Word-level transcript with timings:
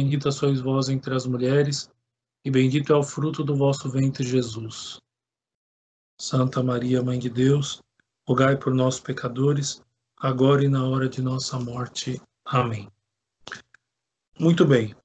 Bendita 0.00 0.32
sois 0.32 0.62
vós 0.62 0.88
entre 0.88 1.14
as 1.14 1.26
mulheres, 1.26 1.90
e 2.42 2.50
bendito 2.50 2.90
é 2.90 2.96
o 2.96 3.02
fruto 3.02 3.44
do 3.44 3.54
vosso 3.54 3.90
ventre, 3.90 4.26
Jesus. 4.26 4.98
Santa 6.18 6.62
Maria, 6.62 7.02
Mãe 7.02 7.18
de 7.18 7.28
Deus, 7.28 7.82
rogai 8.26 8.56
por 8.56 8.72
nós, 8.72 8.98
pecadores, 8.98 9.82
agora 10.16 10.64
e 10.64 10.68
na 10.68 10.88
hora 10.88 11.06
de 11.06 11.20
nossa 11.20 11.60
morte. 11.60 12.18
Amém. 12.46 12.90
Muito 14.38 14.64
bem. 14.64 14.96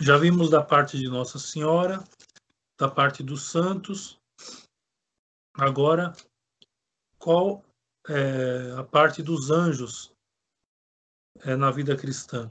Já 0.00 0.18
vimos 0.18 0.50
da 0.50 0.64
parte 0.64 0.98
de 0.98 1.08
Nossa 1.08 1.38
Senhora, 1.38 2.02
da 2.76 2.88
parte 2.88 3.22
dos 3.22 3.42
santos. 3.48 4.20
Agora, 5.54 6.12
qual 7.20 7.64
é 8.08 8.74
a 8.76 8.82
parte 8.82 9.22
dos 9.22 9.52
anjos 9.52 10.12
é, 11.44 11.54
na 11.54 11.70
vida 11.70 11.96
cristã? 11.96 12.50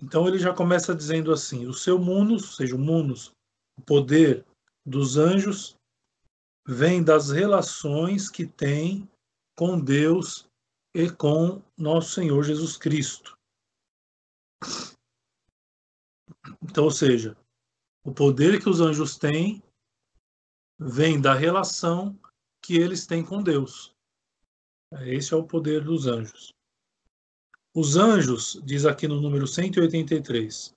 Então 0.00 0.26
ele 0.28 0.38
já 0.38 0.54
começa 0.54 0.94
dizendo 0.94 1.32
assim: 1.32 1.66
o 1.66 1.74
seu 1.74 1.98
munus, 1.98 2.44
ou 2.44 2.52
seja, 2.52 2.76
o 2.76 2.78
munus, 2.78 3.32
o 3.76 3.82
poder 3.82 4.44
dos 4.86 5.16
anjos, 5.16 5.76
vem 6.66 7.02
das 7.02 7.30
relações 7.30 8.30
que 8.30 8.46
tem 8.46 9.08
com 9.56 9.80
Deus 9.80 10.46
e 10.94 11.10
com 11.10 11.62
nosso 11.76 12.12
Senhor 12.12 12.42
Jesus 12.44 12.76
Cristo. 12.76 13.36
Então, 16.62 16.84
ou 16.84 16.90
seja, 16.90 17.36
o 18.04 18.12
poder 18.12 18.60
que 18.60 18.68
os 18.68 18.80
anjos 18.80 19.16
têm 19.16 19.62
vem 20.78 21.20
da 21.20 21.34
relação 21.34 22.18
que 22.62 22.76
eles 22.76 23.06
têm 23.06 23.24
com 23.24 23.42
Deus. 23.42 23.94
Esse 25.00 25.34
é 25.34 25.36
o 25.36 25.46
poder 25.46 25.84
dos 25.84 26.06
anjos. 26.06 26.57
Os 27.80 27.96
anjos, 27.96 28.60
diz 28.64 28.84
aqui 28.84 29.06
no 29.06 29.20
número 29.20 29.46
183, 29.46 30.74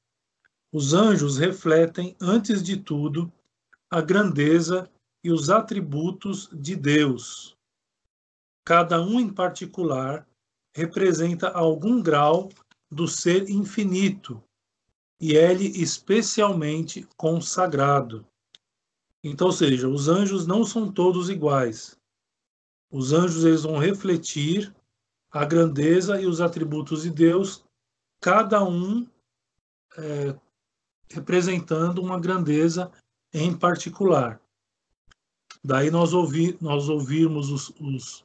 os 0.72 0.94
anjos 0.94 1.36
refletem, 1.36 2.16
antes 2.22 2.62
de 2.62 2.78
tudo, 2.78 3.34
a 3.90 4.00
grandeza 4.02 4.88
e 5.24 5.32
os 5.32 5.50
atributos 5.50 6.48
de 6.54 6.76
Deus. 6.76 7.58
Cada 8.64 9.02
um 9.02 9.20
em 9.20 9.34
particular 9.34 10.28
representa 10.76 11.50
algum 11.50 12.04
grau 12.04 12.50
do 12.92 13.08
ser 13.08 13.50
infinito 13.50 14.40
e 15.20 15.34
ele 15.36 15.70
especialmente 15.82 17.08
consagrado. 17.18 18.24
Então, 19.24 19.48
ou 19.48 19.54
seja, 19.54 19.90
os 19.90 20.08
anjos 20.08 20.46
não 20.46 20.64
são 20.64 20.92
todos 20.92 21.32
iguais. 21.32 21.98
Os 22.92 23.12
anjos 23.12 23.44
eles 23.44 23.64
vão 23.64 23.80
refletir 23.80 24.72
a 25.32 25.46
grandeza 25.46 26.20
e 26.20 26.26
os 26.26 26.42
atributos 26.42 27.04
de 27.04 27.10
Deus, 27.10 27.64
cada 28.20 28.64
um 28.64 29.08
é, 29.98 30.36
representando 31.10 32.02
uma 32.02 32.20
grandeza 32.20 32.92
em 33.34 33.56
particular. 33.56 34.42
Daí 35.64 35.92
nós, 35.92 36.14
ouvi, 36.14 36.58
nós 36.60 36.90
ouvirmos 36.90 37.50
os, 37.50 37.70
os, 37.80 38.24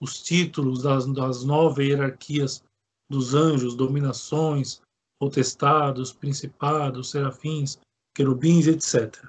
os 0.00 0.22
títulos 0.22 0.82
das, 0.82 1.06
das 1.06 1.42
nove 1.42 1.88
hierarquias 1.88 2.62
dos 3.08 3.34
anjos, 3.34 3.74
dominações, 3.74 4.82
potestados, 5.18 6.12
principados, 6.12 7.10
serafins, 7.10 7.78
querubins, 8.14 8.66
etc. 8.66 9.24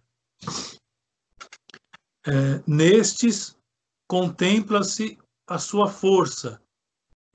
É, 2.25 2.61
nestes 2.67 3.57
contempla-se 4.07 5.17
a 5.47 5.57
sua 5.57 5.87
força, 5.87 6.61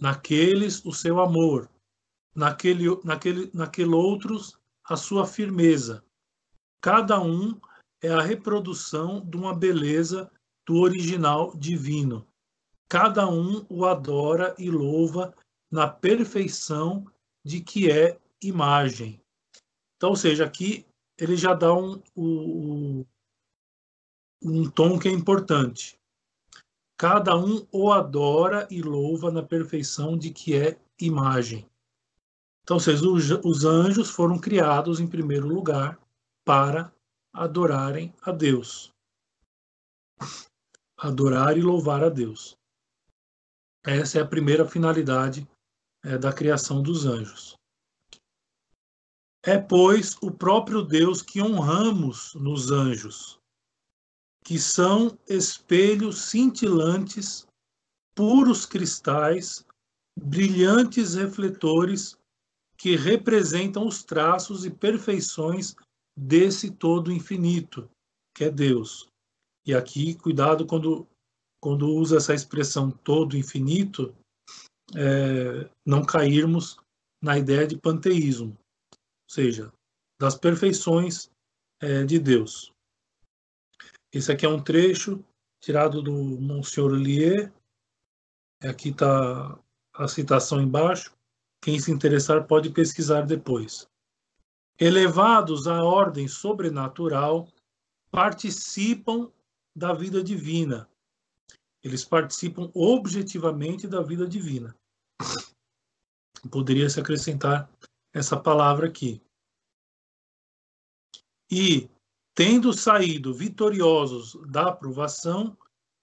naqueles 0.02 0.84
o 0.84 0.92
seu 0.92 1.20
amor, 1.20 1.70
naquele, 2.34 2.86
naquele, 3.04 3.48
naquele 3.54 3.94
outros 3.94 4.58
a 4.82 4.96
sua 4.96 5.24
firmeza. 5.24 6.04
Cada 6.80 7.22
um 7.22 7.56
é 8.02 8.08
a 8.08 8.20
reprodução 8.20 9.24
de 9.24 9.36
uma 9.36 9.54
beleza 9.54 10.28
do 10.66 10.80
original 10.80 11.56
divino. 11.56 12.26
Cada 12.88 13.28
um 13.28 13.64
o 13.68 13.86
adora 13.86 14.56
e 14.58 14.68
louva 14.68 15.32
na 15.70 15.86
perfeição 15.86 17.06
de 17.44 17.60
que 17.60 17.88
é 17.88 18.18
imagem. 18.42 19.22
Então, 19.96 20.10
ou 20.10 20.16
seja, 20.16 20.44
aqui 20.44 20.84
ele 21.16 21.36
já 21.36 21.54
dá 21.54 21.72
um, 21.72 22.02
um, 22.16 23.06
um 24.42 24.68
tom 24.68 24.98
que 24.98 25.06
é 25.06 25.12
importante. 25.12 25.96
Cada 27.02 27.36
um 27.36 27.66
o 27.72 27.90
adora 27.90 28.68
e 28.70 28.80
louva 28.80 29.28
na 29.28 29.42
perfeição 29.42 30.16
de 30.16 30.30
que 30.30 30.56
é 30.56 30.78
imagem. 31.00 31.68
Então, 32.62 32.78
seja, 32.78 33.40
os 33.44 33.64
anjos 33.64 34.08
foram 34.08 34.38
criados 34.38 35.00
em 35.00 35.08
primeiro 35.08 35.48
lugar 35.48 36.00
para 36.44 36.94
adorarem 37.32 38.14
a 38.22 38.30
Deus. 38.30 38.92
Adorar 40.96 41.58
e 41.58 41.60
louvar 41.60 42.04
a 42.04 42.08
Deus. 42.08 42.56
Essa 43.84 44.20
é 44.20 44.22
a 44.22 44.28
primeira 44.28 44.64
finalidade 44.64 45.44
é, 46.04 46.16
da 46.16 46.32
criação 46.32 46.80
dos 46.80 47.04
anjos. 47.04 47.56
É, 49.42 49.58
pois, 49.58 50.16
o 50.22 50.30
próprio 50.30 50.82
Deus 50.82 51.20
que 51.20 51.42
honramos 51.42 52.32
nos 52.36 52.70
anjos, 52.70 53.41
que 54.44 54.58
são 54.58 55.16
espelhos 55.28 56.22
cintilantes, 56.22 57.46
puros 58.14 58.66
cristais, 58.66 59.64
brilhantes 60.18 61.14
refletores 61.14 62.16
que 62.76 62.96
representam 62.96 63.86
os 63.86 64.02
traços 64.02 64.64
e 64.64 64.70
perfeições 64.70 65.76
desse 66.16 66.70
todo 66.70 67.12
infinito, 67.12 67.88
que 68.34 68.44
é 68.44 68.50
Deus. 68.50 69.08
E 69.64 69.72
aqui, 69.72 70.14
cuidado 70.16 70.66
quando, 70.66 71.06
quando 71.60 71.88
usa 71.88 72.16
essa 72.16 72.34
expressão 72.34 72.90
todo 72.90 73.36
infinito, 73.36 74.14
é, 74.96 75.70
não 75.86 76.04
cairmos 76.04 76.76
na 77.22 77.38
ideia 77.38 77.66
de 77.66 77.78
panteísmo, 77.78 78.58
ou 78.90 79.30
seja, 79.30 79.72
das 80.20 80.34
perfeições 80.34 81.30
é, 81.80 82.04
de 82.04 82.18
Deus. 82.18 82.71
Esse 84.12 84.30
aqui 84.30 84.44
é 84.44 84.48
um 84.48 84.62
trecho 84.62 85.24
tirado 85.58 86.02
do 86.02 86.12
Monsieur 86.12 86.92
Lier. 86.92 87.50
Aqui 88.60 88.90
está 88.90 89.58
a 89.94 90.06
citação 90.06 90.60
embaixo. 90.60 91.16
Quem 91.62 91.78
se 91.80 91.90
interessar 91.90 92.46
pode 92.46 92.68
pesquisar 92.70 93.22
depois. 93.22 93.88
Elevados 94.78 95.66
à 95.66 95.82
ordem 95.82 96.28
sobrenatural, 96.28 97.48
participam 98.10 99.32
da 99.74 99.94
vida 99.94 100.22
divina. 100.22 100.88
Eles 101.82 102.04
participam 102.04 102.70
objetivamente 102.74 103.88
da 103.88 104.02
vida 104.02 104.28
divina. 104.28 104.76
Poderia 106.50 106.90
se 106.90 107.00
acrescentar 107.00 107.70
essa 108.12 108.36
palavra 108.36 108.88
aqui. 108.88 109.22
E 111.50 111.88
tendo 112.34 112.72
saído 112.72 113.34
vitoriosos 113.34 114.36
da 114.48 114.72
provação, 114.72 115.56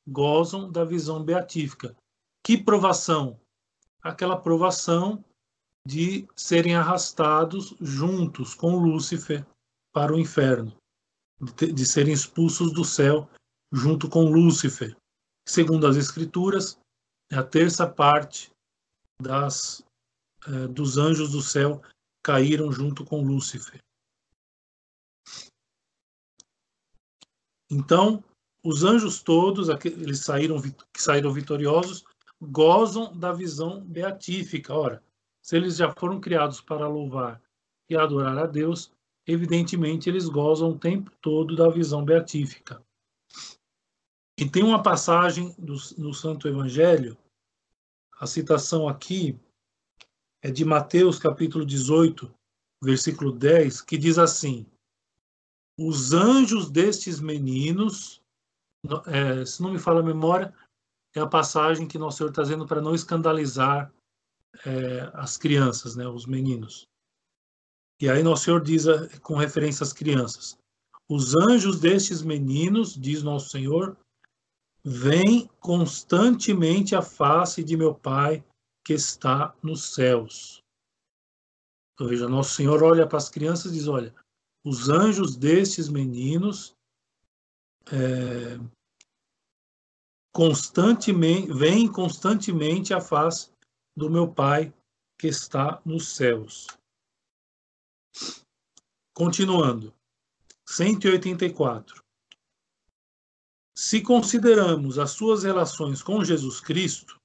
gozam 0.07 0.71
da 0.71 0.83
visão 0.83 1.23
beatífica. 1.23 1.95
Que 2.43 2.57
provação? 2.57 3.39
Aquela 4.01 4.39
provação 4.39 5.23
de 5.85 6.27
serem 6.35 6.75
arrastados 6.75 7.75
juntos 7.79 8.53
com 8.53 8.77
Lúcifer 8.77 9.45
para 9.91 10.13
o 10.13 10.19
inferno, 10.19 10.75
de, 11.55 11.85
serem 11.85 12.13
expulsos 12.13 12.71
do 12.73 12.85
céu 12.85 13.27
junto 13.71 14.09
com 14.09 14.29
Lúcifer. 14.31 14.95
Segundo 15.47 15.87
as 15.87 15.95
Escrituras, 15.95 16.77
é 17.31 17.35
a 17.35 17.43
terça 17.43 17.87
parte 17.87 18.51
das, 19.21 19.83
eh, 20.47 20.67
dos 20.67 20.97
anjos 20.97 21.31
do 21.31 21.41
céu 21.41 21.81
caíram 22.23 22.71
junto 22.71 23.03
com 23.03 23.21
Lúcifer. 23.21 23.79
Então, 27.69 28.23
os 28.63 28.83
anjos 28.83 29.21
todos, 29.21 29.69
eles 29.85 30.19
saíram, 30.19 30.61
que 30.61 31.01
saíram 31.01 31.31
vitoriosos, 31.31 32.03
gozam 32.41 33.17
da 33.17 33.31
visão 33.31 33.81
beatífica. 33.81 34.73
Ora, 34.73 35.03
se 35.41 35.55
eles 35.55 35.77
já 35.77 35.93
foram 35.97 36.19
criados 36.19 36.61
para 36.61 36.87
louvar 36.87 37.41
e 37.89 37.95
adorar 37.95 38.37
a 38.37 38.45
Deus, 38.45 38.91
evidentemente 39.25 40.09
eles 40.09 40.27
gozam 40.27 40.71
o 40.71 40.79
tempo 40.79 41.11
todo 41.21 41.55
da 41.55 41.69
visão 41.69 42.03
beatífica. 42.03 42.83
E 44.37 44.49
tem 44.49 44.63
uma 44.63 44.81
passagem 44.81 45.53
do, 45.57 45.75
no 45.97 46.13
Santo 46.13 46.47
Evangelho, 46.47 47.17
a 48.19 48.25
citação 48.25 48.87
aqui 48.87 49.37
é 50.41 50.49
de 50.49 50.63
Mateus 50.63 51.19
capítulo 51.19 51.65
18, 51.65 52.33
versículo 52.81 53.31
10, 53.31 53.81
que 53.81 53.97
diz 53.97 54.17
assim: 54.17 54.65
os 55.79 56.11
anjos 56.11 56.69
destes 56.69 57.21
meninos, 57.21 58.21
é, 59.07 59.45
se 59.45 59.61
não 59.61 59.71
me 59.71 59.79
fala 59.79 60.01
a 60.01 60.03
memória, 60.03 60.53
é 61.15 61.21
a 61.21 61.27
passagem 61.27 61.87
que 61.87 61.97
Nosso 61.97 62.17
Senhor 62.17 62.29
está 62.29 62.41
dizendo 62.41 62.67
para 62.67 62.81
não 62.81 62.93
escandalizar 62.93 63.91
é, 64.65 65.09
as 65.13 65.37
crianças, 65.37 65.95
né, 65.95 66.05
os 66.05 66.25
meninos. 66.25 66.87
E 68.01 68.09
aí 68.09 68.21
Nosso 68.21 68.43
Senhor 68.43 68.61
diz, 68.61 68.85
com 69.21 69.35
referência 69.35 69.83
às 69.83 69.93
crianças, 69.93 70.57
os 71.09 71.35
anjos 71.35 71.79
destes 71.79 72.21
meninos, 72.21 72.93
diz 72.93 73.23
Nosso 73.23 73.49
Senhor, 73.49 73.97
vêm 74.83 75.49
constantemente 75.59 76.93
à 76.93 77.01
face 77.01 77.63
de 77.63 77.77
meu 77.77 77.95
Pai 77.95 78.43
que 78.85 78.93
está 78.93 79.55
nos 79.63 79.93
céus. 79.93 80.61
Então, 81.93 82.07
veja, 82.07 82.27
Nosso 82.27 82.55
Senhor 82.55 82.83
olha 82.83 83.07
para 83.07 83.17
as 83.17 83.29
crianças 83.29 83.71
e 83.71 83.75
diz: 83.75 83.87
Olha, 83.87 84.13
os 84.69 84.87
anjos 84.87 85.35
destes 85.35 85.89
meninos 85.89 86.77
é, 87.91 88.59
constantemente, 90.31 91.51
vêm 91.51 91.91
constantemente 91.91 92.93
à 92.93 93.01
face 93.01 93.51
do 93.97 94.11
meu 94.11 94.31
Pai 94.31 94.71
que 95.17 95.25
está 95.25 95.81
nos 95.83 96.09
céus. 96.09 96.67
Continuando, 99.11 99.91
184. 100.67 102.03
Se 103.75 104.03
consideramos 104.03 104.99
as 104.99 105.09
suas 105.09 105.43
relações 105.43 106.03
com 106.03 106.23
Jesus 106.23 106.61
Cristo, 106.61 107.19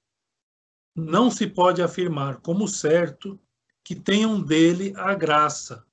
não 0.97 1.31
se 1.31 1.47
pode 1.47 1.83
afirmar 1.83 2.41
como 2.41 2.67
certo 2.67 3.39
que 3.85 3.95
tenham 3.95 4.41
dele 4.43 4.95
a 4.97 5.13
graça. 5.13 5.87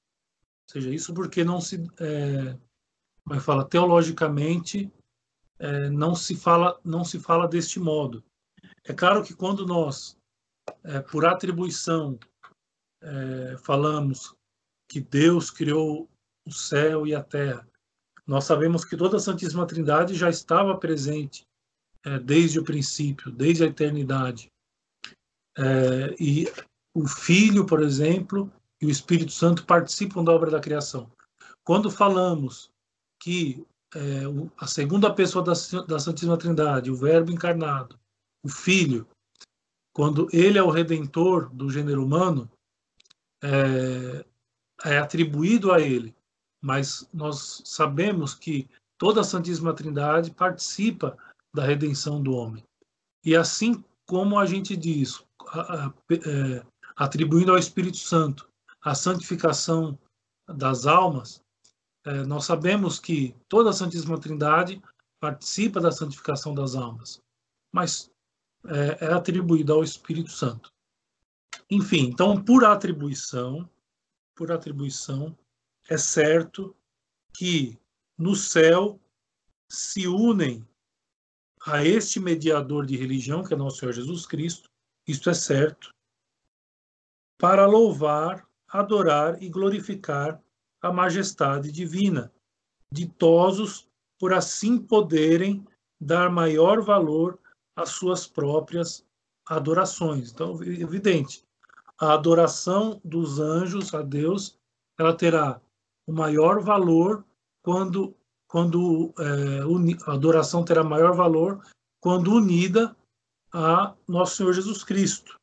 Seja, 0.72 0.90
isso 0.90 1.14
porque 1.14 1.44
não 1.44 1.60
se, 1.60 1.84
é, 2.00 2.58
como 3.26 3.36
é 3.36 3.38
que 3.38 3.44
fala, 3.44 3.68
teologicamente, 3.68 4.90
é, 5.60 5.90
não 5.90 6.16
se 6.16 6.34
fala, 6.34 6.80
não 6.82 7.04
se 7.04 7.20
fala 7.20 7.46
deste 7.46 7.78
modo. 7.78 8.24
É 8.86 8.94
claro 8.94 9.22
que 9.22 9.34
quando 9.34 9.66
nós, 9.66 10.18
é, 10.86 11.02
por 11.02 11.26
atribuição, 11.26 12.18
é, 13.02 13.58
falamos 13.58 14.34
que 14.90 15.02
Deus 15.02 15.52
criou 15.52 16.10
o 16.48 16.52
céu 16.54 17.06
e 17.06 17.14
a 17.14 17.22
terra, 17.22 17.68
nós 18.26 18.46
sabemos 18.46 18.86
que 18.86 18.96
toda 18.96 19.18
a 19.18 19.20
Santíssima 19.20 19.68
Trindade 19.68 20.16
já 20.16 20.30
estava 20.30 20.78
presente 20.78 21.46
é, 22.06 22.18
desde 22.18 22.62
o 22.62 22.64
princípio, 22.64 23.30
desde 23.30 23.66
a 23.66 23.68
eternidade. 23.68 24.50
E 26.18 26.48
o 26.96 27.06
Filho, 27.06 27.66
por 27.66 27.84
exemplo, 27.84 28.50
e 28.82 28.86
o 28.86 28.90
Espírito 28.90 29.32
Santo 29.32 29.66
participam 29.66 30.24
da 30.24 30.32
obra 30.32 30.50
da 30.50 30.60
criação. 30.60 31.12
Quando 31.64 31.92
falamos 31.92 32.72
que 33.20 33.64
é, 33.94 34.24
a 34.58 34.66
segunda 34.66 35.14
pessoa 35.14 35.44
da, 35.44 35.54
da 35.88 36.00
Santíssima 36.00 36.38
Trindade, 36.38 36.90
o 36.90 36.96
Verbo 36.96 37.32
encarnado, 37.32 38.00
o 38.44 38.50
Filho, 38.50 39.08
quando 39.94 40.28
ele 40.34 40.58
é 40.58 40.64
o 40.64 40.72
redentor 40.72 41.50
do 41.50 41.70
gênero 41.70 42.04
humano, 42.04 42.50
é, 43.44 44.26
é 44.86 44.98
atribuído 44.98 45.72
a 45.72 45.80
ele, 45.80 46.16
mas 46.60 47.08
nós 47.14 47.62
sabemos 47.66 48.34
que 48.34 48.68
toda 48.98 49.22
a 49.22 49.26
Santíssima 49.26 49.74
Trindade 49.74 50.32
participa 50.32 51.18
da 51.54 51.64
redenção 51.64 52.22
do 52.22 52.34
homem. 52.34 52.64
E 53.24 53.36
assim 53.36 53.84
como 54.08 54.40
a 54.40 54.46
gente 54.46 54.76
diz, 54.76 55.24
é, 56.10 56.66
atribuindo 56.96 57.52
ao 57.52 57.58
Espírito 57.58 57.98
Santo 57.98 58.51
a 58.82 58.96
santificação 58.96 59.98
das 60.48 60.86
almas, 60.86 61.44
é, 62.06 62.24
nós 62.24 62.46
sabemos 62.46 63.00
que 63.00 63.36
toda 63.48 63.70
a 63.70 63.74
Santíssima 63.74 64.20
Trindade 64.20 64.82
participa 65.20 65.80
da 65.80 65.92
santificação 65.92 66.54
das 66.54 66.76
almas, 66.76 67.22
mas 67.72 68.12
é, 68.66 69.06
é 69.06 69.14
atribuída 69.14 69.74
ao 69.74 69.84
Espírito 69.84 70.32
Santo. 70.32 70.74
Enfim, 71.70 72.06
então, 72.08 72.44
por 72.44 72.66
atribuição, 72.66 73.70
por 74.36 74.52
atribuição, 74.52 75.38
é 75.90 75.98
certo 75.98 76.76
que 77.34 77.78
no 78.18 78.36
céu 78.36 79.00
se 79.70 80.08
unem 80.08 80.68
a 81.66 81.84
este 81.86 82.20
mediador 82.20 82.86
de 82.86 82.98
religião, 82.98 83.44
que 83.44 83.54
é 83.54 83.58
nosso 83.58 83.78
Senhor 83.78 83.94
Jesus 83.94 84.26
Cristo, 84.26 84.70
isto 85.08 85.30
é 85.30 85.34
certo, 85.34 85.94
para 87.38 87.66
louvar, 87.66 88.48
adorar 88.72 89.42
e 89.42 89.50
glorificar 89.50 90.42
a 90.82 90.92
majestade 90.92 91.72
divina, 91.72 92.32
ditosos 92.92 93.88
por 94.20 94.34
assim 94.34 94.78
poderem 94.78 95.66
dar 96.00 96.30
maior 96.30 96.82
valor 96.82 97.40
às 97.76 97.90
suas 97.90 98.26
próprias 98.26 99.06
adorações. 99.48 100.32
Então, 100.32 100.62
evidente, 100.64 101.44
a 102.00 102.14
adoração 102.14 103.00
dos 103.04 103.40
anjos 103.40 103.94
a 103.94 104.02
Deus, 104.02 104.58
ela 105.00 105.16
terá 105.16 105.62
o 106.08 106.14
maior 106.14 106.62
valor 106.62 107.24
quando 107.64 108.16
quando 108.48 109.14
é, 109.18 109.62
a 110.06 110.14
adoração 110.14 110.66
terá 110.66 110.84
maior 110.84 111.16
valor 111.16 111.66
quando 112.02 112.34
unida 112.34 112.94
a 113.54 113.96
nosso 114.06 114.36
Senhor 114.36 114.52
Jesus 114.52 114.84
Cristo. 114.84 115.40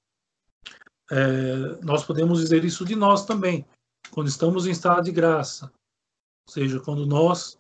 É, 1.11 1.83
nós 1.83 2.05
podemos 2.05 2.41
dizer 2.41 2.65
isso 2.65 2.85
de 2.85 2.95
nós 2.95 3.25
também, 3.25 3.65
quando 4.11 4.29
estamos 4.29 4.67
em 4.67 4.71
estado 4.71 5.05
de 5.05 5.13
graça, 5.13 5.73
ou 6.47 6.53
seja, 6.53 6.81
quando 6.81 7.07
nós 7.07 7.59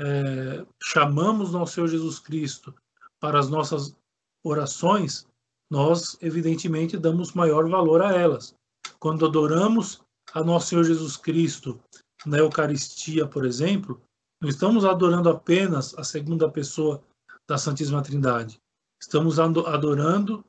é, 0.00 0.64
chamamos 0.82 1.52
nosso 1.52 1.74
Senhor 1.74 1.88
Jesus 1.88 2.18
Cristo 2.18 2.74
para 3.18 3.38
as 3.38 3.48
nossas 3.48 3.94
orações, 4.42 5.26
nós 5.70 6.16
evidentemente 6.20 6.98
damos 6.98 7.32
maior 7.32 7.68
valor 7.68 8.02
a 8.02 8.12
elas. 8.12 8.54
Quando 8.98 9.26
adoramos 9.26 10.02
a 10.32 10.42
nosso 10.42 10.68
Senhor 10.68 10.84
Jesus 10.84 11.16
Cristo 11.16 11.80
na 12.26 12.38
Eucaristia, 12.38 13.26
por 13.26 13.44
exemplo, 13.44 14.00
não 14.40 14.48
estamos 14.48 14.84
adorando 14.84 15.28
apenas 15.28 15.96
a 15.98 16.04
segunda 16.04 16.50
pessoa 16.50 17.02
da 17.46 17.58
Santíssima 17.58 18.02
Trindade. 18.02 18.58
Estamos 19.00 19.38
adorando 19.38 20.44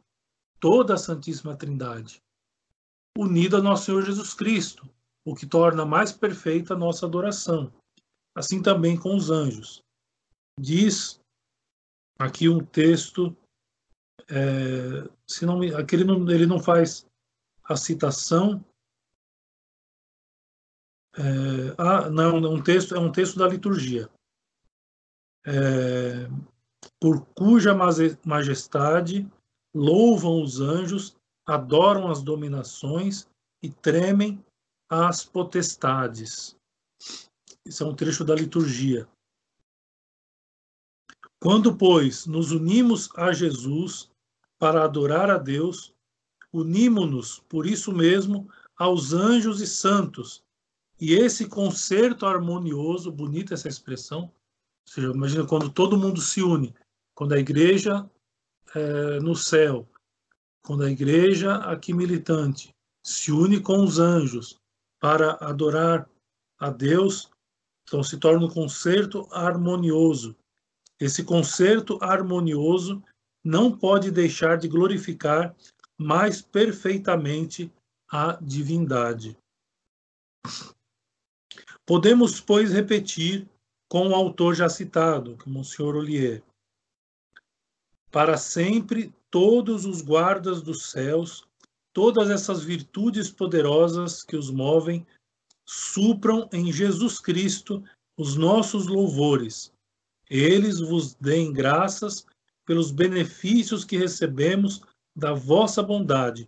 toda 0.59 0.93
a 0.93 0.97
Santíssima 0.97 1.55
Trindade, 1.55 2.21
unida 3.17 3.57
a 3.57 3.61
nosso 3.61 3.85
Senhor 3.85 4.03
Jesus 4.03 4.33
Cristo, 4.33 4.89
o 5.25 5.35
que 5.35 5.45
torna 5.45 5.85
mais 5.85 6.11
perfeita 6.11 6.73
a 6.73 6.77
nossa 6.77 7.05
adoração. 7.05 7.71
Assim 8.35 8.61
também 8.61 8.97
com 8.97 9.15
os 9.15 9.29
anjos. 9.29 9.83
Diz 10.59 11.19
aqui 12.17 12.47
um 12.47 12.63
texto, 12.63 13.35
é, 14.29 15.09
se 15.27 15.45
não, 15.45 15.61
aqui 15.77 15.95
ele 15.95 16.03
não, 16.03 16.29
ele 16.29 16.45
não 16.45 16.59
faz 16.59 17.05
a 17.63 17.75
citação, 17.75 18.63
é, 21.17 21.75
ah, 21.77 22.09
não, 22.09 22.37
é 22.37 22.49
um 22.49 22.61
texto, 22.61 22.95
é 22.95 22.99
um 22.99 23.11
texto 23.11 23.37
da 23.37 23.47
liturgia. 23.47 24.09
É, 25.45 26.29
por 26.99 27.25
cuja 27.33 27.75
majestade 28.25 29.29
louvam 29.73 30.41
os 30.41 30.59
anjos, 30.59 31.17
adoram 31.51 32.09
as 32.09 32.21
dominações 32.21 33.27
e 33.61 33.69
tremem 33.69 34.43
as 34.89 35.25
potestades. 35.25 36.55
Isso 37.65 37.83
é 37.83 37.85
um 37.85 37.93
trecho 37.93 38.23
da 38.23 38.33
liturgia. 38.33 39.07
Quando, 41.41 41.75
pois, 41.75 42.25
nos 42.25 42.51
unimos 42.51 43.09
a 43.15 43.33
Jesus 43.33 44.09
para 44.57 44.83
adorar 44.83 45.29
a 45.29 45.37
Deus, 45.37 45.93
unimos-nos, 46.53 47.39
por 47.49 47.65
isso 47.65 47.91
mesmo, 47.91 48.49
aos 48.77 49.11
anjos 49.11 49.59
e 49.59 49.67
santos, 49.67 50.43
e 50.99 51.13
esse 51.13 51.49
concerto 51.49 52.25
harmonioso, 52.25 53.11
bonita 53.11 53.55
essa 53.55 53.67
expressão, 53.67 54.23
ou 54.23 54.93
seja, 54.93 55.11
imagina 55.11 55.45
quando 55.45 55.69
todo 55.69 55.97
mundo 55.97 56.21
se 56.21 56.41
une, 56.41 56.73
quando 57.13 57.33
a 57.33 57.39
igreja 57.39 58.09
é, 58.73 59.19
no 59.19 59.35
céu, 59.35 59.87
quando 60.63 60.83
a 60.83 60.91
igreja 60.91 61.55
aqui 61.55 61.93
militante 61.93 62.73
se 63.03 63.31
une 63.31 63.59
com 63.59 63.83
os 63.83 63.99
anjos 63.99 64.59
para 64.99 65.33
adorar 65.33 66.07
a 66.59 66.69
Deus, 66.69 67.29
então 67.83 68.03
se 68.03 68.17
torna 68.17 68.45
um 68.45 68.49
concerto 68.49 69.27
harmonioso. 69.31 70.35
Esse 70.99 71.23
concerto 71.23 71.97
harmonioso 72.01 73.03
não 73.43 73.75
pode 73.75 74.11
deixar 74.11 74.57
de 74.57 74.67
glorificar 74.67 75.55
mais 75.97 76.41
perfeitamente 76.41 77.71
a 78.09 78.37
divindade. 78.41 79.35
Podemos, 81.85 82.39
pois, 82.39 82.71
repetir 82.71 83.47
com 83.89 84.09
o 84.09 84.15
autor 84.15 84.55
já 84.55 84.69
citado, 84.69 85.37
é 85.45 85.49
Monsenhor 85.49 85.95
Ollier. 85.95 86.43
Para 88.11 88.37
sempre, 88.37 89.13
todos 89.31 89.85
os 89.85 90.01
guardas 90.01 90.61
dos 90.61 90.91
céus, 90.91 91.47
todas 91.93 92.29
essas 92.29 92.63
virtudes 92.63 93.31
poderosas 93.31 94.21
que 94.23 94.35
os 94.35 94.51
movem, 94.51 95.07
supram 95.65 96.49
em 96.51 96.71
Jesus 96.71 97.19
Cristo 97.19 97.83
os 98.17 98.35
nossos 98.35 98.87
louvores. 98.87 99.73
Eles 100.29 100.79
vos 100.79 101.15
deem 101.15 101.51
graças 101.51 102.25
pelos 102.65 102.91
benefícios 102.91 103.83
que 103.83 103.97
recebemos 103.97 104.81
da 105.15 105.33
vossa 105.33 105.81
bondade, 105.81 106.47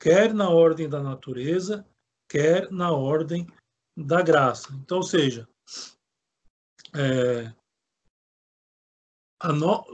quer 0.00 0.34
na 0.34 0.48
ordem 0.48 0.88
da 0.88 1.02
natureza, 1.02 1.86
quer 2.28 2.70
na 2.70 2.90
ordem 2.92 3.46
da 3.96 4.22
graça. 4.22 4.72
Então, 4.74 4.98
ou 4.98 5.02
seja, 5.02 5.48
é, 6.94 7.52
no, 9.48 9.84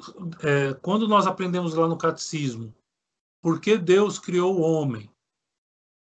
é, 0.43 0.75
quando 0.75 1.07
nós 1.07 1.27
aprendemos 1.27 1.75
lá 1.75 1.87
no 1.87 1.97
catecismo, 1.97 2.75
por 3.41 3.61
que 3.61 3.79
Deus 3.79 4.19
criou 4.19 4.57
o 4.57 4.61
homem? 4.61 5.09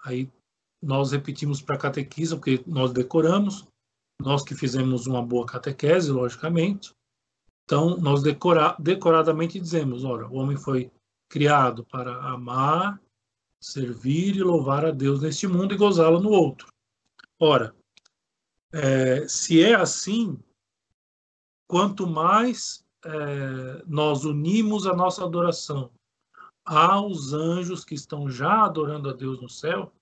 Aí 0.04 0.30
nós 0.82 1.12
repetimos 1.12 1.60
para 1.60 1.74
a 1.74 1.78
catequisa, 1.78 2.36
porque 2.36 2.62
nós 2.66 2.92
decoramos, 2.92 3.66
nós 4.20 4.42
que 4.42 4.54
fizemos 4.54 5.06
uma 5.06 5.22
boa 5.22 5.46
catequese, 5.46 6.10
logicamente. 6.10 6.94
Então, 7.64 7.96
nós 7.98 8.22
decora, 8.22 8.76
decoradamente 8.78 9.60
dizemos: 9.60 10.04
ora, 10.04 10.28
o 10.28 10.36
homem 10.36 10.56
foi 10.56 10.90
criado 11.28 11.84
para 11.84 12.16
amar, 12.30 13.00
servir 13.60 14.36
e 14.36 14.42
louvar 14.42 14.84
a 14.84 14.90
Deus 14.90 15.20
neste 15.20 15.46
mundo 15.46 15.74
e 15.74 15.76
gozá-lo 15.76 16.20
no 16.20 16.30
outro. 16.30 16.68
Ora, 17.38 17.74
é, 18.72 19.26
se 19.28 19.62
é 19.62 19.74
assim, 19.74 20.38
quanto 21.66 22.06
mais 22.06 22.86
é, 23.06 23.84
nós 23.86 24.25
unimos 24.25 24.86
a 24.86 24.94
nossa 24.94 25.25
adoração 25.25 25.90
aos 26.64 27.32
anjos 27.32 27.84
que 27.84 27.94
estão 27.94 28.28
já 28.28 28.64
adorando 28.64 29.08
a 29.08 29.12
Deus 29.12 29.40
no 29.40 29.48
céu, 29.48 29.92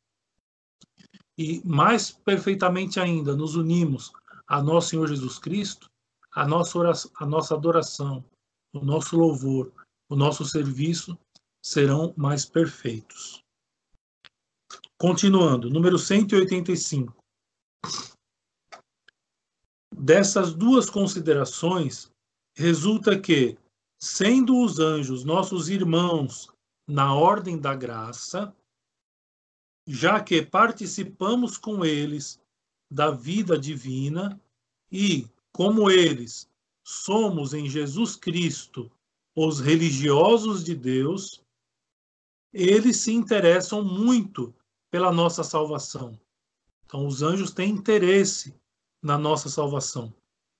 e 1.36 1.60
mais 1.64 2.10
perfeitamente 2.10 2.98
ainda 2.98 3.36
nos 3.36 3.56
unimos 3.56 4.10
a 4.46 4.62
nosso 4.62 4.90
Senhor 4.90 5.06
Jesus 5.08 5.38
Cristo, 5.38 5.90
a 6.32 6.46
nossa, 6.46 6.78
oração, 6.78 7.10
a 7.16 7.26
nossa 7.26 7.54
adoração, 7.54 8.24
o 8.72 8.82
nosso 8.82 9.16
louvor, 9.16 9.70
o 10.08 10.16
nosso 10.16 10.44
serviço 10.44 11.18
serão 11.62 12.14
mais 12.16 12.46
perfeitos. 12.46 13.42
Continuando, 14.98 15.68
número 15.68 15.98
185. 15.98 17.14
Dessas 19.94 20.54
duas 20.54 20.88
considerações, 20.88 22.13
resulta 22.54 23.18
que, 23.18 23.58
sendo 23.98 24.62
os 24.62 24.78
anjos 24.78 25.24
nossos 25.24 25.68
irmãos 25.68 26.48
na 26.86 27.14
ordem 27.14 27.58
da 27.58 27.74
graça, 27.74 28.54
já 29.86 30.22
que 30.22 30.42
participamos 30.42 31.58
com 31.58 31.84
eles 31.84 32.40
da 32.90 33.10
vida 33.10 33.58
divina 33.58 34.40
e, 34.90 35.26
como 35.52 35.90
eles, 35.90 36.48
somos 36.82 37.52
em 37.54 37.68
Jesus 37.68 38.16
Cristo 38.16 38.90
os 39.36 39.58
religiosos 39.60 40.62
de 40.62 40.74
Deus, 40.74 41.42
eles 42.52 42.98
se 42.98 43.12
interessam 43.12 43.82
muito 43.82 44.54
pela 44.90 45.12
nossa 45.12 45.42
salvação. 45.42 46.18
Então, 46.84 47.06
os 47.06 47.20
anjos 47.20 47.50
têm 47.50 47.70
interesse 47.70 48.54
na 49.02 49.18
nossa 49.18 49.48
salvação, 49.48 50.14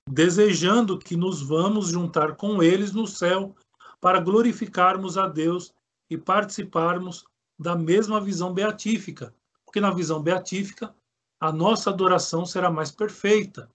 desejando 0.08 0.99
que 0.99 1.16
nos 1.16 1.42
vamos 1.42 1.88
juntar 1.88 2.37
com 2.37 2.62
eles 2.62 2.92
no 2.92 3.06
céu 3.06 3.54
para 4.00 4.20
glorificarmos 4.20 5.16
a 5.16 5.26
Deus 5.26 5.73
e 6.11 6.18
participarmos 6.18 7.25
da 7.58 7.75
mesma 7.75 8.20
visão 8.20 8.52
beatífica, 8.52 9.34
porque 9.64 9.80
na 9.80 9.90
visão 9.90 10.23
beatífica 10.23 10.94
a 11.40 11.52
nossa 11.52 11.90
adoração 11.90 12.44
será 12.44 12.70
mais 12.70 12.90
perfeita. 12.90 13.70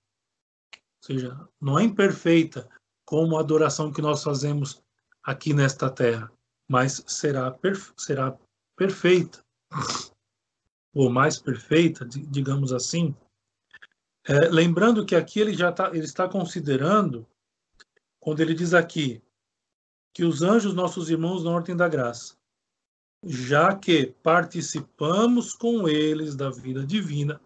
Ou 0.74 0.80
seja, 1.02 1.50
não 1.60 1.80
é 1.80 1.84
imperfeita 1.84 2.70
como 3.06 3.38
a 3.38 3.40
adoração 3.40 3.92
que 3.92 4.02
nós 4.02 4.24
fazemos 4.24 4.84
aqui 5.24 5.54
nesta 5.54 5.90
terra, 5.90 6.32
mas 6.68 7.04
será, 7.08 7.50
perfe 7.52 7.92
será 7.98 8.38
perfeita 8.76 9.44
ou 10.94 11.10
mais 11.10 11.40
perfeita, 11.40 12.06
digamos 12.06 12.72
assim. 12.74 13.16
É, 14.30 14.48
lembrando 14.48 15.04
que 15.04 15.16
aqui 15.16 15.40
ele 15.40 15.56
já 15.56 15.72
tá, 15.72 15.90
ele 15.90 16.06
está 16.06 16.30
considerando, 16.30 17.28
quando 18.20 18.42
ele 18.42 18.54
diz 18.54 18.76
aqui, 18.76 19.24
que 20.14 20.24
os 20.24 20.44
anjos, 20.44 20.76
nossos 20.76 21.10
irmãos 21.10 21.44
na 21.44 21.50
ordem 21.50 21.76
da 21.76 21.90
graça, 21.90 22.38
já 23.26 23.76
que 23.76 24.14
participamos 24.22 25.56
com 25.56 25.90
eles 25.90 26.36
da 26.36 26.52
vida 26.52 26.86
divina, 26.86 27.42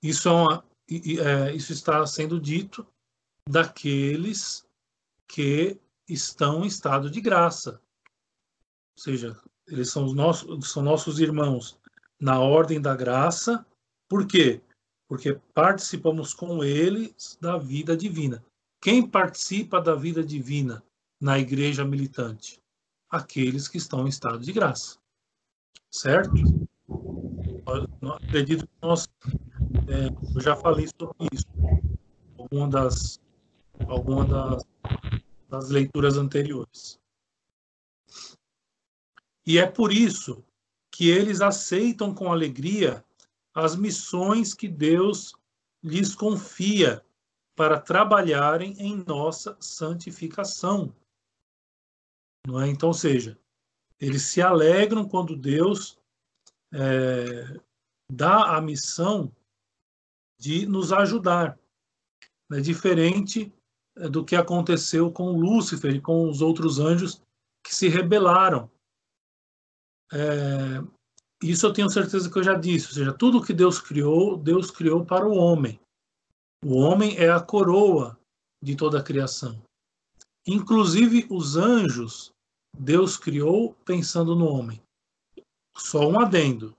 isso, 0.00 0.28
é 0.28 0.32
uma, 0.32 0.64
é, 0.88 1.52
isso 1.52 1.72
está 1.72 2.06
sendo 2.06 2.40
dito 2.40 2.86
daqueles 3.48 4.64
que 5.26 5.76
estão 6.08 6.62
em 6.62 6.68
estado 6.68 7.10
de 7.10 7.20
graça. 7.20 7.82
Ou 8.96 9.02
seja, 9.02 9.36
eles 9.66 9.90
são, 9.90 10.04
os 10.04 10.14
nossos, 10.14 10.70
são 10.70 10.84
nossos 10.84 11.18
irmãos 11.18 11.76
na 12.20 12.38
ordem 12.38 12.80
da 12.80 12.94
graça. 12.94 13.66
Por 14.08 14.24
quê? 14.24 14.62
Porque 15.12 15.38
participamos 15.52 16.32
com 16.32 16.64
eles 16.64 17.36
da 17.38 17.58
vida 17.58 17.94
divina. 17.94 18.42
Quem 18.80 19.06
participa 19.06 19.78
da 19.78 19.94
vida 19.94 20.24
divina 20.24 20.82
na 21.20 21.38
igreja 21.38 21.84
militante? 21.84 22.62
Aqueles 23.10 23.68
que 23.68 23.76
estão 23.76 24.06
em 24.06 24.08
estado 24.08 24.38
de 24.38 24.50
graça. 24.54 24.96
Certo? 25.90 26.32
Eu 26.88 28.12
acredito 28.14 28.66
que 28.66 28.72
nós. 28.80 29.06
É, 29.86 30.08
eu 30.34 30.40
já 30.40 30.56
falei 30.56 30.88
sobre 30.98 31.28
isso. 31.30 31.44
Alguma 32.38 32.68
das, 32.70 33.20
alguma 33.86 34.24
das, 34.24 34.64
das 35.46 35.68
leituras 35.68 36.16
anteriores. 36.16 36.98
E 39.46 39.58
é 39.58 39.66
por 39.66 39.92
isso 39.92 40.42
que 40.90 41.10
eles 41.10 41.42
aceitam 41.42 42.14
com 42.14 42.32
alegria 42.32 43.04
as 43.54 43.76
missões 43.76 44.54
que 44.54 44.68
Deus 44.68 45.34
lhes 45.82 46.14
confia 46.14 47.04
para 47.54 47.80
trabalharem 47.80 48.74
em 48.78 49.04
nossa 49.06 49.56
santificação. 49.60 50.94
Não 52.46 52.60
é? 52.60 52.68
Então, 52.68 52.92
seja, 52.92 53.38
eles 54.00 54.22
se 54.22 54.40
alegram 54.40 55.08
quando 55.08 55.36
Deus 55.36 55.98
é, 56.72 57.60
dá 58.10 58.56
a 58.56 58.60
missão 58.60 59.34
de 60.38 60.66
nos 60.66 60.92
ajudar. 60.92 61.58
É 62.50 62.60
diferente 62.60 63.52
é, 63.96 64.08
do 64.08 64.24
que 64.24 64.34
aconteceu 64.34 65.12
com 65.12 65.38
Lúcifer 65.38 65.94
e 65.94 66.00
com 66.00 66.28
os 66.28 66.40
outros 66.40 66.78
anjos 66.78 67.22
que 67.64 67.74
se 67.74 67.88
rebelaram 67.88 68.70
é, 70.12 70.82
isso 71.42 71.66
eu 71.66 71.72
tenho 71.72 71.90
certeza 71.90 72.30
que 72.30 72.38
eu 72.38 72.42
já 72.42 72.54
disse, 72.54 72.88
ou 72.88 72.92
seja, 72.94 73.12
tudo 73.12 73.42
que 73.42 73.52
Deus 73.52 73.80
criou, 73.80 74.36
Deus 74.36 74.70
criou 74.70 75.04
para 75.04 75.26
o 75.26 75.36
homem. 75.36 75.78
O 76.64 76.76
homem 76.76 77.16
é 77.16 77.30
a 77.30 77.40
coroa 77.40 78.16
de 78.62 78.76
toda 78.76 79.00
a 79.00 79.02
criação. 79.02 79.60
Inclusive 80.46 81.26
os 81.28 81.56
anjos, 81.56 82.32
Deus 82.76 83.16
criou 83.16 83.74
pensando 83.84 84.34
no 84.36 84.46
homem. 84.46 84.80
Só 85.76 86.08
um 86.08 86.20
adendo. 86.20 86.76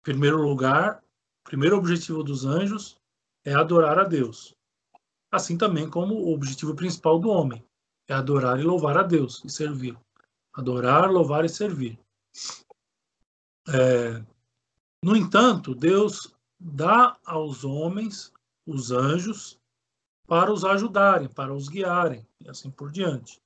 Em 0.00 0.02
primeiro 0.02 0.42
lugar, 0.42 1.02
o 1.40 1.48
primeiro 1.48 1.76
objetivo 1.76 2.22
dos 2.22 2.44
anjos 2.44 2.96
é 3.44 3.54
adorar 3.54 3.98
a 3.98 4.04
Deus. 4.04 4.54
Assim 5.32 5.56
também 5.56 5.88
como 5.88 6.14
o 6.14 6.32
objetivo 6.32 6.74
principal 6.74 7.18
do 7.18 7.28
homem 7.28 7.64
é 8.08 8.14
adorar 8.14 8.60
e 8.60 8.62
louvar 8.62 8.98
a 8.98 9.02
Deus 9.02 9.42
e 9.44 9.50
servir. 9.50 9.96
Adorar, 10.52 11.10
louvar 11.10 11.44
e 11.44 11.48
servir. 11.48 11.98
É, 13.68 14.22
no 15.02 15.16
entanto, 15.16 15.74
Deus 15.74 16.34
dá 16.58 17.16
aos 17.24 17.64
homens, 17.64 18.32
os 18.66 18.90
anjos, 18.90 19.58
para 20.26 20.52
os 20.52 20.64
ajudarem, 20.64 21.28
para 21.28 21.52
os 21.54 21.68
guiarem, 21.68 22.26
e 22.40 22.48
assim 22.48 22.70
por 22.70 22.90
diante. 22.90 23.40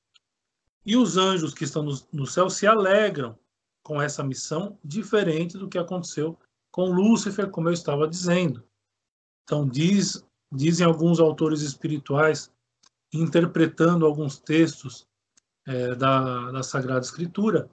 E 0.86 0.96
os 0.96 1.16
anjos 1.16 1.52
que 1.52 1.64
estão 1.64 1.82
no, 1.82 1.98
no 2.12 2.26
céu 2.26 2.48
se 2.48 2.66
alegram 2.66 3.36
com 3.82 4.00
essa 4.00 4.22
missão, 4.22 4.78
diferente 4.84 5.58
do 5.58 5.68
que 5.68 5.78
aconteceu 5.78 6.38
com 6.70 6.92
Lúcifer, 6.92 7.50
como 7.50 7.68
eu 7.68 7.72
estava 7.72 8.06
dizendo. 8.06 8.62
Então, 9.42 9.66
diz, 9.66 10.24
dizem 10.52 10.86
alguns 10.86 11.18
autores 11.18 11.62
espirituais, 11.62 12.52
interpretando 13.12 14.04
alguns 14.04 14.38
textos 14.38 15.06
é, 15.66 15.94
da, 15.94 16.50
da 16.52 16.62
Sagrada 16.62 17.00
Escritura, 17.00 17.70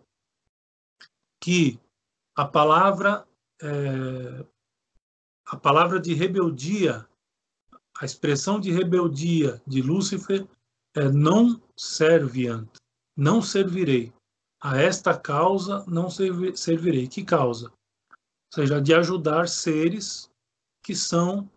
que 1.39 1.79
a 2.35 2.45
palavra 2.45 3.25
é, 3.61 4.45
a 5.45 5.55
palavra 5.55 5.99
de 5.99 6.13
rebeldia, 6.13 7.07
a 7.99 8.05
expressão 8.05 8.59
de 8.59 8.71
rebeldia 8.71 9.61
de 9.65 9.81
Lúcifer 9.81 10.47
é 10.95 11.07
não 11.09 11.61
serviant, 11.77 12.67
não 13.15 13.41
servirei. 13.41 14.11
A 14.61 14.77
esta 14.77 15.15
causa 15.15 15.85
não 15.87 16.09
servirei. 16.09 17.07
Que 17.07 17.23
causa? 17.23 17.67
Ou 17.67 18.55
seja, 18.55 18.81
de 18.81 18.93
ajudar 18.93 19.47
seres 19.47 20.31
que 20.83 20.95
são 20.95 21.49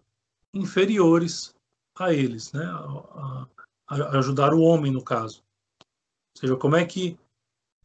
inferiores 0.53 1.55
a 1.99 2.13
eles, 2.13 2.53
né? 2.53 2.65
A, 2.65 3.47
a, 3.89 4.19
ajudar 4.19 4.53
o 4.53 4.61
homem, 4.61 4.93
no 4.93 5.03
caso. 5.03 5.43
Ou 5.81 6.41
seja, 6.41 6.57
como 6.57 6.77
é 6.77 6.85
que 6.85 7.19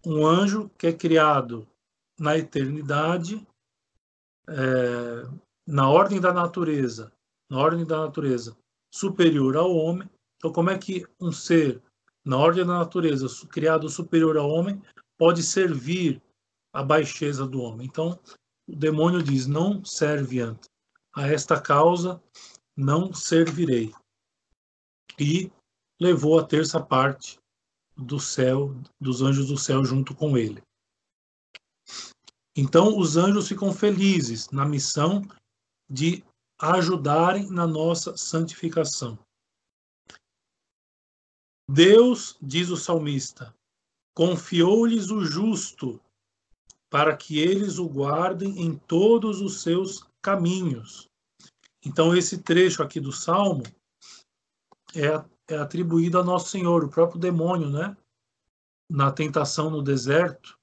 um 0.06 0.26
anjo 0.26 0.70
que 0.78 0.88
é 0.88 0.94
criado 0.94 1.66
na 2.20 2.38
eternidade, 2.38 3.46
é, 4.48 5.28
na 5.68 5.90
ordem 5.90 6.20
da 6.20 6.34
natureza, 6.34 7.12
na 7.50 7.60
ordem 7.60 7.86
da 7.86 8.00
natureza 8.00 8.58
superior 8.94 9.58
ao 9.58 9.76
homem. 9.76 10.10
Então, 10.38 10.52
como 10.52 10.70
é 10.70 10.78
que 10.78 11.06
um 11.20 11.32
ser 11.32 11.82
na 12.26 12.38
ordem 12.38 12.66
da 12.66 12.80
natureza 12.80 13.28
criado 13.48 13.90
superior 13.90 14.38
ao 14.38 14.50
homem 14.50 14.82
pode 15.18 15.42
servir 15.42 16.22
a 16.74 16.84
baixeza 16.84 17.48
do 17.48 17.62
homem? 17.62 17.88
Então, 17.88 18.20
o 18.68 18.76
demônio 18.76 19.22
diz: 19.22 19.48
não 19.48 19.84
serve 19.84 20.40
antes. 20.40 20.70
A 21.16 21.28
esta 21.28 21.60
causa 21.60 22.22
não 22.76 23.14
servirei. 23.14 23.94
E 25.20 25.52
levou 26.02 26.40
a 26.40 26.44
terça 26.44 26.82
parte 26.82 27.40
do 27.96 28.20
céu, 28.20 28.76
dos 29.00 29.22
anjos 29.22 29.48
do 29.48 29.58
céu 29.58 29.86
junto 29.86 30.16
com 30.16 30.38
ele. 30.38 30.62
Então, 32.56 32.98
os 32.98 33.18
anjos 33.18 33.48
ficam 33.48 33.74
felizes 33.74 34.50
na 34.52 34.66
missão 34.66 35.28
de 35.90 36.24
ajudarem 36.60 37.50
na 37.50 37.66
nossa 37.66 38.16
santificação. 38.16 39.18
Deus, 41.70 42.38
diz 42.42 42.70
o 42.70 42.78
salmista, 42.78 43.54
confiou-lhes 44.16 45.10
o 45.10 45.26
justo 45.26 46.00
para 46.90 47.18
que 47.18 47.40
eles 47.40 47.80
o 47.80 47.90
guardem 47.90 48.62
em 48.62 48.78
todos 48.78 49.42
os 49.42 49.62
seus 49.62 50.06
caminhos. 50.22 51.10
Então, 51.84 52.16
esse 52.16 52.38
trecho 52.38 52.84
aqui 52.84 53.00
do 53.00 53.12
Salmo 53.12 53.64
é, 54.96 55.54
é 55.54 55.58
atribuído 55.58 56.20
a 56.20 56.24
Nosso 56.24 56.50
Senhor, 56.50 56.84
o 56.84 56.90
próprio 56.90 57.20
demônio, 57.20 57.70
né? 57.70 57.98
Na 58.90 59.12
tentação 59.12 59.72
no 59.72 59.82
deserto, 59.82 60.58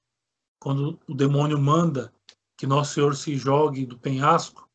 quando 0.61 1.01
o 1.09 1.15
demônio 1.15 1.59
manda 1.59 2.13
que 2.57 2.67
Nosso 2.67 2.95
Senhor 2.95 3.17
se 3.17 3.37
jogue 3.37 3.87
do 3.87 3.99
penhasco, 3.99 4.69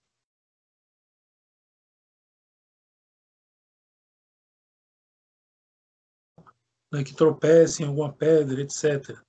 né, 6.92 7.04
que 7.04 7.14
tropece 7.14 7.84
em 7.84 7.86
alguma 7.86 8.12
pedra, 8.12 8.62
etc. 8.62 9.22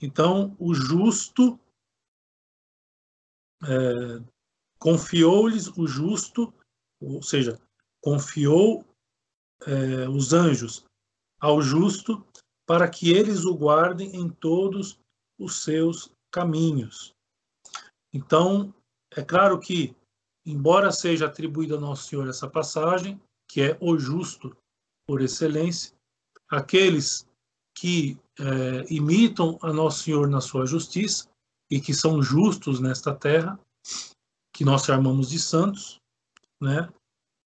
Então, 0.00 0.56
o 0.58 0.74
justo 0.74 1.58
é, 3.62 4.24
confiou-lhes 4.78 5.68
o 5.68 5.86
justo, 5.86 6.52
ou 7.00 7.22
seja, 7.22 7.60
confiou 8.02 8.84
é, 9.62 10.08
os 10.08 10.32
anjos 10.32 10.84
ao 11.38 11.62
justo 11.62 12.26
para 12.66 12.88
que 12.88 13.10
eles 13.10 13.44
o 13.44 13.54
guardem 13.54 14.16
em 14.16 14.28
todos 14.28 14.98
os 15.38 15.62
seus 15.62 16.10
caminhos. 16.30 17.12
Então, 18.12 18.74
é 19.10 19.22
claro 19.22 19.58
que, 19.58 19.94
embora 20.46 20.92
seja 20.92 21.26
atribuída 21.26 21.76
a 21.76 21.80
Nosso 21.80 22.08
Senhor 22.08 22.28
essa 22.28 22.48
passagem, 22.48 23.20
que 23.48 23.60
é 23.60 23.78
o 23.80 23.98
justo 23.98 24.56
por 25.06 25.20
excelência, 25.20 25.94
aqueles 26.48 27.26
que 27.76 28.18
é, 28.38 28.92
imitam 28.92 29.58
a 29.62 29.72
Nosso 29.72 30.04
Senhor 30.04 30.28
na 30.28 30.40
sua 30.40 30.66
justiça 30.66 31.28
e 31.70 31.80
que 31.80 31.92
são 31.92 32.22
justos 32.22 32.80
nesta 32.80 33.14
terra, 33.14 33.58
que 34.52 34.64
nós 34.64 34.84
chamamos 34.84 35.30
de 35.30 35.38
santos, 35.38 35.98
né? 36.60 36.88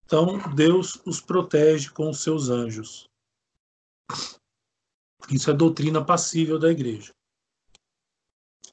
Então, 0.05 0.39
Deus 0.55 1.01
os 1.05 1.21
protege 1.21 1.91
com 1.91 2.11
os 2.11 2.23
seus 2.23 2.49
anjos. 2.49 3.07
Isso 5.31 5.51
é 5.51 5.55
doutrina 5.55 6.05
passível 6.05 6.59
da 6.59 6.71
igreja. 6.71 7.13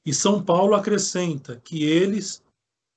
E 0.06 0.14
São 0.14 0.44
Paulo 0.44 0.76
acrescenta 0.76 1.60
que 1.64 1.84
eles 1.84 2.44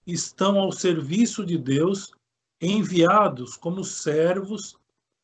estão 0.06 0.58
ao 0.58 0.72
serviço 0.72 1.44
de 1.44 1.56
Deus, 1.56 2.12
enviados 2.60 3.56
como 3.56 3.84
servos 3.84 4.76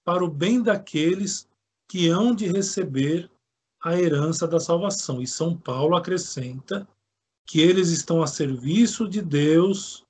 para 0.05 0.25
o 0.25 0.31
bem 0.31 0.63
daqueles 0.63 1.49
que 1.89 2.09
hão 2.09 2.35
de 2.35 2.47
receber 2.47 3.31
a 3.83 3.99
herança 3.99 4.49
da 4.49 4.59
salvação. 4.59 5.21
E 5.21 5.27
São 5.27 5.57
Paulo 5.57 5.97
acrescenta 5.97 6.89
que 7.47 7.61
eles 7.61 7.91
estão 7.91 8.23
a 8.23 8.27
serviço 8.27 9.07
de 9.07 9.21
Deus, 9.21 10.07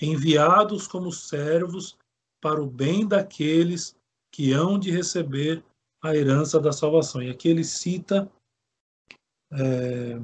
enviados 0.00 0.86
como 0.86 1.10
servos 1.10 1.96
para 2.40 2.62
o 2.62 2.66
bem 2.66 3.06
daqueles 3.06 3.96
que 4.30 4.52
hão 4.52 4.78
de 4.78 4.90
receber 4.90 5.64
a 6.02 6.14
herança 6.14 6.60
da 6.60 6.72
salvação. 6.72 7.22
E 7.22 7.30
aqui 7.30 7.48
ele 7.48 7.64
cita 7.64 8.30
é, 9.50 10.18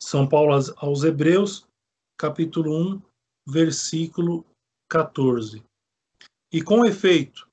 São 0.00 0.28
Paulo 0.28 0.54
aos 0.76 1.02
Hebreus, 1.02 1.66
capítulo 2.16 2.72
1, 2.94 3.02
versículo 3.46 4.44
14. 4.88 5.62
E 6.52 6.62
com 6.62 6.86
efeito, 6.86 7.48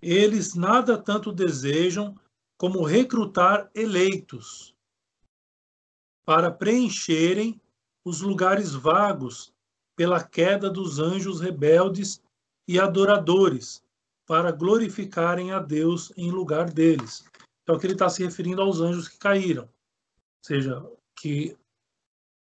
eles 0.00 0.54
nada 0.54 0.96
tanto 0.96 1.30
desejam 1.30 2.18
como 2.56 2.84
recrutar 2.84 3.70
eleitos 3.74 4.74
para 6.24 6.50
preencherem 6.50 7.60
os 8.04 8.20
lugares 8.20 8.72
vagos 8.72 9.52
pela 9.94 10.22
queda 10.22 10.70
dos 10.70 10.98
anjos 10.98 11.40
rebeldes 11.40 12.22
e 12.66 12.80
adoradores, 12.80 13.84
para 14.26 14.50
glorificarem 14.50 15.52
a 15.52 15.58
Deus 15.58 16.10
em 16.16 16.30
lugar 16.30 16.70
deles. 16.70 17.24
Então, 17.62 17.76
aqui 17.76 17.86
ele 17.86 17.92
está 17.92 18.08
se 18.08 18.24
referindo 18.24 18.62
aos 18.62 18.80
anjos 18.80 19.06
que 19.06 19.18
caíram, 19.18 19.64
ou 19.64 19.70
seja, 20.42 20.82
que 21.14 21.56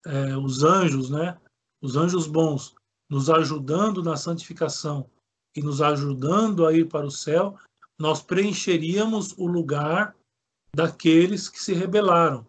é, 0.06 0.38
os 0.38 0.64
anjos, 0.64 1.10
né, 1.10 1.40
os 1.82 1.96
anjos 1.96 2.28
bons, 2.28 2.76
nos 3.10 3.30
ajudando 3.30 4.02
na 4.02 4.16
santificação 4.16 5.10
e 5.56 5.62
nos 5.62 5.82
ajudando 5.82 6.66
a 6.66 6.74
ir 6.74 6.88
para 6.88 7.06
o 7.06 7.12
céu, 7.12 7.58
nós 8.00 8.22
preencheríamos 8.22 9.34
o 9.38 9.46
lugar 9.46 10.16
daqueles 10.76 11.48
que 11.48 11.62
se 11.62 11.74
rebelaram. 11.74 12.48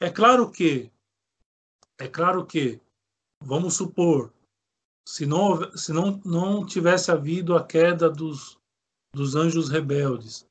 É 0.00 0.10
claro 0.10 0.50
que, 0.50 0.90
é 1.98 2.08
claro 2.08 2.46
que, 2.46 2.80
vamos 3.42 3.74
supor, 3.74 4.32
se 5.06 5.26
não, 5.26 5.76
se 5.76 5.92
não, 5.92 6.20
não 6.24 6.64
tivesse 6.64 7.10
havido 7.10 7.54
a 7.54 7.64
queda 7.64 8.08
dos, 8.08 8.58
dos 9.14 9.36
anjos 9.36 9.68
rebeldes, 9.68 10.46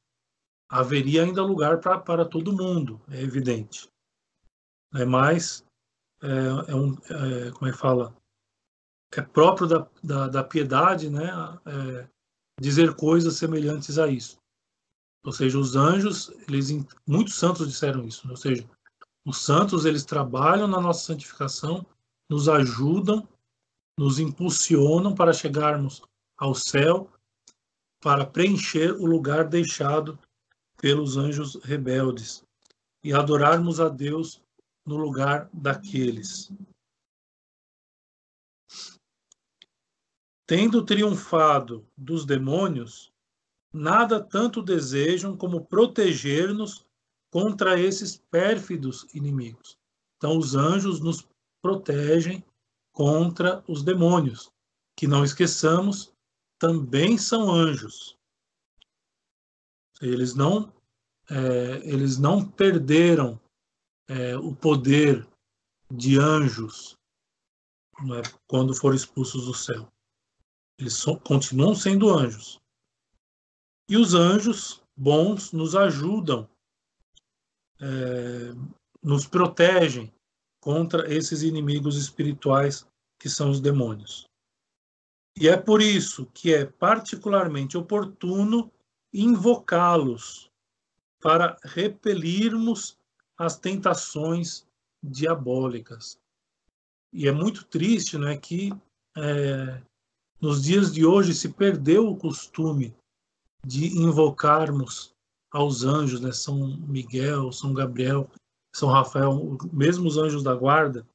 haveria 0.69 1.23
ainda 1.23 1.43
lugar 1.43 1.79
pra, 1.79 1.99
para 1.99 2.25
todo 2.25 2.53
mundo, 2.53 3.01
é 3.09 3.21
evidente. 3.21 3.89
É 4.93 5.05
mais, 5.05 5.65
é, 6.23 6.71
é 6.71 6.75
um, 6.75 6.93
é, 7.09 7.51
como 7.51 7.69
é 7.69 7.71
que 7.71 7.77
fala? 7.77 8.15
é 9.19 9.21
próprio 9.21 9.67
da, 9.67 9.87
da, 10.03 10.27
da 10.27 10.43
piedade, 10.43 11.09
né, 11.09 11.29
é, 11.65 12.07
dizer 12.59 12.95
coisas 12.95 13.35
semelhantes 13.35 13.99
a 13.99 14.07
isso. 14.07 14.37
Ou 15.23 15.31
seja, 15.31 15.57
os 15.57 15.75
anjos, 15.75 16.31
eles, 16.47 16.69
muitos 17.07 17.35
santos 17.35 17.67
disseram 17.67 18.05
isso. 18.05 18.29
Ou 18.29 18.35
seja, 18.35 18.67
os 19.25 19.37
santos 19.37 19.85
eles 19.85 20.03
trabalham 20.03 20.67
na 20.67 20.81
nossa 20.81 21.05
santificação, 21.05 21.85
nos 22.29 22.49
ajudam, 22.49 23.27
nos 23.97 24.19
impulsionam 24.19 25.15
para 25.15 25.31
chegarmos 25.31 26.01
ao 26.37 26.53
céu, 26.53 27.09
para 28.01 28.25
preencher 28.25 28.91
o 28.91 29.05
lugar 29.05 29.45
deixado 29.47 30.19
pelos 30.77 31.15
anjos 31.15 31.55
rebeldes 31.63 32.43
e 33.01 33.13
adorarmos 33.13 33.79
a 33.79 33.87
Deus 33.87 34.42
no 34.85 34.97
lugar 34.97 35.49
daqueles. 35.53 36.51
Tendo 40.45 40.85
triunfado 40.85 41.87
dos 41.97 42.25
demônios, 42.25 43.11
nada 43.73 44.21
tanto 44.21 44.61
desejam 44.61 45.35
como 45.37 45.65
proteger-nos 45.65 46.85
contra 47.31 47.79
esses 47.79 48.17
pérfidos 48.29 49.07
inimigos. 49.13 49.77
Então, 50.17 50.37
os 50.37 50.55
anjos 50.55 50.99
nos 50.99 51.27
protegem 51.61 52.45
contra 52.91 53.63
os 53.67 53.81
demônios, 53.83 54.51
que 54.95 55.07
não 55.07 55.23
esqueçamos, 55.23 56.13
também 56.59 57.17
são 57.17 57.49
anjos. 57.51 58.15
Eles 60.01 60.35
não, 60.35 60.71
é, 61.29 61.81
eles 61.83 62.17
não 62.17 62.45
perderam 62.45 63.39
é, 64.07 64.37
o 64.37 64.55
poder 64.55 65.27
de 65.91 66.19
anjos 66.19 66.97
é, 67.99 68.21
quando 68.47 68.73
foram 68.75 68.95
expulsos 68.95 69.45
do 69.45 69.53
céu. 69.53 69.91
Eles 70.77 71.03
continuam 71.23 71.75
sendo 71.75 72.09
anjos. 72.09 72.59
E 73.87 73.97
os 73.97 74.13
anjos 74.13 74.81
bons 74.95 75.51
nos 75.51 75.75
ajudam, 75.75 76.49
é, 77.79 78.53
nos 79.01 79.27
protegem 79.27 80.11
contra 80.59 81.13
esses 81.13 81.41
inimigos 81.41 81.97
espirituais 81.97 82.87
que 83.19 83.29
são 83.29 83.49
os 83.51 83.59
demônios. 83.59 84.27
E 85.37 85.47
é 85.47 85.57
por 85.57 85.81
isso 85.81 86.25
que 86.33 86.53
é 86.53 86.65
particularmente 86.65 87.77
oportuno 87.77 88.71
invocá-los 89.11 90.49
para 91.19 91.57
repelirmos 91.63 92.97
as 93.37 93.57
tentações 93.57 94.65
diabólicas. 95.01 96.19
E 97.11 97.27
é 97.27 97.31
muito 97.31 97.65
triste, 97.65 98.17
não 98.17 98.27
é 98.27 98.37
que 98.37 98.73
é, 99.15 99.81
nos 100.41 100.63
dias 100.63 100.93
de 100.93 101.05
hoje 101.05 101.33
se 101.33 101.49
perdeu 101.49 102.07
o 102.07 102.17
costume 102.17 102.95
de 103.65 103.97
invocarmos 103.97 105.13
aos 105.51 105.83
anjos, 105.83 106.19
né? 106.19 106.31
São 106.31 106.77
Miguel, 106.77 107.51
São 107.51 107.73
Gabriel, 107.73 108.29
São 108.75 108.89
Rafael, 108.89 109.57
mesmo 109.71 110.07
os 110.07 110.17
anjos 110.17 110.43
da 110.43 110.55
guarda, 110.55 111.07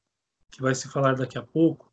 que 0.49 0.61
vai 0.61 0.73
se 0.73 0.87
falar 0.87 1.15
daqui 1.15 1.37
a 1.37 1.43
pouco. 1.43 1.91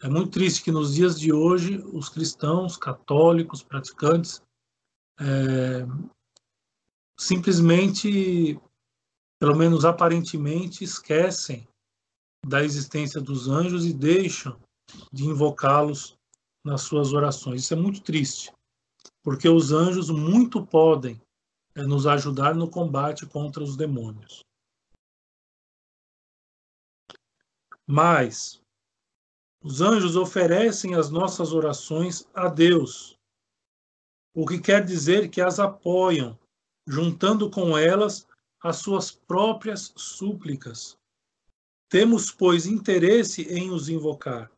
É 0.00 0.08
muito 0.08 0.30
triste 0.30 0.62
que 0.62 0.70
nos 0.70 0.94
dias 0.94 1.18
de 1.18 1.32
hoje 1.32 1.78
os 1.92 2.08
cristãos, 2.08 2.76
católicos, 2.76 3.62
praticantes, 3.62 4.42
é, 5.18 5.86
simplesmente, 7.18 8.60
pelo 9.38 9.54
menos 9.54 9.84
aparentemente, 9.84 10.82
esquecem 10.84 11.66
da 12.46 12.62
existência 12.62 13.20
dos 13.20 13.48
anjos 13.48 13.84
e 13.84 13.92
deixam 13.92 14.58
de 15.12 15.24
invocá-los 15.24 16.16
nas 16.64 16.82
suas 16.82 17.12
orações. 17.12 17.62
Isso 17.62 17.74
é 17.74 17.76
muito 17.76 18.02
triste, 18.02 18.52
porque 19.22 19.48
os 19.48 19.72
anjos 19.72 20.10
muito 20.10 20.64
podem 20.64 21.20
é, 21.74 21.82
nos 21.82 22.06
ajudar 22.06 22.54
no 22.54 22.70
combate 22.70 23.26
contra 23.26 23.62
os 23.62 23.76
demônios. 23.76 24.44
Mas 27.86 28.60
os 29.62 29.80
anjos 29.80 30.16
oferecem 30.16 30.94
as 30.94 31.10
nossas 31.10 31.52
orações 31.52 32.28
a 32.34 32.48
Deus, 32.48 33.16
o 34.34 34.46
que 34.46 34.60
quer 34.60 34.84
dizer 34.84 35.28
que 35.28 35.40
as 35.40 35.58
apoiam, 35.58 36.38
juntando 36.86 37.50
com 37.50 37.76
elas 37.76 38.26
as 38.66 38.78
suas 38.78 39.12
próprias 39.12 39.92
súplicas. 39.96 40.98
Temos, 41.88 42.32
pois, 42.32 42.66
interesse 42.66 43.42
em 43.42 43.70
os 43.70 43.88
invocar, 43.88 44.50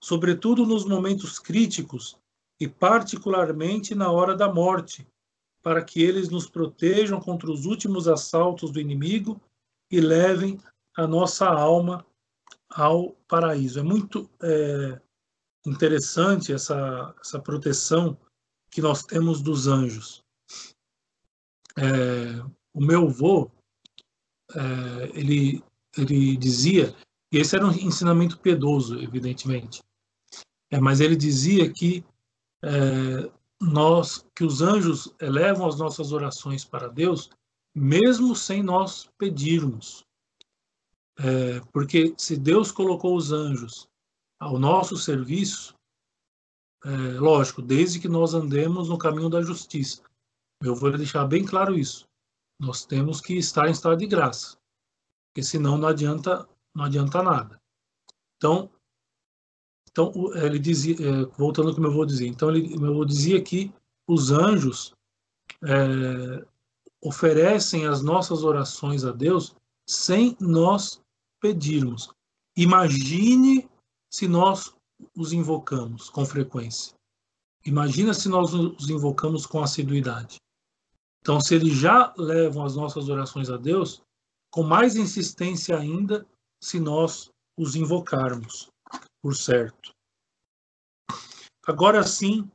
sobretudo 0.00 0.64
nos 0.64 0.84
momentos 0.84 1.40
críticos 1.40 2.16
e 2.60 2.68
particularmente 2.68 3.96
na 3.96 4.12
hora 4.12 4.36
da 4.36 4.52
morte, 4.52 5.04
para 5.60 5.84
que 5.84 6.00
eles 6.00 6.28
nos 6.28 6.48
protejam 6.48 7.20
contra 7.20 7.50
os 7.50 7.66
últimos 7.66 8.06
assaltos 8.06 8.70
do 8.70 8.80
inimigo 8.80 9.40
e 9.90 10.00
levem 10.00 10.60
a 10.96 11.04
nossa 11.04 11.46
alma 11.48 12.06
ao 12.70 13.10
paraíso. 13.26 13.80
É 13.80 13.82
muito 13.82 14.30
é, 14.40 15.00
interessante 15.66 16.52
essa, 16.52 17.12
essa 17.20 17.40
proteção 17.40 18.16
que 18.70 18.80
nós 18.80 19.02
temos 19.02 19.42
dos 19.42 19.66
anjos. 19.66 20.22
É, 21.76 22.57
o 22.78 22.80
meu 22.80 23.08
avô, 23.08 23.50
é, 24.54 25.18
ele 25.18 25.62
ele 25.96 26.36
dizia, 26.36 26.94
e 27.32 27.38
esse 27.38 27.56
era 27.56 27.66
um 27.66 27.72
ensinamento 27.72 28.38
piedoso, 28.38 29.00
evidentemente, 29.00 29.82
é, 30.70 30.78
mas 30.78 31.00
ele 31.00 31.16
dizia 31.16 31.72
que 31.72 32.04
é, 32.62 33.28
nós, 33.60 34.24
que 34.34 34.44
os 34.44 34.62
anjos 34.62 35.12
elevam 35.20 35.66
as 35.66 35.76
nossas 35.76 36.12
orações 36.12 36.64
para 36.64 36.88
Deus, 36.88 37.30
mesmo 37.74 38.36
sem 38.36 38.62
nós 38.62 39.08
pedirmos. 39.18 40.04
É, 41.18 41.60
porque 41.72 42.14
se 42.16 42.36
Deus 42.36 42.70
colocou 42.70 43.16
os 43.16 43.32
anjos 43.32 43.88
ao 44.38 44.56
nosso 44.56 44.96
serviço, 44.96 45.74
é, 46.84 46.88
lógico, 47.18 47.60
desde 47.60 47.98
que 47.98 48.08
nós 48.08 48.34
andemos 48.34 48.88
no 48.88 48.96
caminho 48.96 49.28
da 49.28 49.42
justiça. 49.42 50.02
Eu 50.62 50.76
vou 50.76 50.96
deixar 50.96 51.24
bem 51.24 51.44
claro 51.44 51.76
isso. 51.76 52.07
Nós 52.60 52.84
temos 52.84 53.20
que 53.20 53.34
estar 53.34 53.68
em 53.68 53.72
estado 53.72 53.96
de 53.96 54.06
graça 54.06 54.58
porque 55.38 55.42
senão 55.44 55.78
não 55.78 55.86
adianta, 55.86 56.48
não 56.74 56.84
adianta 56.84 57.22
nada. 57.22 57.60
Então, 58.36 58.68
então 59.88 60.12
ele 60.34 60.58
dizia, 60.58 60.96
é, 60.96 61.24
voltando 61.38 61.68
ao 61.68 61.74
que 61.74 61.80
meu 61.80 61.90
avô 61.90 62.04
dizia, 62.04 62.26
então 62.26 62.50
ele, 62.50 62.76
meu 62.76 62.90
avô 62.90 63.04
dizia 63.04 63.40
que 63.40 63.72
os 64.08 64.32
anjos 64.32 64.92
é, 65.62 66.44
oferecem 67.00 67.86
as 67.86 68.02
nossas 68.02 68.42
orações 68.42 69.04
a 69.04 69.12
Deus 69.12 69.54
sem 69.88 70.36
nós 70.40 71.00
pedirmos. 71.40 72.12
Imagine 72.56 73.68
se 74.10 74.26
nós 74.26 74.74
os 75.16 75.32
invocamos 75.32 76.10
com 76.10 76.26
frequência. 76.26 76.96
Imagina 77.64 78.12
se 78.12 78.28
nós 78.28 78.52
os 78.52 78.90
invocamos 78.90 79.46
com 79.46 79.62
assiduidade. 79.62 80.38
Então, 81.20 81.40
se 81.40 81.54
eles 81.54 81.74
já 81.74 82.12
levam 82.16 82.64
as 82.64 82.76
nossas 82.76 83.08
orações 83.08 83.50
a 83.50 83.56
Deus, 83.56 84.02
com 84.50 84.62
mais 84.62 84.96
insistência 84.96 85.76
ainda 85.76 86.26
se 86.60 86.80
nós 86.80 87.30
os 87.56 87.76
invocarmos, 87.76 88.70
por 89.20 89.34
certo. 89.36 89.94
Agora 91.66 92.02
sim, 92.02 92.50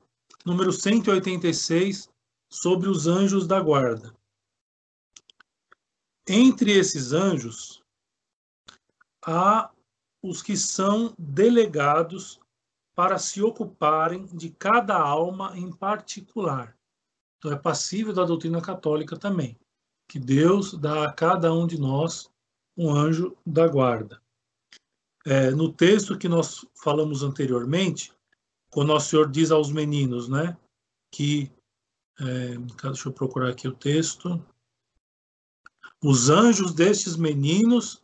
número 0.46 0.72
186, 0.72 2.10
sobre 2.52 2.90
os 2.90 3.06
anjos 3.06 3.46
da 3.46 3.60
guarda. 3.60 4.16
Entre 6.28 6.72
esses 6.72 7.12
anjos, 7.12 7.84
há 9.26 9.70
os 10.22 10.42
que 10.42 10.56
são 10.56 11.14
delegados 11.18 12.40
para 12.96 13.18
se 13.18 13.42
ocuparem 13.42 14.26
de 14.28 14.50
cada 14.50 14.98
alma 14.98 15.58
em 15.58 15.72
particular. 15.72 16.78
Então, 17.44 17.52
é 17.52 17.60
passível 17.60 18.14
da 18.14 18.24
doutrina 18.24 18.62
católica 18.62 19.18
também 19.18 19.60
que 20.08 20.18
Deus 20.18 20.74
dá 20.74 21.06
a 21.06 21.12
cada 21.12 21.54
um 21.54 21.68
de 21.68 21.78
nós 21.78 22.32
um 22.78 22.90
anjo 22.90 23.36
da 23.46 23.68
guarda. 23.68 24.22
É, 25.26 25.52
no 25.52 25.72
texto 25.72 26.18
que 26.18 26.30
nós 26.30 26.66
falamos 26.82 27.22
anteriormente, 27.22 28.14
quando 28.72 28.90
Nosso 28.90 29.10
Senhor 29.10 29.30
diz 29.30 29.52
aos 29.52 29.72
meninos, 29.72 30.30
né, 30.30 30.58
que 31.12 31.52
é, 32.20 32.58
deixa 32.82 33.10
eu 33.10 33.14
procurar 33.14 33.50
aqui 33.50 33.68
o 33.68 33.76
texto. 33.76 34.44
Os 36.02 36.30
anjos 36.30 36.74
destes 36.74 37.16
meninos, 37.16 38.02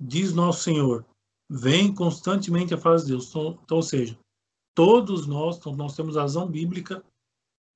diz 0.00 0.34
Nosso 0.34 0.64
Senhor, 0.64 1.06
vêm 1.48 1.94
constantemente 1.94 2.74
a 2.74 2.78
face 2.78 3.04
de 3.04 3.12
Deus. 3.12 3.28
Então, 3.30 3.58
então, 3.62 3.76
ou 3.78 3.82
seja, 3.82 4.18
todos 4.74 5.26
nós, 5.26 5.56
então 5.56 5.74
nós 5.76 5.94
temos 5.94 6.16
razão 6.16 6.46
bíblica, 6.46 7.04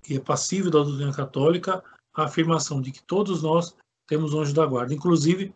que 0.06 0.16
é 0.16 0.20
passível 0.20 0.70
da 0.70 0.84
doutrina 0.84 1.12
católica, 1.12 1.82
a 2.14 2.24
afirmação 2.24 2.80
de 2.80 2.92
que 2.92 3.02
todos 3.02 3.42
nós 3.42 3.76
temos 4.06 4.34
anjo 4.34 4.54
da 4.54 4.64
guarda. 4.64 4.94
Inclusive, 4.94 5.52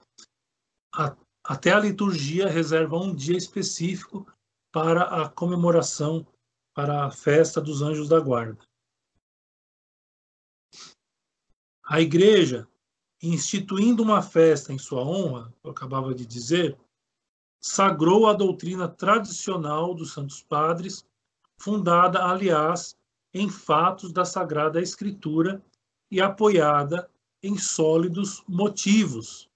a, 0.92 1.16
até 1.44 1.72
a 1.72 1.78
liturgia 1.78 2.48
reserva 2.48 2.96
um 2.96 3.14
dia 3.14 3.36
específico 3.36 4.26
para 4.72 5.04
a 5.04 5.28
comemoração, 5.28 6.26
para 6.74 7.04
a 7.04 7.12
festa 7.12 7.60
dos 7.60 7.80
anjos 7.80 8.08
da 8.08 8.18
guarda. 8.18 8.58
A 11.84 12.00
igreja, 12.00 12.66
instituindo 13.22 14.02
uma 14.02 14.20
festa 14.20 14.72
em 14.72 14.78
sua 14.78 15.02
honra, 15.02 15.54
eu 15.62 15.70
acabava 15.70 16.12
de 16.12 16.26
dizer, 16.26 16.76
sagrou 17.62 18.26
a 18.26 18.32
doutrina 18.32 18.88
tradicional 18.88 19.94
dos 19.94 20.12
Santos 20.12 20.42
Padres, 20.42 21.06
fundada, 21.60 22.24
aliás, 22.24 22.96
em 23.32 23.48
fatos 23.48 24.12
da 24.12 24.24
Sagrada 24.24 24.80
Escritura 24.80 25.62
e 26.10 26.20
apoiada 26.20 27.08
em 27.42 27.56
sólidos 27.56 28.42
motivos. 28.48 29.48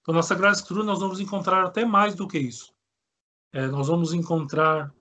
Então, 0.00 0.14
na 0.14 0.22
Sagrada 0.22 0.56
Escritura, 0.56 0.84
nós 0.84 1.00
vamos 1.00 1.20
encontrar 1.20 1.64
até 1.64 1.84
mais 1.84 2.14
do 2.14 2.28
que 2.28 2.38
isso. 2.38 2.72
É, 3.52 3.66
nós 3.68 3.86
vamos 3.86 4.12
encontrar, 4.12 4.92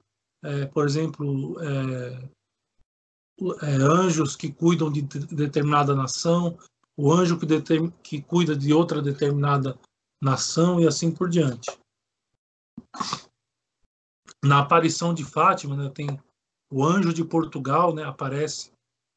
é, 0.43 0.65
por 0.67 0.85
exemplo, 0.85 1.59
é, 1.61 2.29
é 3.63 3.75
anjos 3.75 4.35
que 4.35 4.51
cuidam 4.51 4.91
de 4.91 5.01
determinada 5.01 5.95
nação, 5.95 6.57
o 6.95 7.11
anjo 7.11 7.39
que, 7.39 7.47
que 8.03 8.21
cuida 8.21 8.55
de 8.55 8.71
outra 8.71 9.01
determinada 9.01 9.77
nação 10.23 10.79
e 10.79 10.87
assim 10.87 11.11
por 11.11 11.29
diante. 11.29 11.69
Na 14.43 14.59
aparição 14.59 15.13
de 15.13 15.25
Fátima, 15.25 15.75
né, 15.75 15.89
tem 15.89 16.07
o 16.73 16.83
anjo 16.83 17.13
de 17.13 17.23
Portugal, 17.23 17.93
né, 17.93 18.03
aparece 18.03 18.71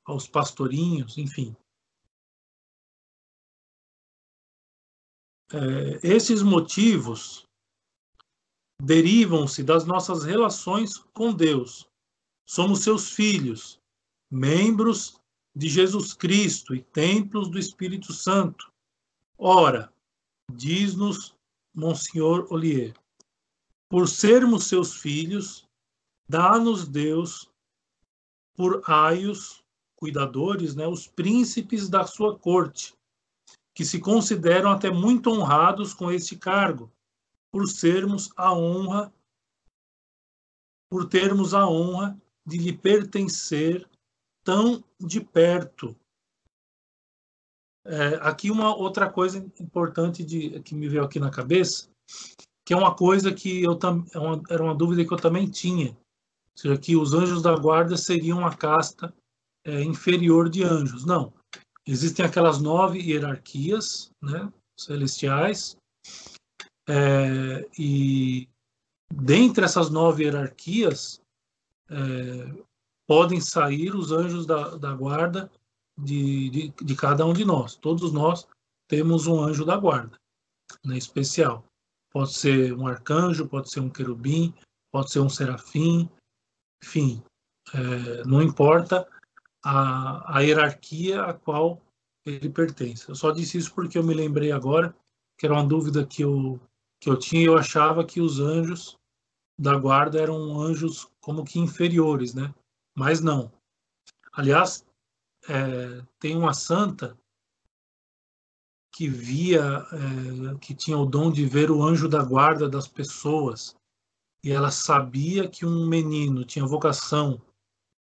aos 0.05 0.29
pastorinhos, 0.29 1.17
enfim. 1.17 1.57
é, 5.53 6.01
esses 6.03 6.43
motivos 6.43 7.47
derivam-se 8.83 9.63
das 9.63 9.85
nossas 9.85 10.25
relações 10.25 10.99
com 11.15 11.33
Deus. 11.33 11.89
Somos 12.49 12.81
seus 12.81 13.11
filhos, 13.11 13.81
membros 14.31 15.21
de 15.55 15.69
Jesus 15.69 16.13
Cristo 16.13 16.75
e 16.75 16.83
templos 16.83 17.49
do 17.49 17.59
Espírito 17.59 18.13
Santo. 18.13 18.71
Ora, 19.39 19.93
diz-nos 20.53 21.35
Monsenhor 21.75 22.47
Olier, 22.53 22.95
por 23.89 24.09
sermos 24.09 24.65
seus 24.65 24.95
filhos, 24.95 25.66
dá-nos 26.29 26.89
Deus 26.89 27.51
por 28.57 28.83
aios, 28.87 29.63
cuidadores, 29.97 30.75
né, 30.75 30.87
os 30.87 31.07
príncipes 31.07 31.89
da 31.89 32.07
sua 32.07 32.39
corte, 32.39 32.95
que 33.75 33.85
se 33.85 34.01
consideram 34.01 34.71
até 34.71 34.91
muito 34.91 35.31
honrados 35.31 35.93
com 35.93 36.11
este 36.11 36.37
cargo, 36.37 36.91
por 37.51 37.69
sermos 37.69 38.31
a 38.37 38.53
honra 38.53 39.13
por 40.89 41.09
termos 41.09 41.53
a 41.53 41.69
honra 41.69 42.17
de 42.47 42.59
lhe 42.59 42.73
pertencer 42.73 43.89
tão 44.45 44.83
de 45.01 45.21
perto. 45.21 45.97
É, 47.85 48.15
aqui 48.21 48.51
uma 48.51 48.75
outra 48.75 49.11
coisa 49.11 49.39
importante 49.61 50.25
de, 50.25 50.61
que 50.61 50.75
me 50.75 50.89
veio 50.89 51.05
aqui 51.05 51.19
na 51.19 51.31
cabeça, 51.31 51.89
que 52.65 52.73
é 52.73 52.77
uma 52.77 52.95
coisa 52.95 53.33
que 53.33 53.63
eu 53.63 53.79
é 54.13 54.19
uma, 54.19 54.43
era 54.49 54.63
uma 54.63 54.75
dúvida 54.75 55.05
que 55.05 55.13
eu 55.13 55.19
também 55.19 55.51
tinha, 55.51 55.97
ou 56.57 56.63
seja, 56.63 56.79
que 56.79 56.97
os 56.97 57.13
anjos 57.13 57.43
da 57.43 57.55
guarda 57.55 57.99
seriam 57.99 58.39
uma 58.39 58.57
casta 58.57 59.15
é, 59.63 59.83
inferior 59.83 60.49
de 60.49 60.65
anjos. 60.65 61.05
Não, 61.05 61.33
existem 61.87 62.25
aquelas 62.25 62.61
nove 62.61 62.99
hierarquias, 62.99 64.11
né, 64.23 64.51
celestiais, 64.79 65.77
é, 66.89 67.69
e 67.79 68.49
dentre 69.13 69.65
essas 69.67 69.91
nove 69.91 70.25
hierarquias 70.25 71.21
é, 71.91 72.65
podem 73.07 73.41
sair 73.41 73.95
os 73.95 74.11
anjos 74.11 74.47
da, 74.47 74.77
da 74.77 74.95
guarda 74.95 75.51
de, 75.99 76.49
de, 76.49 76.69
de, 76.71 76.97
cada 76.97 77.27
um 77.27 77.35
de 77.35 77.45
nós. 77.45 77.77
Todos 77.77 78.13
nós 78.13 78.49
temos 78.89 79.27
um 79.27 79.43
anjo 79.43 79.65
da 79.65 79.77
guarda, 79.77 80.17
né, 80.83 80.97
especial. 80.97 81.65
Pode 82.11 82.33
ser 82.33 82.73
um 82.73 82.87
arcanjo, 82.87 83.47
pode 83.47 83.71
ser 83.71 83.81
um 83.81 83.91
querubim, 83.91 84.55
pode 84.91 85.11
ser 85.11 85.21
um 85.21 85.29
serafim, 85.29 86.09
enfim, 86.87 87.21
é, 87.75 88.25
não 88.25 88.41
importa 88.41 89.09
a, 89.63 90.39
a 90.39 90.41
hierarquia 90.41 91.25
a 91.25 91.35
qual 91.35 91.83
ele 92.25 92.49
pertence. 92.49 93.09
Eu 93.09 93.17
só 93.17 93.33
disse 93.33 93.59
isso 93.59 93.75
porque 93.75 93.99
eu 93.99 94.05
me 94.05 94.15
lembrei 94.15 94.53
agora 94.53 94.95
que 95.37 95.45
era 95.45 95.55
uma 95.55 95.67
dúvida 95.67 96.07
que 96.07 96.23
eu 96.23 96.61
que 96.99 97.11
eu 97.11 97.19
tinha, 97.19 97.45
eu 97.45 97.59
achava 97.59 98.07
que 98.07 98.23
os 98.23 98.41
anjos 98.41 98.97
da 99.59 99.77
guarda 99.77 100.19
eram 100.19 100.59
anjos 100.59 101.07
como 101.21 101.45
que 101.45 101.59
inferiores, 101.59 102.33
né? 102.33 102.55
Mas 102.95 103.21
não. 103.21 103.53
Aliás, 104.33 104.83
é, 105.47 106.03
tem 106.19 106.35
uma 106.35 106.55
santa 106.55 107.19
que 108.95 109.09
via, 109.11 109.63
é, 109.93 110.59
que 110.59 110.75
tinha 110.75 110.97
o 110.97 111.05
dom 111.05 111.31
de 111.31 111.45
ver 111.45 111.71
o 111.71 111.83
anjo 111.83 112.09
da 112.09 112.25
guarda 112.25 112.67
das 112.67 112.89
pessoas, 112.89 113.77
e 114.47 114.53
ela 114.53 114.71
sabia 114.71 115.49
que 115.49 115.67
um 115.67 115.89
menino 115.89 116.45
tinha 116.45 116.65
vocação 116.65 117.43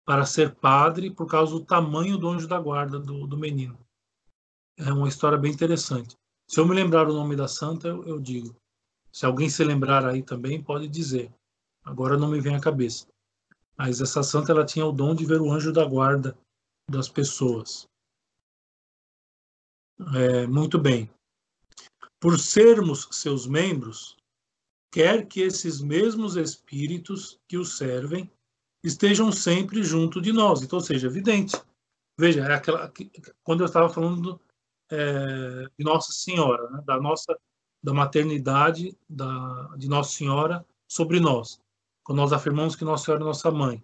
para 0.07 0.25
ser 0.25 0.55
padre 0.55 1.11
por 1.11 1.27
causa 1.27 1.51
do 1.51 1.65
tamanho 1.65 2.17
do 2.17 2.29
anjo 2.29 2.47
da 2.47 2.61
guarda 2.61 2.97
do, 2.97 3.27
do 3.27 3.37
menino. 3.37 3.77
É 4.77 4.93
uma 4.93 5.09
história 5.09 5.37
bem 5.37 5.51
interessante. 5.51 6.17
Se 6.49 6.61
eu 6.61 6.65
me 6.65 6.77
lembrar 6.77 7.09
o 7.09 7.13
nome 7.13 7.35
da 7.35 7.49
santa, 7.49 7.89
eu, 7.89 8.05
eu 8.05 8.21
digo. 8.21 8.55
Se 9.13 9.27
alguém 9.27 9.51
se 9.51 9.65
lembrar 9.65 10.07
aí 10.07 10.23
também, 10.23 10.63
pode 10.63 10.87
dizer. 10.87 11.29
Agora 11.85 12.17
não 12.17 12.29
me 12.29 12.41
vem 12.41 12.55
à 12.55 12.61
cabeça. 12.61 13.09
Mas 13.77 14.01
essa 14.01 14.23
santa 14.23 14.53
ela 14.53 14.65
tinha 14.65 14.87
o 14.87 14.93
dom 14.93 15.17
de 15.17 15.27
ver 15.27 15.41
o 15.41 15.51
anjo 15.51 15.73
da 15.73 15.85
guarda 15.85 16.39
das 16.89 17.09
pessoas. 17.09 17.85
É, 20.15 20.47
muito 20.47 20.79
bem. 20.79 21.11
Por 22.21 22.39
sermos 22.39 23.09
seus 23.11 23.45
membros, 23.45 24.18
quer 24.91 25.27
que 25.27 25.41
esses 25.41 25.81
mesmos 25.81 26.37
espíritos 26.37 27.39
que 27.49 27.57
os 27.57 27.77
servem 27.77 28.31
estejam 28.83 29.31
sempre 29.33 29.83
junto 29.83 30.21
de 30.21 30.33
nós. 30.33 30.63
Então, 30.63 30.81
seja 30.81 31.07
evidente. 31.07 31.57
Veja, 32.19 32.45
é 32.45 32.55
aquela, 32.55 32.93
quando 33.43 33.61
eu 33.61 33.67
estava 33.67 33.89
falando 33.89 34.41
é, 34.91 35.67
de 35.79 35.85
Nossa 35.85 36.13
Senhora, 36.13 36.69
né, 36.71 36.83
da 36.85 37.01
nossa 37.01 37.37
da 37.83 37.95
maternidade 37.95 38.97
da, 39.09 39.75
de 39.77 39.89
Nossa 39.89 40.11
Senhora 40.11 40.67
sobre 40.89 41.21
nós, 41.21 41.61
quando 42.05 42.19
nós 42.19 42.33
afirmamos 42.33 42.75
que 42.75 42.85
Nossa 42.85 43.05
Senhora 43.05 43.23
é 43.23 43.27
nossa 43.27 43.51
mãe. 43.51 43.83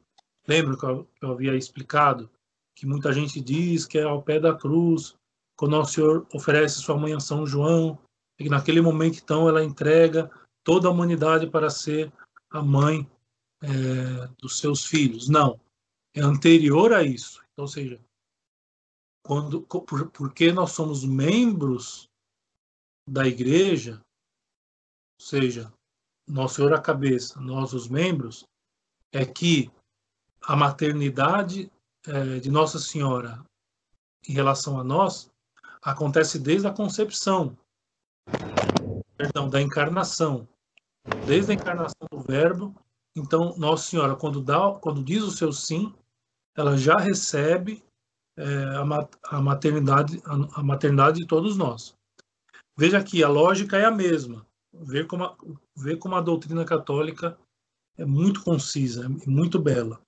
Lembra 0.48 0.76
que 0.76 0.84
eu, 0.84 1.04
que 1.04 1.24
eu 1.24 1.32
havia 1.32 1.54
explicado 1.54 2.28
que 2.76 2.86
muita 2.86 3.12
gente 3.12 3.40
diz 3.40 3.86
que 3.86 3.98
é 3.98 4.02
ao 4.02 4.22
pé 4.22 4.40
da 4.40 4.52
cruz, 4.52 5.14
quando 5.56 5.72
Nosso 5.72 5.92
Senhor 5.92 6.26
oferece 6.34 6.80
sua 6.80 6.96
mãe 6.96 7.14
a 7.14 7.20
São 7.20 7.46
João, 7.46 7.98
e 8.38 8.44
que 8.44 8.50
naquele 8.50 8.80
momento 8.80 9.20
então 9.22 9.48
ela 9.48 9.62
entrega 9.62 10.28
toda 10.64 10.88
a 10.88 10.90
humanidade 10.90 11.46
para 11.46 11.70
ser 11.70 12.12
a 12.50 12.62
mãe 12.62 13.08
é, 13.62 13.68
dos 14.38 14.58
seus 14.58 14.84
filhos. 14.84 15.28
Não, 15.28 15.60
é 16.14 16.20
anterior 16.20 16.92
a 16.92 17.02
isso. 17.02 17.42
Então, 17.52 17.64
ou 17.64 17.68
seja, 17.68 18.00
quando, 19.22 19.62
por, 19.62 20.10
porque 20.10 20.52
nós 20.52 20.72
somos 20.72 21.04
membros 21.04 22.08
da 23.08 23.26
igreja, 23.26 24.02
ou 25.20 25.26
seja, 25.26 25.72
Nosso 26.26 26.56
Senhor 26.56 26.72
a 26.72 26.80
cabeça, 26.80 27.40
nós 27.40 27.72
os 27.72 27.86
membros, 27.86 28.44
é 29.12 29.24
que 29.24 29.70
a 30.42 30.56
maternidade 30.56 31.70
é, 32.06 32.38
de 32.40 32.50
Nossa 32.50 32.78
Senhora 32.78 33.44
em 34.26 34.32
relação 34.32 34.80
a 34.80 34.84
nós 34.84 35.30
acontece 35.82 36.38
desde 36.38 36.66
a 36.66 36.72
concepção, 36.72 37.56
perdão, 39.16 39.48
da 39.48 39.60
encarnação, 39.60 40.48
desde 41.26 41.52
a 41.52 41.54
encarnação 41.54 42.06
do 42.10 42.20
Verbo. 42.20 42.74
Então, 43.16 43.56
Nossa 43.56 43.88
Senhora, 43.88 44.16
quando 44.16 44.40
dá, 44.42 44.72
quando 44.80 45.02
diz 45.02 45.22
o 45.22 45.30
seu 45.30 45.52
sim, 45.52 45.94
ela 46.56 46.76
já 46.76 46.96
recebe 46.96 47.82
é, 48.36 48.44
a, 49.24 49.40
maternidade, 49.40 50.20
a, 50.24 50.62
maternidade 50.62 51.20
de 51.20 51.26
todos 51.26 51.56
nós. 51.56 51.96
Veja 52.76 52.98
aqui, 52.98 53.22
a 53.22 53.28
lógica 53.28 53.76
é 53.76 53.84
a 53.84 53.90
mesma. 53.90 54.46
Ver 54.72 55.06
como 55.06 55.24
a, 55.24 55.36
ver 55.76 55.98
como 55.98 56.16
a 56.16 56.20
doutrina 56.20 56.64
católica 56.64 57.38
é 57.96 58.04
muito 58.04 58.42
concisa, 58.42 59.06
é 59.06 59.30
muito 59.30 59.60
bela. 59.60 60.00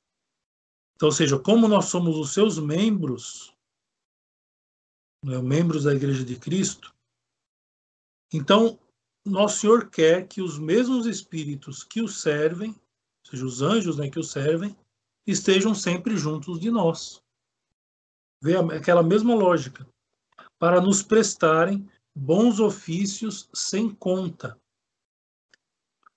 Então, 0.97 1.09
ou 1.09 1.13
seja, 1.13 1.39
como 1.39 1.69
nós 1.69 1.87
somos 1.87 2.17
os 2.17 2.33
seus 2.33 2.59
membros, 2.59 3.55
né, 5.23 5.41
membros 5.41 5.85
da 5.85 5.95
Igreja 5.95 6.25
de 6.25 6.37
Cristo, 6.37 6.93
então 8.33 8.79
nosso 9.31 9.61
Senhor 9.61 9.91
quer 9.91 10.27
que 10.27 10.41
os 10.41 10.59
mesmos 10.59 11.07
espíritos 11.07 11.83
que 11.83 12.01
o 12.01 12.09
servem, 12.09 12.71
ou 12.71 13.31
seja, 13.31 13.45
os 13.45 13.63
anjos 13.63 13.97
né, 13.97 14.09
que 14.09 14.19
o 14.19 14.25
servem, 14.25 14.77
estejam 15.27 15.75
sempre 15.75 16.17
juntos 16.17 16.61
de 16.61 16.71
nós. 16.71 17.23
Vê 18.41 18.57
aquela 18.57 19.03
mesma 19.03 19.35
lógica. 19.35 19.87
Para 20.59 20.81
nos 20.81 21.03
prestarem 21.03 21.89
bons 22.15 22.61
ofícios 22.61 23.49
sem 23.53 23.91
conta. 23.91 24.59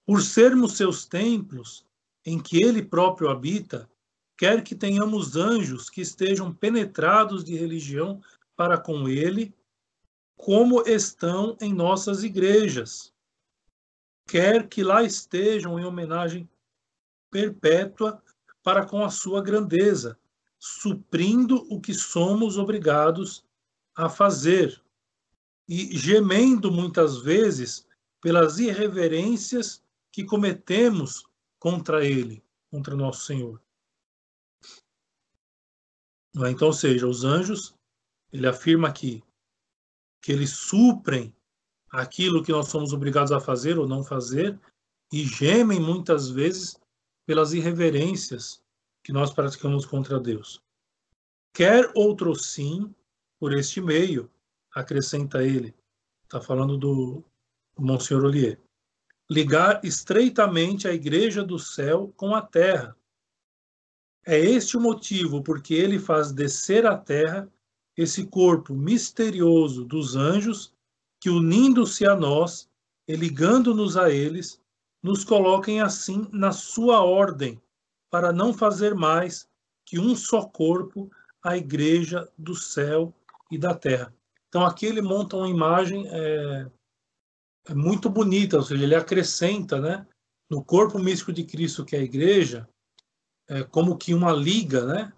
Por 0.05 0.21
sermos 0.21 0.77
seus 0.77 1.05
templos, 1.05 1.85
em 2.25 2.39
que 2.39 2.63
ele 2.63 2.83
próprio 2.83 3.29
habita, 3.29 3.89
quer 4.37 4.63
que 4.63 4.75
tenhamos 4.75 5.35
anjos 5.35 5.89
que 5.89 6.01
estejam 6.01 6.53
penetrados 6.53 7.43
de 7.43 7.55
religião 7.55 8.21
para 8.55 8.77
com 8.77 9.09
ele, 9.09 9.53
como 10.39 10.87
estão 10.87 11.57
em 11.59 11.73
nossas 11.73 12.23
igrejas. 12.23 13.13
Quer 14.25 14.69
que 14.69 14.81
lá 14.81 15.03
estejam 15.03 15.77
em 15.77 15.83
homenagem 15.83 16.49
perpétua 17.29 18.23
para 18.63 18.85
com 18.85 19.03
a 19.03 19.09
sua 19.09 19.43
grandeza, 19.43 20.17
suprindo 20.57 21.67
o 21.69 21.81
que 21.81 21.93
somos 21.93 22.57
obrigados 22.57 23.43
a 23.93 24.07
fazer 24.07 24.81
e 25.67 25.97
gemendo 25.97 26.71
muitas 26.71 27.17
vezes 27.17 27.85
pelas 28.21 28.59
irreverências 28.59 29.83
que 30.09 30.23
cometemos 30.23 31.27
contra 31.59 32.05
ele, 32.05 32.41
contra 32.71 32.95
nosso 32.95 33.25
Senhor. 33.25 33.61
É? 36.45 36.49
Então, 36.49 36.69
ou 36.69 36.73
seja, 36.73 37.05
os 37.05 37.25
anjos, 37.25 37.75
ele 38.31 38.47
afirma 38.47 38.87
aqui 38.87 39.21
que 40.21 40.31
eles 40.31 40.51
suprem 40.51 41.35
aquilo 41.91 42.43
que 42.43 42.51
nós 42.51 42.67
somos 42.67 42.93
obrigados 42.93 43.31
a 43.31 43.39
fazer 43.39 43.77
ou 43.77 43.87
não 43.87 44.03
fazer 44.03 44.59
e 45.11 45.25
gemem 45.25 45.79
muitas 45.79 46.29
vezes 46.29 46.79
pelas 47.25 47.53
irreverências 47.53 48.61
que 49.03 49.11
nós 49.11 49.31
praticamos 49.31 49.85
contra 49.85 50.19
Deus. 50.19 50.61
Quer 51.53 51.91
outro 51.95 52.35
sim, 52.35 52.93
por 53.39 53.53
este 53.53 53.81
meio, 53.81 54.29
acrescenta 54.71 55.43
ele, 55.43 55.75
está 56.23 56.39
falando 56.39 56.77
do 56.77 57.23
Monsenhor 57.77 58.25
Ollier, 58.25 58.59
ligar 59.29 59.83
estreitamente 59.83 60.87
a 60.87 60.93
igreja 60.93 61.43
do 61.43 61.57
céu 61.57 62.13
com 62.15 62.35
a 62.35 62.41
terra. 62.41 62.95
É 64.25 64.37
este 64.37 64.77
o 64.77 64.81
motivo 64.81 65.41
porque 65.41 65.73
ele 65.73 65.97
faz 65.97 66.31
descer 66.31 66.85
à 66.85 66.97
terra 66.97 67.51
esse 68.01 68.25
corpo 68.25 68.73
misterioso 68.73 69.83
dos 69.83 70.15
anjos 70.15 70.73
que, 71.19 71.29
unindo-se 71.29 72.05
a 72.05 72.15
nós 72.15 72.69
e 73.05 73.13
ligando-nos 73.13 73.97
a 73.97 74.09
eles, 74.09 74.61
nos 75.03 75.25
coloquem 75.25 75.81
assim 75.81 76.25
na 76.31 76.53
sua 76.53 77.03
ordem, 77.03 77.61
para 78.09 78.31
não 78.31 78.53
fazer 78.53 78.95
mais 78.95 79.49
que 79.85 79.99
um 79.99 80.15
só 80.15 80.45
corpo 80.45 81.11
a 81.43 81.57
igreja 81.57 82.31
do 82.37 82.55
céu 82.55 83.13
e 83.51 83.57
da 83.57 83.75
terra. 83.75 84.13
Então 84.47 84.65
aqui 84.65 84.85
ele 84.85 85.01
monta 85.01 85.35
uma 85.35 85.49
imagem 85.49 86.07
é, 86.07 86.71
é 87.67 87.73
muito 87.73 88.09
bonita, 88.09 88.55
ou 88.55 88.63
seja, 88.63 88.81
ele 88.81 88.95
acrescenta, 88.95 89.79
né, 89.79 90.07
no 90.49 90.63
corpo 90.63 90.97
místico 90.97 91.33
de 91.33 91.43
Cristo, 91.43 91.83
que 91.83 91.97
é 91.97 91.99
a 91.99 92.03
igreja, 92.03 92.67
é 93.49 93.61
como 93.61 93.97
que 93.97 94.13
uma 94.13 94.31
liga, 94.31 94.85
né? 94.85 95.13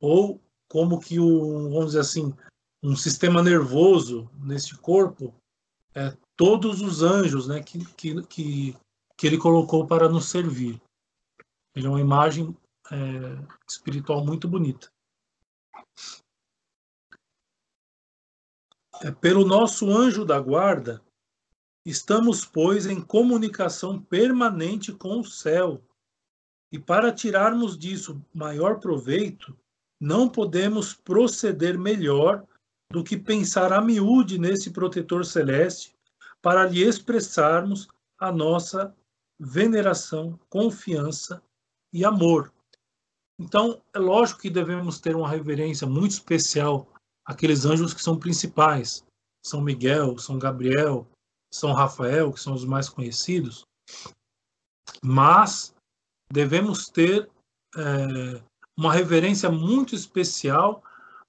Ou 0.00 0.40
como 0.72 0.98
que 0.98 1.20
o, 1.20 1.68
vamos 1.68 1.88
dizer 1.88 2.00
assim, 2.00 2.34
um 2.82 2.96
sistema 2.96 3.42
nervoso 3.42 4.30
nesse 4.42 4.74
corpo, 4.74 5.34
é, 5.94 6.16
todos 6.34 6.80
os 6.80 7.02
anjos, 7.02 7.46
né? 7.46 7.62
Que, 7.62 7.84
que, 7.94 8.22
que, 8.22 8.76
que 9.14 9.26
ele 9.26 9.36
colocou 9.36 9.86
para 9.86 10.08
nos 10.08 10.30
servir. 10.30 10.80
Ele 11.76 11.86
é 11.86 11.90
uma 11.90 12.00
imagem 12.00 12.56
é, 12.90 12.96
espiritual 13.68 14.24
muito 14.24 14.48
bonita. 14.48 14.90
É, 19.02 19.10
pelo 19.10 19.44
nosso 19.44 19.90
anjo 19.90 20.24
da 20.24 20.40
guarda, 20.40 21.04
estamos, 21.84 22.46
pois, 22.46 22.86
em 22.86 22.98
comunicação 22.98 24.02
permanente 24.02 24.90
com 24.90 25.20
o 25.20 25.24
céu. 25.24 25.84
E 26.72 26.78
para 26.78 27.12
tirarmos 27.12 27.76
disso 27.76 28.24
maior 28.32 28.80
proveito, 28.80 29.54
não 30.02 30.28
podemos 30.28 30.92
proceder 30.92 31.78
melhor 31.78 32.44
do 32.90 33.04
que 33.04 33.16
pensar 33.16 33.72
a 33.72 33.80
miúde 33.80 34.36
nesse 34.36 34.72
protetor 34.72 35.24
celeste 35.24 35.94
para 36.42 36.66
lhe 36.66 36.82
expressarmos 36.82 37.86
a 38.18 38.32
nossa 38.32 38.92
veneração, 39.38 40.36
confiança 40.50 41.40
e 41.92 42.04
amor. 42.04 42.52
Então, 43.38 43.80
é 43.94 43.98
lógico 44.00 44.40
que 44.40 44.50
devemos 44.50 44.98
ter 44.98 45.14
uma 45.14 45.28
reverência 45.28 45.86
muito 45.86 46.10
especial 46.10 46.88
àqueles 47.24 47.64
anjos 47.64 47.94
que 47.94 48.02
são 48.02 48.18
principais, 48.18 49.04
São 49.40 49.60
Miguel, 49.60 50.18
São 50.18 50.36
Gabriel, 50.36 51.06
São 51.54 51.72
Rafael, 51.72 52.32
que 52.32 52.40
são 52.40 52.54
os 52.54 52.64
mais 52.64 52.88
conhecidos, 52.88 53.64
mas 55.00 55.72
devemos 56.28 56.88
ter 56.88 57.30
é, 57.76 58.42
uma 58.76 58.92
reverência 58.92 59.50
muito 59.50 59.94
especial 59.94 60.82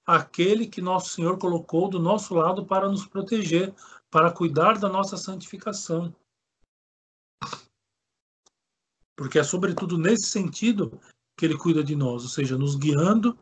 àquele 0.06 0.66
que 0.66 0.80
nosso 0.80 1.10
Senhor 1.10 1.38
colocou 1.38 1.88
do 1.88 1.98
nosso 1.98 2.34
lado 2.34 2.64
para 2.64 2.88
nos 2.88 3.06
proteger, 3.06 3.74
para 4.10 4.30
cuidar 4.32 4.78
da 4.78 4.88
nossa 4.88 5.16
santificação. 5.16 6.14
Porque 9.16 9.38
é 9.38 9.44
sobretudo 9.44 9.96
nesse 9.96 10.26
sentido 10.26 11.00
que 11.36 11.44
ele 11.44 11.56
cuida 11.56 11.82
de 11.82 11.94
nós, 11.94 12.22
ou 12.22 12.28
seja, 12.28 12.56
nos 12.56 12.76
guiando, 12.76 13.38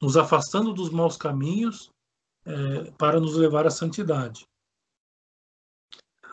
nos 0.00 0.16
afastando 0.16 0.72
dos 0.72 0.90
maus 0.90 1.16
caminhos 1.16 1.90
é, 2.44 2.90
para 2.92 3.20
nos 3.20 3.36
levar 3.36 3.66
à 3.66 3.70
santidade. 3.70 4.46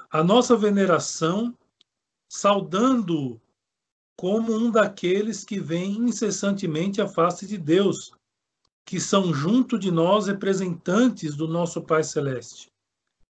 A 0.09 0.23
nossa 0.23 0.57
veneração, 0.57 1.57
saudando 2.29 3.41
como 4.21 4.53
um 4.53 4.69
daqueles 4.69 5.43
que 5.43 5.59
vem 5.59 5.93
incessantemente 5.93 7.01
à 7.01 7.07
face 7.07 7.47
de 7.47 7.57
Deus, 7.57 8.11
que 8.85 8.99
são 8.99 9.33
junto 9.33 9.79
de 9.79 9.89
nós 9.89 10.27
representantes 10.27 11.35
do 11.35 11.47
nosso 11.47 11.81
Pai 11.81 12.03
Celeste. 12.03 12.71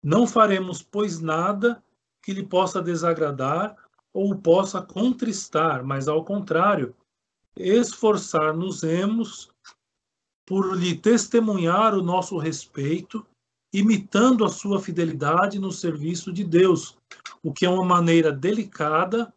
Não 0.03 0.27
faremos, 0.27 0.81
pois, 0.81 1.21
nada 1.21 1.85
que 2.23 2.33
lhe 2.33 2.43
possa 2.43 2.81
desagradar 2.81 3.77
ou 4.15 4.35
possa 4.35 4.81
contristar, 4.81 5.85
mas 5.85 6.09
ao 6.09 6.25
contrário, 6.25 6.97
esforçar-nos-emos 7.55 9.51
por 10.47 10.75
lhe 10.75 10.97
testemunhar 10.97 11.95
o 11.95 12.03
nosso 12.03 12.39
respeito, 12.39 13.27
imitando 13.75 14.43
a 14.43 14.49
sua 14.49 14.81
fidelidade 14.81 15.59
no 15.59 15.71
serviço 15.71 16.33
de 16.33 16.45
Deus, 16.45 16.97
o 17.43 17.53
que 17.53 17.67
é 17.67 17.69
uma 17.69 17.85
maneira 17.85 18.33
delicada 18.33 19.31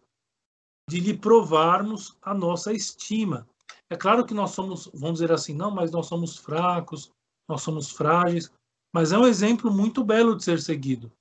de 0.90 1.00
lhe 1.00 1.18
provarmos 1.18 2.18
a 2.22 2.34
nossa 2.34 2.74
estima. 2.74 3.48
É 3.90 3.96
claro 3.96 4.26
que 4.26 4.34
nós 4.34 4.52
somos, 4.52 4.90
vamos 4.94 5.20
dizer 5.20 5.32
assim, 5.32 5.54
não, 5.54 5.72
mas 5.72 5.92
nós 5.92 6.08
somos 6.08 6.38
fracos, 6.38 7.12
nós 7.48 7.62
somos 7.62 7.92
frágeis, 7.92 8.52
mas 8.94 9.12
é 9.12 9.18
um 9.18 9.28
exemplo 9.28 9.72
muito 9.72 10.04
belo 10.04 10.36
de 10.36 10.44
ser 10.44 10.60
seguido. 10.60 11.12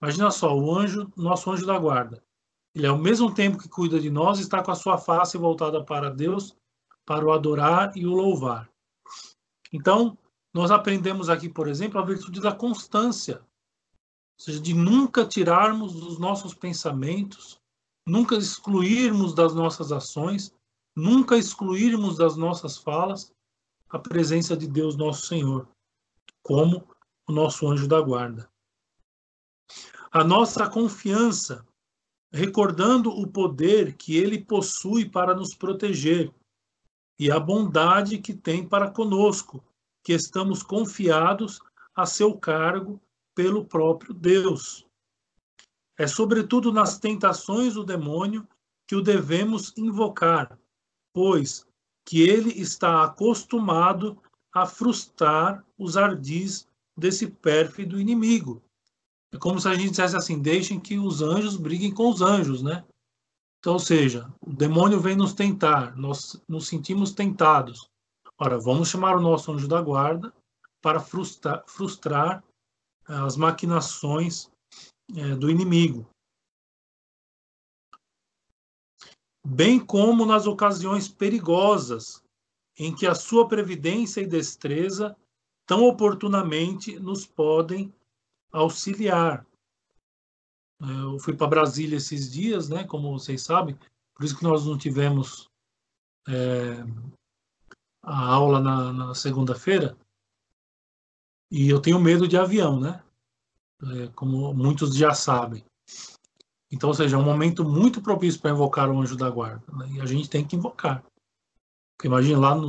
Imagina 0.00 0.30
só, 0.30 0.56
o 0.56 0.76
anjo, 0.76 1.10
nosso 1.16 1.50
anjo 1.50 1.66
da 1.66 1.78
guarda. 1.78 2.22
Ele, 2.74 2.86
ao 2.86 2.98
mesmo 2.98 3.32
tempo 3.32 3.58
que 3.58 3.68
cuida 3.68 4.00
de 4.00 4.10
nós, 4.10 4.38
está 4.38 4.62
com 4.62 4.70
a 4.70 4.76
sua 4.76 4.98
face 4.98 5.36
voltada 5.36 5.84
para 5.84 6.10
Deus, 6.10 6.56
para 7.04 7.24
o 7.24 7.32
adorar 7.32 7.96
e 7.96 8.06
o 8.06 8.14
louvar. 8.14 8.68
Então, 9.72 10.16
nós 10.52 10.70
aprendemos 10.70 11.28
aqui, 11.28 11.48
por 11.48 11.68
exemplo, 11.68 12.00
a 12.00 12.04
virtude 12.04 12.40
da 12.40 12.52
constância, 12.52 13.36
ou 14.38 14.44
seja, 14.44 14.60
de 14.60 14.74
nunca 14.74 15.24
tirarmos 15.24 15.94
dos 15.94 16.18
nossos 16.18 16.54
pensamentos, 16.54 17.60
nunca 18.06 18.36
excluirmos 18.36 19.34
das 19.34 19.54
nossas 19.54 19.92
ações, 19.92 20.54
nunca 20.94 21.36
excluirmos 21.36 22.16
das 22.16 22.36
nossas 22.36 22.76
falas 22.76 23.32
a 23.88 23.98
presença 23.98 24.56
de 24.56 24.66
Deus, 24.66 24.96
nosso 24.96 25.26
Senhor, 25.26 25.68
como 26.42 26.88
o 27.28 27.32
nosso 27.32 27.68
anjo 27.68 27.86
da 27.86 28.00
guarda. 28.00 28.50
A 30.10 30.24
nossa 30.24 30.68
confiança 30.68 31.66
recordando 32.32 33.10
o 33.10 33.26
poder 33.26 33.94
que 33.94 34.16
ele 34.16 34.42
possui 34.42 35.08
para 35.08 35.34
nos 35.34 35.54
proteger 35.54 36.32
e 37.18 37.30
a 37.30 37.38
bondade 37.38 38.18
que 38.18 38.32
tem 38.32 38.66
para 38.66 38.90
conosco, 38.90 39.62
que 40.02 40.12
estamos 40.14 40.62
confiados 40.62 41.60
a 41.94 42.06
seu 42.06 42.36
cargo 42.36 43.00
pelo 43.34 43.64
próprio 43.64 44.14
Deus. 44.14 44.86
É 45.98 46.06
sobretudo 46.06 46.72
nas 46.72 46.98
tentações 46.98 47.74
do 47.74 47.84
demônio 47.84 48.46
que 48.86 48.96
o 48.96 49.02
devemos 49.02 49.72
invocar, 49.76 50.58
pois 51.14 51.66
que 52.06 52.22
ele 52.22 52.50
está 52.60 53.04
acostumado 53.04 54.20
a 54.52 54.66
frustrar 54.66 55.64
os 55.78 55.96
ardis 55.96 56.66
desse 56.96 57.26
pérfido 57.26 58.00
inimigo, 58.00 58.62
é 59.32 59.38
como 59.38 59.58
se 59.58 59.66
a 59.66 59.74
gente 59.74 59.90
dissesse 59.90 60.16
assim: 60.16 60.38
deixem 60.38 60.78
que 60.78 60.98
os 60.98 61.22
anjos 61.22 61.56
briguem 61.56 61.92
com 61.92 62.08
os 62.08 62.20
anjos, 62.20 62.62
né? 62.62 62.84
Então, 63.58 63.74
ou 63.74 63.78
seja, 63.78 64.30
o 64.40 64.52
demônio 64.52 65.00
vem 65.00 65.16
nos 65.16 65.32
tentar, 65.32 65.96
nós 65.96 66.40
nos 66.46 66.68
sentimos 66.68 67.12
tentados. 67.12 67.88
Ora, 68.38 68.58
vamos 68.58 68.88
chamar 68.88 69.16
o 69.16 69.20
nosso 69.20 69.52
anjo 69.52 69.68
da 69.68 69.80
guarda 69.80 70.32
para 70.82 71.00
frustrar, 71.00 71.64
frustrar 71.66 72.44
as 73.06 73.36
maquinações 73.36 74.50
é, 75.16 75.34
do 75.34 75.50
inimigo. 75.50 76.08
Bem 79.44 79.84
como 79.84 80.24
nas 80.24 80.46
ocasiões 80.46 81.08
perigosas, 81.08 82.22
em 82.78 82.94
que 82.94 83.06
a 83.06 83.14
sua 83.14 83.48
previdência 83.48 84.20
e 84.20 84.26
destreza 84.26 85.16
tão 85.66 85.84
oportunamente 85.84 86.98
nos 86.98 87.26
podem 87.26 87.92
auxiliar. 88.50 89.46
Eu 90.80 91.18
fui 91.18 91.34
para 91.36 91.46
Brasília 91.46 91.96
esses 91.96 92.30
dias, 92.30 92.68
né, 92.68 92.84
como 92.84 93.12
vocês 93.12 93.42
sabem, 93.42 93.78
por 94.14 94.24
isso 94.24 94.36
que 94.36 94.42
nós 94.42 94.66
não 94.66 94.76
tivemos 94.76 95.48
é, 96.28 96.84
a 98.02 98.26
aula 98.26 98.60
na, 98.60 98.92
na 98.92 99.14
segunda-feira. 99.14 99.96
E 101.50 101.68
eu 101.68 101.80
tenho 101.80 102.00
medo 102.00 102.26
de 102.26 102.36
avião, 102.36 102.80
né? 102.80 103.02
É, 103.82 104.08
como 104.14 104.54
muitos 104.54 104.94
já 104.94 105.12
sabem. 105.12 105.64
Então, 106.70 106.88
ou 106.88 106.94
seja, 106.94 107.16
é 107.16 107.18
um 107.18 107.24
momento 107.24 107.64
muito 107.64 108.00
propício 108.00 108.40
para 108.40 108.52
invocar 108.52 108.88
o 108.88 109.00
anjo 109.00 109.16
da 109.16 109.28
guarda. 109.28 109.64
Né? 109.72 109.92
E 109.94 110.00
a 110.00 110.06
gente 110.06 110.30
tem 110.30 110.46
que 110.46 110.56
invocar. 110.56 111.04
Porque 111.96 112.06
imagine 112.06 112.36
lá 112.36 112.54
no, 112.54 112.68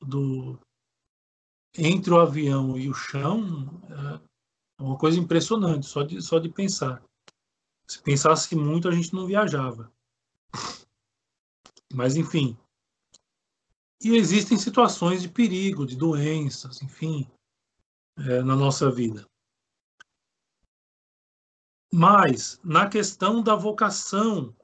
do, 0.00 0.58
entre 1.76 2.12
o 2.12 2.20
avião 2.20 2.76
e 2.76 2.88
o 2.88 2.94
chão, 2.94 3.80
é, 3.88 4.82
uma 4.82 4.98
coisa 4.98 5.18
impressionante, 5.18 5.86
só 5.86 6.02
de, 6.02 6.20
só 6.20 6.38
de 6.38 6.48
pensar. 6.48 7.02
Se 7.86 8.02
pensasse 8.02 8.54
muito, 8.54 8.88
a 8.88 8.92
gente 8.92 9.14
não 9.14 9.26
viajava. 9.26 9.92
Mas, 11.92 12.16
enfim. 12.16 12.56
E 14.02 14.16
existem 14.16 14.56
situações 14.56 15.22
de 15.22 15.28
perigo, 15.28 15.86
de 15.86 15.96
doenças, 15.96 16.82
enfim, 16.82 17.28
é, 18.16 18.42
na 18.42 18.56
nossa 18.56 18.90
vida. 18.90 19.29
Mas, 21.92 22.60
na 22.62 22.88
questão 22.88 23.42
da 23.42 23.56
vocação, 23.56 24.54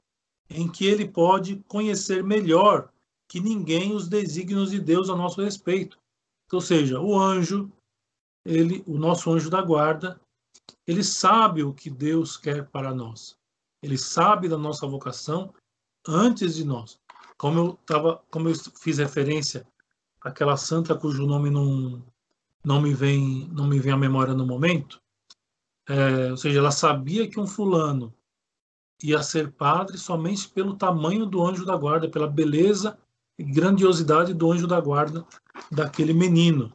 em 0.49 0.67
que 0.67 0.85
ele 0.85 1.07
pode 1.07 1.57
conhecer 1.67 2.23
melhor 2.23 2.89
que 3.27 3.39
ninguém 3.39 3.93
os 3.93 4.07
desígnios 4.07 4.71
de 4.71 4.79
Deus 4.79 5.09
a 5.09 5.15
nosso 5.15 5.41
respeito. 5.41 5.99
Ou 6.51 6.61
seja, 6.61 7.01
o 7.01 7.19
anjo, 7.19 7.69
ele, 8.45 8.81
o 8.87 8.97
nosso 8.97 9.29
anjo 9.31 9.49
da 9.49 9.61
guarda, 9.61 10.19
ele 10.85 11.03
sabe 11.03 11.63
o 11.63 11.73
que 11.73 11.89
Deus 11.89 12.37
quer 12.37 12.67
para 12.69 12.95
nós. 12.95 13.37
Ele 13.83 13.97
sabe 13.97 14.47
da 14.47 14.57
nossa 14.57 14.87
vocação 14.87 15.53
antes 16.07 16.55
de 16.55 16.63
nós. 16.63 16.99
Como 17.37 17.59
eu 17.59 17.79
tava, 17.85 18.23
como 18.31 18.49
eu 18.49 18.55
fiz 18.55 18.97
referência 18.97 19.67
àquela 20.21 20.57
santa 20.57 20.95
cujo 20.95 21.27
nome 21.27 21.49
não 21.49 22.03
não 22.63 22.81
me 22.81 22.93
vem 22.93 23.47
não 23.51 23.67
me 23.67 23.79
vem 23.79 23.93
à 23.93 23.97
memória 23.97 24.33
no 24.33 24.45
momento, 24.45 24.99
é, 25.87 26.31
ou 26.31 26.37
seja, 26.37 26.59
ela 26.59 26.71
sabia 26.71 27.27
que 27.27 27.39
um 27.39 27.47
fulano 27.47 28.13
ia 29.01 29.21
ser 29.21 29.51
padre 29.51 29.97
somente 29.97 30.49
pelo 30.49 30.75
tamanho 30.75 31.25
do 31.25 31.45
anjo 31.45 31.65
da 31.65 31.75
guarda, 31.75 32.09
pela 32.09 32.27
beleza 32.27 32.97
e 33.37 33.43
grandiosidade 33.43 34.33
do 34.33 34.51
anjo 34.51 34.67
da 34.67 34.81
guarda 34.81 35.25
daquele 35.71 36.13
menino. 36.13 36.73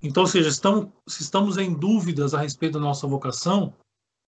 Então, 0.00 0.22
ou 0.22 0.28
seja, 0.28 0.48
estamos, 0.48 0.90
se 1.08 1.22
estamos 1.22 1.58
em 1.58 1.74
dúvidas 1.74 2.32
a 2.32 2.40
respeito 2.40 2.74
da 2.74 2.84
nossa 2.84 3.06
vocação, 3.06 3.74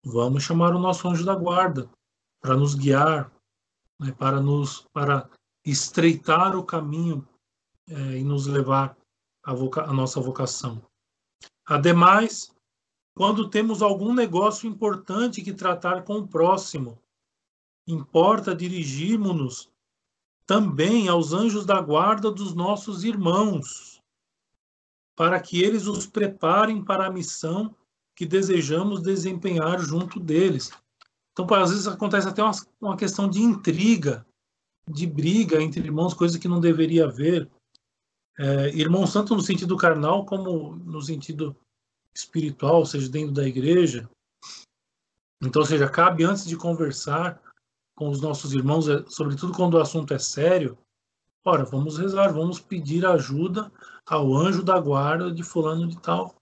vamos 0.05 0.43
chamar 0.43 0.75
o 0.75 0.81
nosso 0.81 1.09
anjo 1.09 1.25
da 1.25 1.35
guarda 1.35 1.89
para 2.41 2.57
nos 2.57 2.75
guiar, 2.75 3.31
né, 4.01 4.11
para 4.13 4.41
nos 4.41 4.85
para 4.93 5.31
estreitar 5.65 6.57
o 6.57 6.65
caminho 6.65 7.27
é, 7.89 8.19
e 8.19 8.25
nos 8.25 8.47
levar 8.47 8.97
à, 9.45 9.55
voca, 9.55 9.83
à 9.83 9.93
nossa 9.93 10.21
vocação. 10.21 10.83
Ademais, 11.65 12.52
quando 13.15 13.49
temos 13.49 13.83
algum 13.83 14.15
negócio 14.15 14.69
importante 14.69 15.43
que 15.43 15.53
tratar 15.53 16.03
com 16.03 16.19
o 16.19 16.27
próximo, 16.27 16.99
importa 17.87 18.55
dirigirmos-nos 18.55 19.71
também 20.47 21.09
aos 21.09 21.33
anjos 21.33 21.65
da 21.65 21.81
guarda 21.81 22.31
dos 22.31 22.55
nossos 22.55 23.05
irmãos, 23.05 24.01
para 25.15 25.41
que 25.41 25.63
eles 25.63 25.87
os 25.87 26.07
preparem 26.07 26.83
para 26.83 27.07
a 27.07 27.11
missão 27.11 27.75
que 28.15 28.27
desejamos 28.27 29.03
desempenhar 29.03 29.79
junto 29.81 30.19
deles. 30.19 30.71
Então, 31.33 31.47
às 31.55 31.71
vezes 31.71 31.87
acontece 31.87 32.29
até 32.29 32.43
uma, 32.43 32.53
uma 32.81 32.97
questão 32.97 33.29
de 33.29 33.41
intriga, 33.41 34.27
de 34.89 35.07
briga 35.07 35.63
entre 35.63 35.81
irmãos, 35.81 36.15
coisa 36.15 36.39
que 36.39 36.49
não 36.49 36.61
deveria 36.61 37.05
haver. 37.07 37.51
É, 38.39 38.69
irmãos, 38.71 39.13
tanto 39.13 39.35
no 39.35 39.43
sentido 39.43 39.77
carnal 39.77 40.25
como 40.25 40.77
no 40.77 41.01
sentido 41.01 41.57
espiritual, 42.15 42.77
ou 42.77 42.87
seja, 42.87 43.09
dentro 43.09 43.33
da 43.33 43.47
igreja. 43.47 44.09
Então, 45.43 45.65
seja, 45.65 45.89
cabe 45.89 46.25
antes 46.25 46.45
de 46.45 46.57
conversar 46.57 47.41
com 47.97 48.09
os 48.09 48.21
nossos 48.21 48.53
irmãos, 48.53 48.89
é, 48.89 49.05
sobretudo 49.09 49.53
quando 49.53 49.75
o 49.75 49.81
assunto 49.81 50.15
é 50.15 50.19
sério, 50.19 50.79
ora, 51.45 51.65
vamos 51.65 51.99
rezar, 51.99 52.33
vamos 52.33 52.61
pedir 52.61 53.05
ajuda 53.05 53.71
ao 54.07 54.35
anjo 54.35 54.63
da 54.63 54.79
guarda 54.79 55.33
de 55.33 55.43
fulano 55.43 55.89
de 55.89 56.01
tal, 56.01 56.35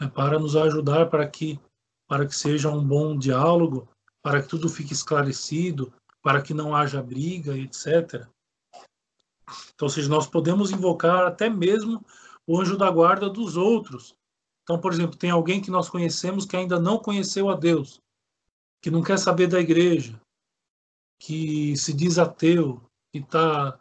né, 0.00 0.08
para 0.08 0.38
nos 0.38 0.56
ajudar 0.56 1.08
para 1.08 1.26
que 1.28 1.60
para 2.06 2.26
que 2.26 2.36
seja 2.36 2.70
um 2.70 2.86
bom 2.86 3.16
diálogo, 3.16 3.88
para 4.22 4.42
que 4.42 4.48
tudo 4.48 4.68
fique 4.68 4.92
esclarecido, 4.92 5.90
para 6.22 6.42
que 6.42 6.52
não 6.52 6.76
haja 6.76 7.02
briga, 7.02 7.56
etc. 7.56 8.26
Então, 9.74 9.86
ou 9.86 9.88
seja, 9.88 10.08
nós 10.08 10.26
podemos 10.26 10.70
invocar 10.70 11.26
até 11.26 11.48
mesmo 11.48 12.04
o 12.46 12.60
anjo 12.60 12.76
da 12.76 12.90
guarda 12.90 13.28
dos 13.28 13.56
outros, 13.56 14.14
então, 14.64 14.80
por 14.80 14.92
exemplo, 14.92 15.16
tem 15.16 15.30
alguém 15.30 15.60
que 15.60 15.70
nós 15.70 15.90
conhecemos 15.90 16.46
que 16.46 16.56
ainda 16.56 16.80
não 16.80 16.98
conheceu 16.98 17.50
a 17.50 17.54
Deus, 17.54 18.00
que 18.82 18.90
não 18.90 19.02
quer 19.02 19.18
saber 19.18 19.46
da 19.46 19.60
igreja, 19.60 20.18
que 21.20 21.76
se 21.76 21.92
diz 21.92 22.18
ateu, 22.18 22.80
que 23.12 23.18
está 23.20 23.78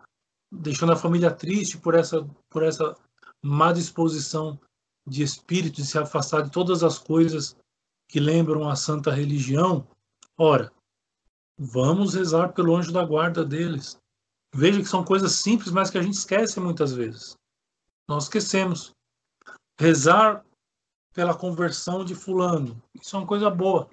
deixando 0.52 0.92
a 0.92 0.98
família 0.98 1.32
triste 1.32 1.78
por 1.78 1.96
essa, 1.96 2.30
por 2.50 2.64
essa 2.64 2.96
má 3.42 3.72
disposição 3.72 4.60
de 5.08 5.24
espírito 5.24 5.78
de 5.78 5.88
se 5.88 5.98
afastar 5.98 6.44
de 6.44 6.52
todas 6.52 6.84
as 6.84 6.98
coisas 6.98 7.56
que 8.10 8.20
lembram 8.20 8.70
a 8.70 8.76
santa 8.76 9.10
religião. 9.10 9.88
Ora, 10.38 10.72
vamos 11.58 12.14
rezar 12.14 12.54
pelo 12.54 12.76
anjo 12.76 12.92
da 12.92 13.06
guarda 13.06 13.44
deles. 13.46 13.98
Veja 14.54 14.82
que 14.82 14.88
são 14.88 15.04
coisas 15.04 15.32
simples, 15.32 15.72
mas 15.72 15.90
que 15.90 15.98
a 15.98 16.02
gente 16.02 16.14
esquece 16.14 16.60
muitas 16.60 16.94
vezes. 16.94 17.36
Nós 18.08 18.26
esquecemos. 18.26 18.92
Rezar 19.80 20.46
pela 21.14 21.36
conversão 21.36 22.04
de 22.04 22.16
fulano. 22.16 22.82
Isso 23.00 23.16
é 23.16 23.20
uma 23.20 23.28
coisa 23.28 23.50
boa. 23.50 23.90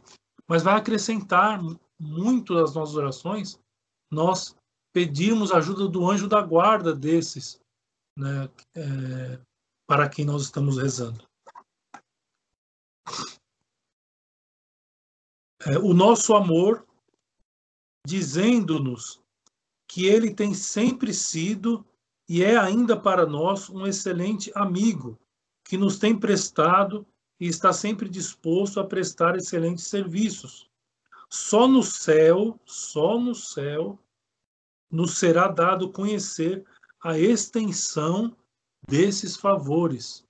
Mas 0.49 0.63
vai 0.63 0.75
acrescentar 0.75 1.61
muito 1.99 2.55
das 2.55 2.75
nossas 2.75 2.97
orações 2.97 3.61
nós 4.11 4.57
pedimos 4.93 5.53
ajuda 5.53 5.87
do 5.87 6.11
anjo 6.11 6.27
da 6.27 6.43
guarda 6.43 6.95
desses, 6.95 7.61
né, 8.17 8.51
é, 8.75 9.41
para 9.87 10.09
quem 10.09 10.25
nós 10.25 10.43
estamos 10.43 10.79
rezando. 10.79 11.25
É, 15.67 15.79
o 15.79 15.93
nosso 15.95 16.35
amor, 16.35 16.87
dizendo-nos 18.05 19.21
que 19.89 20.07
ele 20.07 20.35
tem 20.35 20.55
sempre 20.55 21.13
sido 21.13 21.85
e 22.29 22.43
é 22.43 22.57
ainda 22.57 22.99
para 22.99 23.27
nós 23.27 23.69
um 23.69 23.87
excelente 23.87 24.51
amigo, 24.55 25.19
que 25.65 25.77
nos 25.77 25.99
tem 25.99 26.19
prestado 26.19 27.07
e 27.41 27.47
está 27.47 27.73
sempre 27.73 28.09
disposto 28.09 28.79
a 28.79 28.87
prestar 28.87 29.35
excelentes 29.35 29.87
serviços. 29.87 30.69
Só 31.31 31.67
no 31.67 31.83
céu, 31.83 32.61
só 32.67 33.19
no 33.19 33.35
céu, 33.35 33.99
nos 34.91 35.19
será 35.19 35.49
dado 35.49 35.91
conhecer 35.91 36.65
a 37.03 37.19
extensão 37.19 38.37
desses 38.87 39.37
favores. 39.37 40.25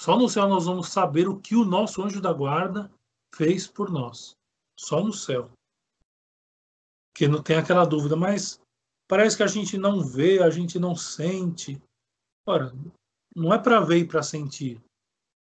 Só 0.00 0.18
no 0.18 0.28
céu 0.28 0.48
nós 0.48 0.64
vamos 0.64 0.88
saber 0.88 1.28
o 1.28 1.38
que 1.38 1.54
o 1.54 1.64
nosso 1.64 2.02
anjo 2.02 2.20
da 2.20 2.32
guarda 2.32 2.90
fez 3.34 3.66
por 3.66 3.90
nós. 3.90 4.36
Só 4.76 5.04
no 5.04 5.12
céu. 5.12 5.50
Que 7.14 7.28
não 7.28 7.42
tem 7.42 7.56
aquela 7.56 7.84
dúvida, 7.84 8.16
mas 8.16 8.58
parece 9.06 9.36
que 9.36 9.42
a 9.42 9.46
gente 9.46 9.76
não 9.76 10.02
vê, 10.02 10.42
a 10.42 10.50
gente 10.50 10.78
não 10.78 10.96
sente. 10.96 11.80
Ora, 12.46 12.74
não 13.36 13.52
é 13.52 13.58
para 13.58 13.80
ver 13.80 13.98
e 13.98 14.06
para 14.06 14.22
sentir. 14.22 14.82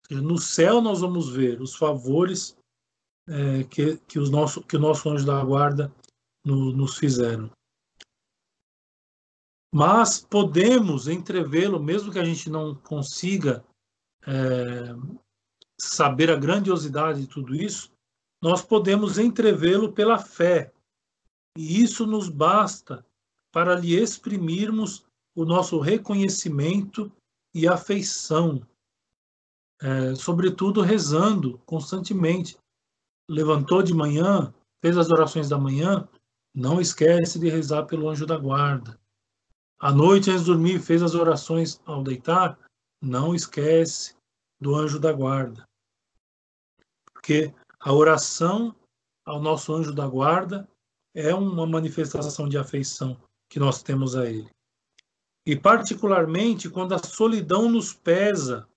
No 0.09 0.37
céu 0.37 0.81
nós 0.81 1.01
vamos 1.01 1.29
ver 1.29 1.61
os 1.61 1.75
favores 1.75 2.57
é, 3.27 3.63
que, 3.65 3.97
que, 4.07 4.17
os 4.17 4.29
nosso, 4.29 4.61
que 4.63 4.77
o 4.77 4.79
nosso 4.79 5.09
anjo 5.09 5.25
da 5.25 5.43
guarda 5.43 5.93
no, 6.45 6.71
nos 6.71 6.97
fizeram. 6.97 7.51
Mas 9.73 10.19
podemos 10.19 11.07
entrevê-lo, 11.07 11.79
mesmo 11.79 12.11
que 12.11 12.19
a 12.19 12.23
gente 12.23 12.49
não 12.49 12.73
consiga 12.73 13.65
é, 14.25 14.95
saber 15.79 16.31
a 16.31 16.37
grandiosidade 16.37 17.21
de 17.21 17.27
tudo 17.27 17.53
isso, 17.53 17.91
nós 18.41 18.61
podemos 18.61 19.17
entrevê-lo 19.17 19.91
pela 19.91 20.17
fé. 20.17 20.71
E 21.57 21.81
isso 21.81 22.07
nos 22.07 22.29
basta 22.29 23.05
para 23.51 23.75
lhe 23.75 23.93
exprimirmos 23.93 25.05
o 25.35 25.43
nosso 25.43 25.79
reconhecimento 25.79 27.11
e 27.53 27.67
afeição 27.67 28.65
é, 29.81 30.15
sobretudo 30.15 30.81
rezando 30.81 31.59
constantemente. 31.65 32.57
Levantou 33.29 33.83
de 33.83 33.93
manhã, 33.93 34.53
fez 34.81 34.97
as 34.97 35.09
orações 35.09 35.49
da 35.49 35.57
manhã, 35.57 36.07
não 36.55 36.81
esquece 36.81 37.37
de 37.39 37.49
rezar 37.49 37.85
pelo 37.85 38.09
anjo 38.09 38.25
da 38.25 38.37
guarda. 38.37 38.99
À 39.79 39.91
noite, 39.91 40.31
antes 40.31 40.43
de 40.43 40.51
dormir, 40.51 40.79
fez 40.79 41.03
as 41.03 41.13
orações 41.13 41.79
ao 41.85 42.01
deitar, 42.01 42.57
não 43.01 43.35
esquece 43.35 44.15
do 44.59 44.75
anjo 44.75 44.99
da 44.99 45.13
guarda. 45.13 45.67
Porque 47.13 47.53
a 47.79 47.93
oração 47.93 48.75
ao 49.23 49.39
nosso 49.39 49.73
anjo 49.73 49.93
da 49.93 50.07
guarda 50.07 50.67
é 51.13 51.33
uma 51.33 51.67
manifestação 51.67 52.47
de 52.47 52.57
afeição 52.57 53.19
que 53.49 53.59
nós 53.59 53.83
temos 53.83 54.15
a 54.15 54.29
ele. 54.29 54.49
E, 55.45 55.55
particularmente, 55.55 56.69
quando 56.69 56.93
a 56.93 56.99
solidão 56.99 57.69
nos 57.69 57.93
pesa 57.93 58.67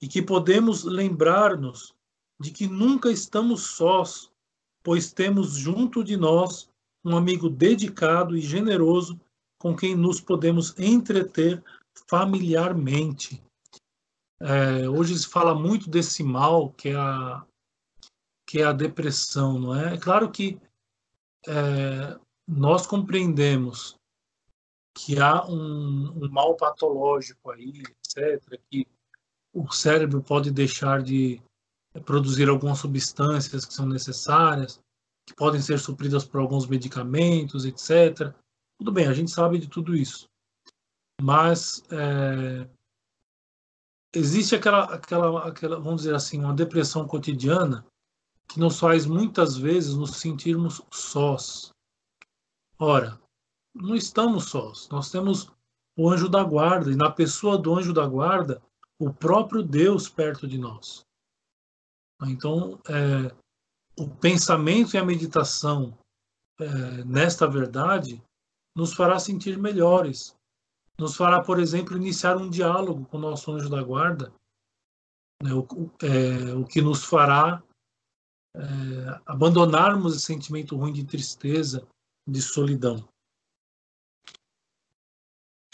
e 0.00 0.08
que 0.08 0.22
podemos 0.22 0.84
lembrar-nos 0.84 1.94
de 2.40 2.50
que 2.50 2.66
nunca 2.66 3.10
estamos 3.10 3.76
sós, 3.76 4.30
pois 4.82 5.12
temos 5.12 5.52
junto 5.52 6.02
de 6.02 6.16
nós 6.16 6.70
um 7.04 7.16
amigo 7.16 7.48
dedicado 7.48 8.36
e 8.36 8.40
generoso 8.40 9.20
com 9.58 9.76
quem 9.76 9.94
nos 9.94 10.20
podemos 10.20 10.78
entreter 10.78 11.62
familiarmente. 12.08 13.42
É, 14.40 14.88
hoje 14.88 15.18
se 15.18 15.28
fala 15.28 15.54
muito 15.54 15.90
desse 15.90 16.22
mal 16.22 16.70
que 16.70 16.88
é 16.88 16.96
a, 16.96 17.44
que 18.46 18.60
é 18.60 18.64
a 18.64 18.72
depressão, 18.72 19.58
não 19.58 19.74
é? 19.74 19.94
É 19.94 19.98
claro 19.98 20.30
que 20.30 20.58
é, 21.46 22.18
nós 22.48 22.86
compreendemos 22.86 23.98
que 24.96 25.20
há 25.20 25.44
um, 25.46 26.24
um 26.24 26.30
mal 26.30 26.56
patológico 26.56 27.50
aí, 27.50 27.82
etc., 27.82 28.60
que 28.70 28.86
o 29.52 29.70
cérebro 29.70 30.22
pode 30.22 30.50
deixar 30.50 31.02
de 31.02 31.40
produzir 32.04 32.48
algumas 32.48 32.78
substâncias 32.78 33.64
que 33.64 33.74
são 33.74 33.86
necessárias, 33.86 34.80
que 35.26 35.34
podem 35.34 35.60
ser 35.60 35.78
supridas 35.78 36.24
por 36.24 36.40
alguns 36.40 36.66
medicamentos, 36.66 37.64
etc. 37.64 38.34
Tudo 38.78 38.92
bem, 38.92 39.06
a 39.06 39.12
gente 39.12 39.30
sabe 39.30 39.58
de 39.58 39.68
tudo 39.68 39.96
isso. 39.96 40.28
Mas 41.20 41.82
é, 41.90 42.66
existe 44.14 44.54
aquela, 44.54 44.84
aquela, 44.84 45.48
aquela, 45.48 45.80
vamos 45.80 46.02
dizer 46.02 46.14
assim, 46.14 46.38
uma 46.38 46.54
depressão 46.54 47.06
cotidiana 47.06 47.84
que 48.48 48.58
nos 48.58 48.78
faz 48.78 49.06
muitas 49.06 49.56
vezes 49.56 49.94
nos 49.94 50.16
sentirmos 50.16 50.82
sós. 50.90 51.72
Ora, 52.78 53.20
não 53.74 53.94
estamos 53.94 54.44
sós, 54.46 54.88
nós 54.88 55.10
temos 55.10 55.50
o 55.96 56.08
anjo 56.08 56.28
da 56.28 56.42
guarda, 56.42 56.90
e 56.90 56.96
na 56.96 57.10
pessoa 57.10 57.58
do 57.58 57.76
anjo 57.76 57.92
da 57.92 58.06
guarda, 58.06 58.60
o 59.00 59.12
próprio 59.12 59.62
Deus 59.62 60.10
perto 60.10 60.46
de 60.46 60.58
nós. 60.58 61.06
Então, 62.26 62.78
é, 62.86 63.34
o 63.98 64.06
pensamento 64.06 64.94
e 64.94 64.98
a 64.98 65.04
meditação 65.04 65.96
é, 66.60 67.02
nesta 67.04 67.48
verdade 67.48 68.22
nos 68.76 68.92
fará 68.92 69.18
sentir 69.18 69.58
melhores, 69.58 70.36
nos 70.98 71.16
fará, 71.16 71.42
por 71.42 71.58
exemplo, 71.58 71.96
iniciar 71.96 72.36
um 72.36 72.50
diálogo 72.50 73.06
com 73.06 73.16
o 73.16 73.20
nosso 73.20 73.50
anjo 73.50 73.70
da 73.70 73.82
guarda, 73.82 74.30
né, 75.42 75.50
o, 75.54 75.66
é, 76.02 76.54
o, 76.54 76.66
que 76.66 76.82
nos 76.82 77.02
fará 77.02 77.62
é, 78.54 78.60
abandonarmos 79.24 80.14
esse 80.14 80.26
sentimento 80.26 80.76
ruim 80.76 80.92
de 80.92 81.04
tristeza, 81.04 81.88
de 82.28 82.42
solidão. 82.42 83.08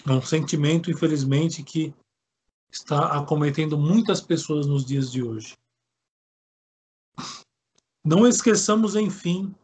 É 0.07 0.13
um 0.13 0.23
sentimento, 0.23 0.93
infelizmente, 0.93 1.65
que 1.65 1.93
está 2.71 3.19
acometendo 3.19 3.79
muitas 3.79 4.21
pessoas 4.21 4.67
nos 4.67 4.85
dias 4.85 5.11
de 5.11 5.23
hoje. 5.23 5.57
Não 8.05 8.27
esqueçamos, 8.27 8.95
enfim, 8.95 9.55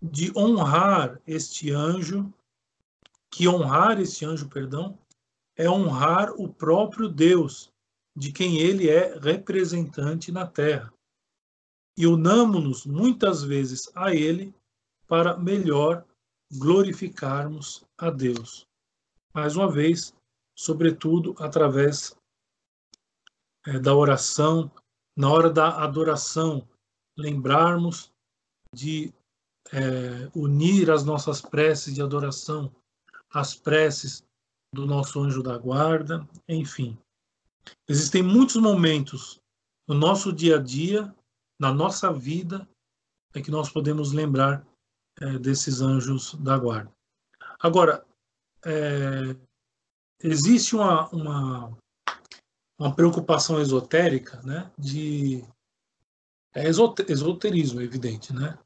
de 0.00 0.32
honrar 0.36 1.20
este 1.26 1.70
anjo, 1.70 2.32
que 3.30 3.46
honrar 3.46 4.00
este 4.00 4.24
anjo, 4.24 4.48
perdão, 4.48 4.98
é 5.56 5.68
honrar 5.68 6.32
o 6.32 6.48
próprio 6.48 7.08
Deus, 7.08 7.70
de 8.16 8.32
quem 8.32 8.58
ele 8.58 8.88
é 8.88 9.18
representante 9.18 10.32
na 10.32 10.46
terra. 10.46 10.92
E 11.96 12.06
unamos-nos 12.06 12.86
muitas 12.86 13.42
vezes 13.42 13.90
a 13.94 14.14
ele 14.14 14.54
para 15.06 15.36
melhor 15.36 16.04
glorificarmos 16.50 17.84
a 17.98 18.10
Deus. 18.10 18.66
Mais 19.34 19.54
uma 19.54 19.70
vez, 19.70 20.14
sobretudo 20.56 21.34
através 21.38 22.16
é, 23.66 23.78
da 23.78 23.94
oração, 23.94 24.70
na 25.16 25.30
hora 25.30 25.50
da 25.50 25.82
adoração, 25.82 26.66
lembrarmos 27.18 28.12
de 28.74 29.12
é, 29.72 30.30
unir 30.34 30.90
as 30.90 31.04
nossas 31.04 31.40
preces 31.40 31.94
de 31.94 32.02
adoração 32.02 32.74
às 33.32 33.54
preces 33.54 34.24
do 34.74 34.86
nosso 34.86 35.20
anjo 35.20 35.42
da 35.42 35.58
guarda, 35.58 36.26
enfim. 36.48 36.96
Existem 37.88 38.22
muitos 38.22 38.56
momentos 38.56 39.40
no 39.88 39.94
nosso 39.94 40.32
dia 40.32 40.56
a 40.56 40.62
dia, 40.62 41.14
na 41.58 41.72
nossa 41.72 42.12
vida, 42.12 42.68
é 43.34 43.40
que 43.40 43.50
nós 43.50 43.70
podemos 43.70 44.12
lembrar 44.12 44.66
é, 45.20 45.38
desses 45.38 45.80
anjos 45.80 46.34
da 46.36 46.56
guarda. 46.56 46.90
Agora, 47.60 48.04
é, 48.64 49.36
existe 50.22 50.74
uma, 50.74 51.08
uma, 51.10 51.78
uma 52.80 52.94
preocupação 52.94 53.60
esotérica 53.60 54.40
né, 54.40 54.72
de 54.78 55.44
é 56.54 56.64
esoterismo, 56.66 57.80
evidente, 57.80 58.32
né? 58.32 58.58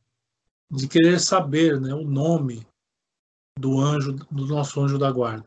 De 0.71 0.89
querer 0.89 1.21
saber 1.21 1.81
né, 1.81 1.93
o 1.93 2.05
nome 2.05 2.67
do 3.59 3.79
anjo, 3.79 4.13
do 4.13 4.47
nosso 4.47 4.81
anjo 4.81 4.99
da 4.99 5.11
guarda. 5.11 5.47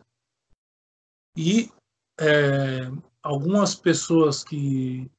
E 1.35 1.71
é, 2.19 2.91
algumas 3.23 3.73
pessoas 3.73 4.43
que, 4.43 5.09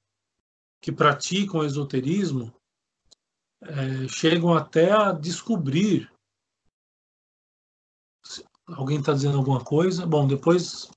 que 0.80 0.92
praticam 0.92 1.64
esoterismo 1.64 2.54
é, 3.62 4.08
chegam 4.08 4.54
até 4.54 4.92
a 4.92 5.10
descobrir. 5.10 6.12
Alguém 8.66 9.00
está 9.00 9.12
dizendo 9.12 9.38
alguma 9.38 9.64
coisa? 9.64 10.06
Bom, 10.06 10.26
depois, 10.26 10.90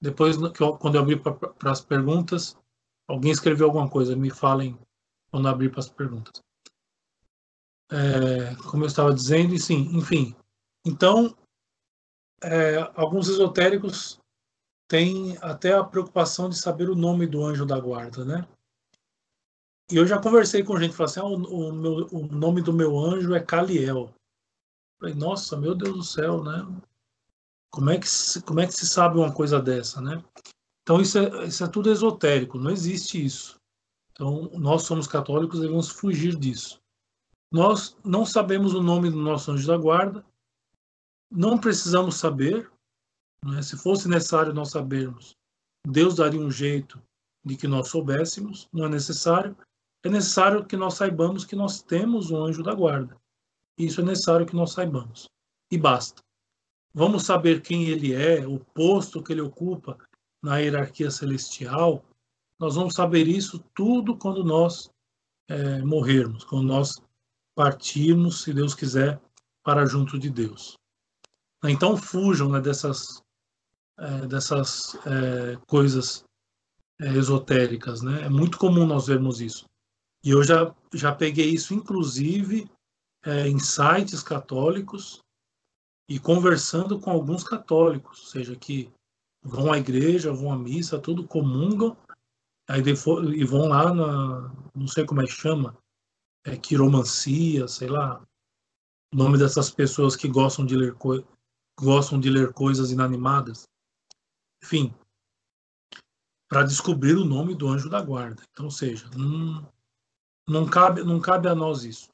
depois 0.00 0.36
quando 0.78 0.94
eu 0.94 1.00
abrir 1.00 1.20
para 1.20 1.70
as 1.70 1.80
perguntas, 1.80 2.56
alguém 3.06 3.30
escreveu 3.30 3.66
alguma 3.66 3.88
coisa, 3.88 4.16
me 4.16 4.30
falem 4.30 4.78
quando 5.30 5.48
abrir 5.48 5.70
para 5.70 5.80
as 5.80 5.88
perguntas. 5.88 6.42
É, 7.90 8.54
como 8.68 8.84
eu 8.84 8.86
estava 8.86 9.12
dizendo, 9.12 9.54
e 9.54 9.58
sim, 9.58 9.96
enfim. 9.96 10.34
Então, 10.86 11.36
é, 12.42 12.78
alguns 12.94 13.28
esotéricos 13.28 14.18
têm 14.88 15.36
até 15.40 15.74
a 15.74 15.84
preocupação 15.84 16.48
de 16.48 16.56
saber 16.56 16.88
o 16.88 16.96
nome 16.96 17.26
do 17.26 17.44
anjo 17.44 17.66
da 17.66 17.78
guarda, 17.78 18.24
né? 18.24 18.48
E 19.90 19.96
eu 19.96 20.06
já 20.06 20.20
conversei 20.20 20.62
com 20.62 20.78
gente, 20.78 20.94
falei 20.94 21.10
assim, 21.10 21.20
ah, 21.20 21.24
o, 21.24 21.34
o, 21.34 21.72
meu, 21.72 22.06
o 22.12 22.26
nome 22.26 22.62
do 22.62 22.72
meu 22.72 22.96
anjo 22.96 23.34
é 23.34 23.40
Caliel. 23.40 24.14
Falei, 25.00 25.14
nossa, 25.14 25.56
meu 25.56 25.74
Deus 25.74 25.96
do 25.96 26.02
céu, 26.04 26.44
né? 26.44 26.64
Como 27.72 27.90
é 27.90 27.98
que, 27.98 28.06
como 28.46 28.60
é 28.60 28.66
que 28.66 28.74
se 28.74 28.86
sabe 28.86 29.18
uma 29.18 29.32
coisa 29.32 29.60
dessa, 29.60 30.00
né? 30.00 30.22
Então 30.82 31.00
isso 31.00 31.18
é, 31.18 31.46
isso 31.46 31.62
é 31.62 31.68
tudo 31.68 31.90
esotérico, 31.90 32.58
não 32.58 32.70
existe 32.70 33.24
isso. 33.24 33.60
Então, 34.12 34.50
nós 34.52 34.82
somos 34.82 35.06
católicos, 35.06 35.60
devemos 35.60 35.88
fugir 35.88 36.36
disso. 36.36 36.78
Nós 37.50 37.96
não 38.04 38.26
sabemos 38.26 38.74
o 38.74 38.82
nome 38.82 39.10
do 39.10 39.16
nosso 39.16 39.50
anjo 39.50 39.66
da 39.66 39.76
guarda, 39.76 40.24
não 41.30 41.58
precisamos 41.58 42.16
saber. 42.16 42.70
Né? 43.44 43.62
Se 43.62 43.76
fosse 43.76 44.08
necessário 44.08 44.52
nós 44.52 44.70
sabermos, 44.70 45.34
Deus 45.86 46.16
daria 46.16 46.40
um 46.40 46.50
jeito 46.50 47.00
de 47.44 47.56
que 47.56 47.66
nós 47.66 47.88
soubéssemos, 47.88 48.68
não 48.72 48.84
é 48.84 48.88
necessário. 48.88 49.56
É 50.04 50.08
necessário 50.08 50.64
que 50.64 50.76
nós 50.76 50.94
saibamos 50.94 51.44
que 51.44 51.56
nós 51.56 51.82
temos 51.82 52.30
um 52.30 52.44
anjo 52.44 52.62
da 52.62 52.74
guarda. 52.74 53.16
Isso 53.78 54.00
é 54.00 54.04
necessário 54.04 54.46
que 54.46 54.56
nós 54.56 54.72
saibamos. 54.72 55.28
E 55.70 55.78
basta. 55.78 56.22
Vamos 56.92 57.24
saber 57.24 57.62
quem 57.62 57.84
ele 57.84 58.12
é, 58.12 58.46
o 58.46 58.58
posto 58.58 59.22
que 59.22 59.32
ele 59.32 59.40
ocupa 59.40 59.96
na 60.42 60.58
hierarquia 60.58 61.10
celestial, 61.10 62.04
nós 62.58 62.74
vamos 62.74 62.94
saber 62.94 63.28
isso 63.28 63.58
tudo 63.74 64.16
quando 64.16 64.44
nós 64.44 64.90
é, 65.48 65.80
morrermos, 65.82 66.44
quando 66.44 66.66
nós 66.66 67.00
partirmos, 67.54 68.42
se 68.42 68.52
Deus 68.52 68.74
quiser, 68.74 69.20
para 69.62 69.86
junto 69.86 70.18
de 70.18 70.30
Deus. 70.30 70.76
Então 71.64 71.96
fujam 71.96 72.50
né, 72.50 72.60
dessas, 72.60 73.22
é, 73.98 74.26
dessas 74.26 74.94
é, 75.06 75.58
coisas 75.66 76.24
é, 77.00 77.08
esotéricas. 77.16 78.02
Né? 78.02 78.22
É 78.22 78.28
muito 78.28 78.58
comum 78.58 78.86
nós 78.86 79.06
vermos 79.06 79.40
isso. 79.40 79.66
E 80.24 80.30
eu 80.30 80.42
já, 80.42 80.74
já 80.92 81.14
peguei 81.14 81.50
isso, 81.50 81.72
inclusive, 81.72 82.70
é, 83.24 83.48
em 83.48 83.58
sites 83.58 84.22
católicos 84.22 85.20
e 86.10 86.18
conversando 86.18 87.00
com 87.00 87.10
alguns 87.10 87.42
católicos, 87.42 88.20
ou 88.20 88.26
seja, 88.26 88.54
que 88.54 88.92
vão 89.42 89.72
à 89.72 89.78
igreja, 89.78 90.32
vão 90.32 90.52
à 90.52 90.58
missa, 90.58 90.98
tudo 90.98 91.26
comungam, 91.26 91.96
Aí 92.70 92.82
depois, 92.82 93.28
e 93.36 93.44
vão 93.44 93.66
lá 93.66 93.92
na. 93.92 94.54
Não 94.72 94.86
sei 94.86 95.04
como 95.04 95.20
é 95.20 95.26
que 95.26 95.32
chama. 95.32 95.76
É 96.44 96.56
quiromancia, 96.56 97.66
sei 97.66 97.88
lá. 97.88 98.24
O 99.12 99.16
nome 99.16 99.36
dessas 99.36 99.72
pessoas 99.72 100.14
que 100.14 100.28
gostam 100.28 100.64
de 100.64 100.76
ler, 100.76 100.96
gostam 101.76 102.20
de 102.20 102.30
ler 102.30 102.52
coisas 102.52 102.92
inanimadas. 102.92 103.66
Enfim. 104.62 104.94
Para 106.48 106.62
descobrir 106.62 107.16
o 107.16 107.24
nome 107.24 107.56
do 107.56 107.66
anjo 107.66 107.90
da 107.90 108.00
guarda. 108.00 108.40
Então, 108.52 108.66
ou 108.66 108.70
seja, 108.70 109.10
não, 109.16 109.68
não, 110.48 110.64
cabe, 110.64 111.02
não 111.02 111.20
cabe 111.20 111.48
a 111.48 111.56
nós 111.56 111.82
isso. 111.82 112.08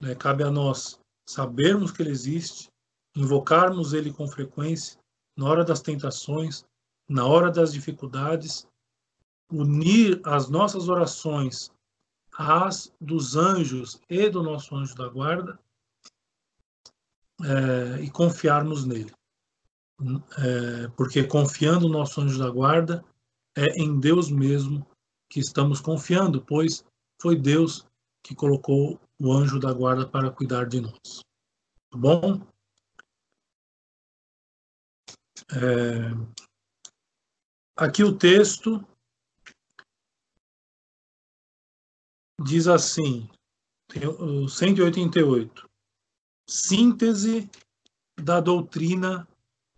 Né? 0.00 0.14
Cabe 0.14 0.42
a 0.42 0.50
nós 0.50 0.98
sabermos 1.28 1.92
que 1.92 2.00
ele 2.00 2.10
existe, 2.10 2.70
invocarmos 3.16 3.94
ele 3.94 4.12
com 4.12 4.28
frequência, 4.28 4.98
na 5.36 5.46
hora 5.46 5.64
das 5.64 5.80
tentações, 5.80 6.64
na 7.08 7.26
hora 7.26 7.50
das 7.50 7.72
dificuldades 7.72 8.68
unir 9.50 10.20
as 10.24 10.48
nossas 10.48 10.88
orações 10.88 11.70
às 12.36 12.92
dos 13.00 13.36
anjos 13.36 14.00
e 14.08 14.28
do 14.28 14.42
nosso 14.42 14.76
anjo 14.76 14.94
da 14.94 15.08
guarda 15.08 15.58
é, 17.42 18.02
e 18.02 18.10
confiarmos 18.10 18.84
nele. 18.84 19.12
É, 20.38 20.88
porque 20.88 21.24
confiando 21.24 21.88
no 21.88 21.98
nosso 21.98 22.20
anjo 22.20 22.38
da 22.38 22.50
guarda, 22.50 23.04
é 23.56 23.80
em 23.80 23.98
Deus 23.98 24.30
mesmo 24.30 24.86
que 25.30 25.40
estamos 25.40 25.80
confiando, 25.80 26.42
pois 26.42 26.84
foi 27.20 27.36
Deus 27.36 27.86
que 28.22 28.34
colocou 28.34 29.00
o 29.18 29.32
anjo 29.32 29.58
da 29.58 29.72
guarda 29.72 30.06
para 30.06 30.30
cuidar 30.30 30.66
de 30.66 30.80
nós. 30.80 31.22
Tá 31.90 31.98
bom? 31.98 32.46
É, 35.52 36.10
aqui 37.76 38.02
o 38.02 38.16
texto 38.16 38.86
diz 42.42 42.66
assim, 42.66 43.28
o 44.18 44.48
188, 44.48 45.68
síntese 46.48 47.50
da 48.20 48.40
doutrina 48.40 49.26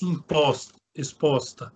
imposta, 0.01 0.75
exposta. 0.95 1.73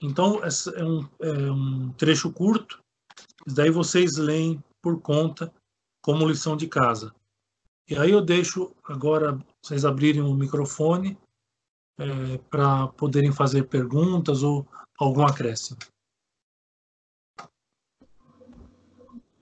Então, 0.00 0.40
é 0.44 0.84
um, 0.84 1.08
é 1.20 1.50
um 1.50 1.92
trecho 1.92 2.32
curto, 2.32 2.82
daí 3.46 3.70
vocês 3.70 4.16
leem 4.16 4.62
por 4.82 5.00
conta 5.00 5.52
como 6.02 6.28
lição 6.28 6.56
de 6.56 6.68
casa. 6.68 7.14
E 7.88 7.96
aí 7.96 8.10
eu 8.10 8.20
deixo 8.20 8.74
agora 8.84 9.38
vocês 9.62 9.84
abrirem 9.84 10.22
o 10.22 10.34
microfone 10.34 11.16
é, 11.98 12.38
para 12.50 12.88
poderem 12.88 13.32
fazer 13.32 13.64
perguntas 13.64 14.42
ou 14.42 14.66
algum 14.98 15.24
acréscimo. 15.24 15.78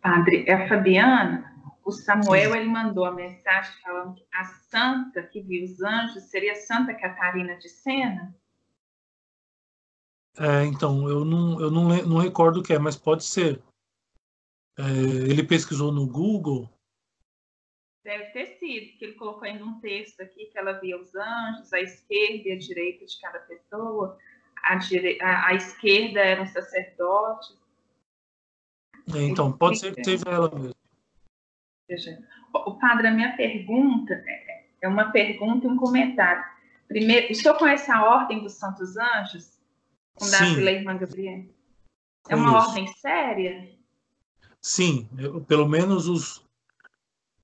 Padre, 0.00 0.44
é 0.46 0.52
a 0.52 0.68
Fabiana. 0.68 1.52
o 1.84 1.90
Samuel 1.90 2.52
Sim. 2.52 2.58
ele 2.58 2.68
mandou 2.68 3.04
a 3.04 3.12
mensagem 3.12 3.72
falando 3.82 4.14
que 4.14 4.26
a 4.32 4.44
santa 4.44 5.22
que 5.22 5.40
viu 5.40 5.64
os 5.64 5.82
anjos 5.82 6.24
seria 6.24 6.54
Santa 6.54 6.94
Catarina 6.94 7.56
de 7.56 7.68
Sena? 7.68 8.34
É, 10.36 10.64
então, 10.64 11.08
eu 11.08 11.24
não, 11.24 11.60
eu 11.60 11.70
não, 11.70 11.88
não 12.06 12.18
recordo 12.18 12.60
o 12.60 12.62
que 12.62 12.72
é, 12.72 12.78
mas 12.78 12.96
pode 12.96 13.24
ser. 13.24 13.62
É, 14.76 14.82
ele 14.82 15.46
pesquisou 15.46 15.92
no 15.92 16.06
Google. 16.06 16.68
Deve 18.04 18.24
ter 18.26 18.46
sido, 18.58 18.98
que 18.98 19.04
ele 19.06 19.14
colocou 19.14 19.44
ainda 19.44 19.64
um 19.64 19.80
texto 19.80 20.20
aqui 20.20 20.46
que 20.46 20.58
ela 20.58 20.72
via 20.74 21.00
os 21.00 21.14
anjos, 21.14 21.72
a 21.72 21.80
esquerda 21.80 22.48
e 22.48 22.52
a 22.52 22.58
direita 22.58 23.06
de 23.06 23.18
cada 23.18 23.38
pessoa. 23.40 24.18
A, 24.62 24.74
dire... 24.76 25.18
a, 25.22 25.48
a 25.48 25.54
esquerda 25.54 26.20
eram 26.20 26.46
sacerdotes. 26.46 27.56
É, 29.14 29.22
então, 29.22 29.50
pode 29.50 29.78
ser 29.78 29.94
que 29.94 30.04
seja 30.04 30.24
ela 30.28 30.50
mesmo. 30.54 30.74
O 32.52 32.78
padre, 32.78 33.08
a 33.08 33.10
minha 33.10 33.36
pergunta 33.36 34.14
é, 34.26 34.66
é 34.82 34.88
uma 34.88 35.10
pergunta 35.10 35.66
e 35.66 35.70
um 35.70 35.76
comentário. 35.76 36.44
Primeiro, 36.86 37.32
o 37.32 37.34
senhor 37.34 37.56
conhece 37.56 37.90
a 37.90 38.04
Ordem 38.04 38.42
dos 38.42 38.52
Santos 38.52 38.96
Anjos? 38.96 39.58
Fundada 40.18 40.54
pela 40.54 40.70
irmã 40.70 40.96
Gabriela? 40.96 41.44
É 42.28 42.36
uma 42.36 42.66
ordem 42.66 42.86
séria? 42.86 43.68
Sim, 44.60 45.08
eu, 45.18 45.40
pelo 45.42 45.68
menos 45.68 46.06
os. 46.06 46.43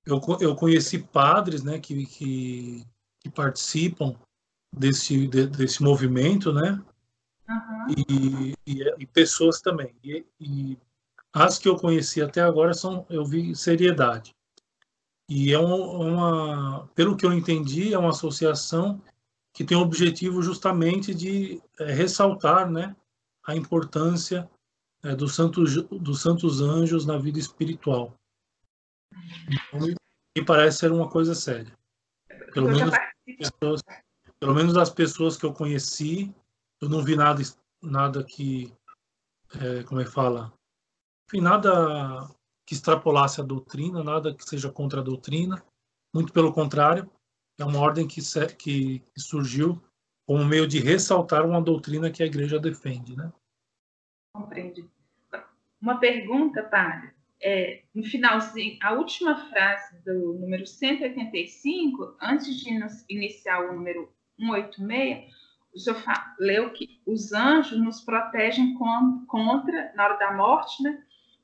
Eu, 0.05 0.19
eu 0.39 0.55
conheci 0.55 0.99
padres 0.99 1.63
né, 1.63 1.79
que, 1.79 2.05
que, 2.05 2.85
que 3.19 3.29
participam 3.29 4.15
desse, 4.75 5.27
de, 5.27 5.47
desse 5.47 5.83
movimento, 5.83 6.51
né? 6.51 6.81
Uhum. 7.47 7.95
E, 8.09 8.53
e, 8.65 8.95
e, 8.99 9.05
pessoas 9.05 9.61
também. 9.61 9.93
E, 10.03 10.25
e 10.39 10.77
as 11.33 11.57
que 11.57 11.67
eu 11.67 11.75
conheci 11.75 12.21
até 12.21 12.41
agora 12.41 12.73
são, 12.73 13.05
eu 13.09 13.25
vi 13.25 13.55
seriedade. 13.55 14.33
E 15.29 15.53
é 15.53 15.59
uma, 15.59 15.75
uma, 15.75 16.89
pelo 16.95 17.15
que 17.15 17.25
eu 17.25 17.31
entendi, 17.31 17.93
é 17.93 17.97
uma 17.97 18.09
associação 18.09 19.01
que 19.53 19.63
tem 19.63 19.77
o 19.77 19.81
objetivo 19.81 20.41
justamente 20.41 21.13
de 21.13 21.61
é, 21.79 21.91
ressaltar, 21.91 22.69
né, 22.69 22.95
a 23.45 23.55
importância 23.55 24.49
é, 25.03 25.15
dos 25.15 25.35
santos 25.35 25.83
dos 25.83 26.21
santos 26.21 26.61
anjos 26.61 27.05
na 27.05 27.17
vida 27.17 27.39
espiritual. 27.39 28.13
Então, 29.47 29.87
me 30.37 30.45
parece 30.45 30.79
ser 30.79 30.91
uma 30.91 31.09
coisa 31.09 31.35
séria. 31.35 31.77
Pelo 32.53 32.69
menos, 32.69 32.93
pessoas, 33.37 33.81
pelo 34.39 34.55
menos 34.55 34.77
as 34.77 34.89
pessoas 34.89 35.37
que 35.37 35.45
eu 35.45 35.53
conheci, 35.53 36.33
eu 36.81 36.89
não 36.89 37.03
vi 37.03 37.15
nada 37.15 37.41
nada 37.81 38.23
que 38.23 38.71
é, 39.59 39.83
como 39.83 39.99
é 40.01 40.05
que 40.05 40.11
fala 40.11 40.53
enfim, 41.27 41.41
nada 41.41 42.29
que 42.65 42.73
extrapolasse 42.73 43.39
a 43.39 43.43
doutrina, 43.43 44.03
nada 44.03 44.35
que 44.35 44.43
seja 44.43 44.69
contra 44.69 44.99
a 44.99 45.03
doutrina, 45.03 45.63
muito 46.13 46.33
pelo 46.33 46.53
contrário, 46.53 47.09
é 47.57 47.63
uma 47.63 47.79
ordem 47.79 48.05
que, 48.07 48.21
que, 48.57 49.03
surgiu 49.17 49.81
como 50.27 50.43
meio 50.43 50.67
de 50.67 50.79
ressaltar 50.79 51.45
uma 51.45 51.61
doutrina 51.61 52.11
que 52.11 52.21
a 52.21 52.25
igreja 52.25 52.59
defende, 52.59 53.15
né? 53.15 53.31
Compreende. 54.35 54.89
Uma 55.81 55.99
pergunta, 55.99 56.63
padre. 56.63 57.13
É, 57.43 57.83
no 57.93 58.03
finalzinho, 58.03 58.77
a 58.83 58.93
última 58.93 59.35
frase 59.49 59.99
do 60.03 60.33
número 60.33 60.65
185, 60.65 62.15
antes 62.21 62.55
de 62.57 62.69
iniciar 63.09 63.61
o 63.61 63.73
número 63.73 64.13
186, 64.37 65.31
o 65.73 65.79
senhor 65.79 66.03
leu 66.39 66.71
que 66.71 67.01
os 67.05 67.31
anjos 67.33 67.79
nos 67.79 68.01
protegem 68.01 68.75
contra, 68.75 69.91
na 69.95 70.05
hora 70.05 70.17
da 70.17 70.33
morte, 70.33 70.83
né, 70.83 71.01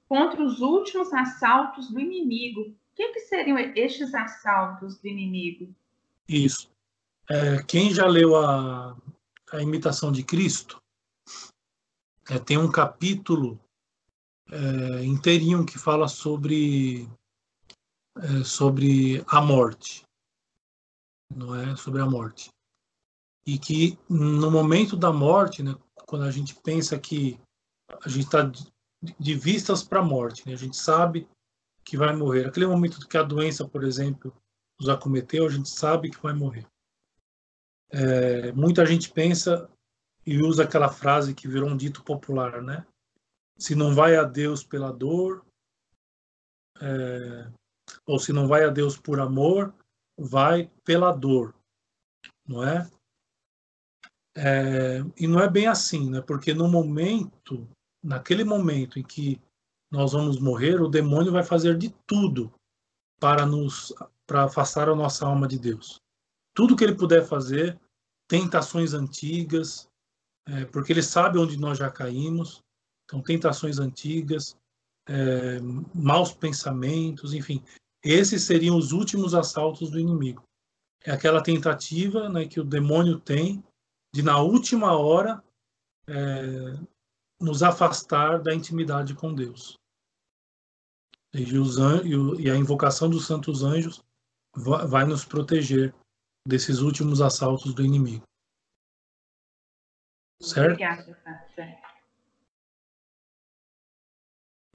contra 0.07 0.43
os 0.43 0.59
últimos 0.61 1.11
assaltos 1.13 1.89
do 1.89 1.99
inimigo. 1.99 2.61
O 2.61 2.75
que, 2.95 3.13
que 3.13 3.19
seriam 3.21 3.57
estes 3.57 4.13
assaltos 4.13 4.99
do 4.99 5.07
inimigo? 5.07 5.73
Isso. 6.27 6.69
É, 7.29 7.63
quem 7.63 7.93
já 7.93 8.05
leu 8.05 8.35
a, 8.35 8.95
a 9.51 9.61
Imitação 9.61 10.11
de 10.11 10.23
Cristo, 10.23 10.81
é, 12.29 12.37
tem 12.37 12.57
um 12.57 12.71
capítulo 12.71 13.59
é, 14.51 15.03
inteirinho 15.03 15.65
que 15.65 15.77
fala 15.77 16.07
sobre, 16.07 17.07
é, 18.17 18.43
sobre 18.43 19.23
a 19.27 19.41
morte. 19.41 20.03
Não 21.33 21.55
é? 21.55 21.75
Sobre 21.75 22.01
a 22.01 22.05
morte. 22.05 22.49
E 23.45 23.57
que 23.57 23.97
no 24.09 24.51
momento 24.51 24.95
da 24.95 25.11
morte, 25.11 25.63
né, 25.63 25.75
quando 26.05 26.25
a 26.25 26.31
gente 26.31 26.55
pensa 26.55 26.97
que 26.99 27.39
a 28.03 28.09
gente 28.09 28.25
está 28.25 28.51
de 29.19 29.35
vistas 29.35 29.83
para 29.83 29.99
a 29.99 30.05
morte. 30.05 30.47
Né? 30.47 30.53
A 30.53 30.57
gente 30.57 30.75
sabe 30.75 31.27
que 31.83 31.97
vai 31.97 32.15
morrer. 32.15 32.45
Aquele 32.45 32.67
momento 32.67 33.07
que 33.07 33.17
a 33.17 33.23
doença, 33.23 33.67
por 33.67 33.83
exemplo, 33.83 34.33
nos 34.79 34.89
acometeu, 34.89 35.45
a 35.45 35.49
gente 35.49 35.69
sabe 35.69 36.09
que 36.09 36.21
vai 36.21 36.33
morrer. 36.33 36.65
É, 37.89 38.51
muita 38.51 38.85
gente 38.85 39.09
pensa 39.09 39.69
e 40.25 40.41
usa 40.41 40.63
aquela 40.63 40.89
frase 40.89 41.33
que 41.33 41.47
virou 41.47 41.69
um 41.69 41.77
dito 41.77 42.03
popular, 42.03 42.61
né? 42.61 42.85
Se 43.57 43.75
não 43.75 43.93
vai 43.93 44.15
a 44.15 44.23
Deus 44.23 44.63
pela 44.63 44.91
dor, 44.91 45.45
é, 46.79 47.51
ou 48.05 48.19
se 48.19 48.31
não 48.31 48.47
vai 48.47 48.63
a 48.63 48.69
Deus 48.69 48.97
por 48.97 49.19
amor, 49.19 49.73
vai 50.17 50.69
pela 50.83 51.11
dor, 51.11 51.55
não 52.45 52.63
é? 52.63 52.89
é? 54.35 54.99
E 55.17 55.27
não 55.27 55.39
é 55.39 55.49
bem 55.49 55.67
assim, 55.67 56.09
né? 56.09 56.21
Porque 56.21 56.53
no 56.53 56.67
momento 56.67 57.67
naquele 58.03 58.43
momento 58.43 58.97
em 58.97 59.03
que 59.03 59.41
nós 59.91 60.13
vamos 60.13 60.39
morrer, 60.39 60.81
o 60.81 60.87
demônio 60.87 61.31
vai 61.31 61.43
fazer 61.43 61.77
de 61.77 61.89
tudo 62.05 62.53
para 63.19 63.45
nos 63.45 63.93
para 64.25 64.43
afastar 64.43 64.89
a 64.89 64.95
nossa 64.95 65.25
alma 65.25 65.47
de 65.47 65.57
Deus. 65.57 66.01
Tudo 66.53 66.75
que 66.75 66.83
ele 66.83 66.95
puder 66.95 67.25
fazer, 67.25 67.79
tentações 68.27 68.93
antigas, 68.93 69.87
é, 70.45 70.65
porque 70.65 70.91
ele 70.91 71.01
sabe 71.01 71.37
onde 71.37 71.57
nós 71.57 71.77
já 71.77 71.89
caímos, 71.89 72.61
então 73.07 73.21
tentações 73.21 73.79
antigas, 73.79 74.57
é, 75.07 75.59
maus 75.95 76.33
pensamentos, 76.33 77.33
enfim, 77.33 77.63
esses 78.03 78.43
seriam 78.43 78.77
os 78.77 78.91
últimos 78.91 79.33
assaltos 79.33 79.89
do 79.89 79.99
inimigo. 79.99 80.43
É 81.03 81.11
aquela 81.11 81.41
tentativa 81.41 82.27
né, 82.27 82.45
que 82.45 82.59
o 82.59 82.65
demônio 82.65 83.17
tem 83.17 83.63
de 84.13 84.21
na 84.21 84.39
última 84.39 84.97
hora 84.97 85.41
é, 86.07 86.77
nos 87.39 87.63
afastar 87.63 88.41
da 88.41 88.53
intimidade 88.53 89.15
com 89.15 89.33
Deus. 89.33 89.77
E, 91.33 91.57
os, 91.57 91.77
e 92.39 92.49
a 92.49 92.55
invocação 92.55 93.09
dos 93.09 93.25
santos 93.25 93.63
anjos 93.63 94.03
vai 94.55 95.05
nos 95.05 95.23
proteger 95.23 95.93
desses 96.47 96.79
últimos 96.79 97.21
assaltos 97.21 97.73
do 97.73 97.85
inimigo. 97.85 98.23
Certo? 100.41 100.71
Obrigada, 100.71 101.96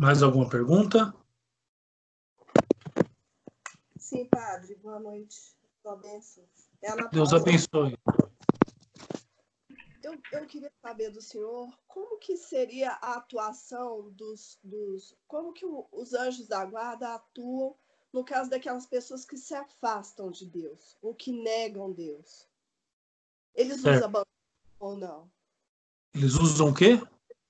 Mais 0.02 0.20
alguma 0.20 0.48
pergunta? 0.48 1.14
Sim, 3.96 4.26
padre. 4.26 4.74
Boa 4.82 4.98
noite. 4.98 5.54
Deus 7.12 7.32
abençoe 7.32 7.96
eu, 10.02 10.18
eu 10.32 10.46
queria 10.46 10.72
saber 10.82 11.10
do 11.10 11.20
senhor 11.20 11.68
como 11.86 12.18
que 12.18 12.36
seria 12.36 12.90
a 13.00 13.14
atuação 13.14 14.10
dos, 14.10 14.58
dos 14.62 15.16
como 15.28 15.52
que 15.52 15.64
o, 15.64 15.86
os 15.92 16.12
anjos 16.14 16.48
da 16.48 16.64
guarda 16.64 17.14
atuam 17.14 17.76
no 18.12 18.24
caso 18.24 18.50
daquelas 18.50 18.86
pessoas 18.86 19.24
que 19.24 19.36
se 19.36 19.54
afastam 19.54 20.32
de 20.32 20.46
Deus 20.46 20.96
ou 21.00 21.14
que 21.14 21.32
negam 21.32 21.92
Deus. 21.92 22.48
Eles 23.54 23.84
é. 23.84 23.96
usam 23.96 24.04
abandonam 24.04 24.26
ou 24.80 24.96
não? 24.96 25.30
Eles 26.12 26.34
usam 26.34 26.70
o 26.70 26.74
quê? 26.74 27.00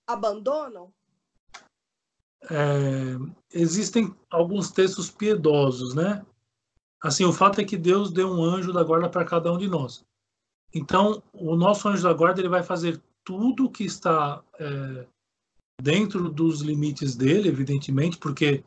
Abandonam? 0.07 0.93
É, 2.51 3.17
existem 3.53 4.15
alguns 4.31 4.71
textos 4.71 5.11
piedosos, 5.11 5.95
né? 5.95 6.25
Assim, 7.03 7.25
o 7.25 7.33
fato 7.33 7.61
é 7.61 7.65
que 7.65 7.77
Deus 7.77 8.13
deu 8.13 8.29
um 8.29 8.43
anjo 8.43 8.73
da 8.73 8.83
guarda 8.83 9.09
para 9.09 9.25
cada 9.25 9.53
um 9.53 9.59
de 9.59 9.69
nós. 9.69 10.05
Então, 10.75 11.23
o 11.33 11.57
nosso 11.57 11.89
anjo 11.89 12.03
da 12.03 12.13
guarda 12.13 12.41
ele 12.41 12.49
vai 12.49 12.63
fazer 12.63 13.01
tudo 13.25 13.71
que 13.71 13.85
está 13.85 14.43
é, 14.59 15.07
dentro 15.81 16.29
dos 16.31 16.61
limites 16.61 17.17
dele, 17.17 17.49
evidentemente, 17.49 18.19
porque 18.19 18.65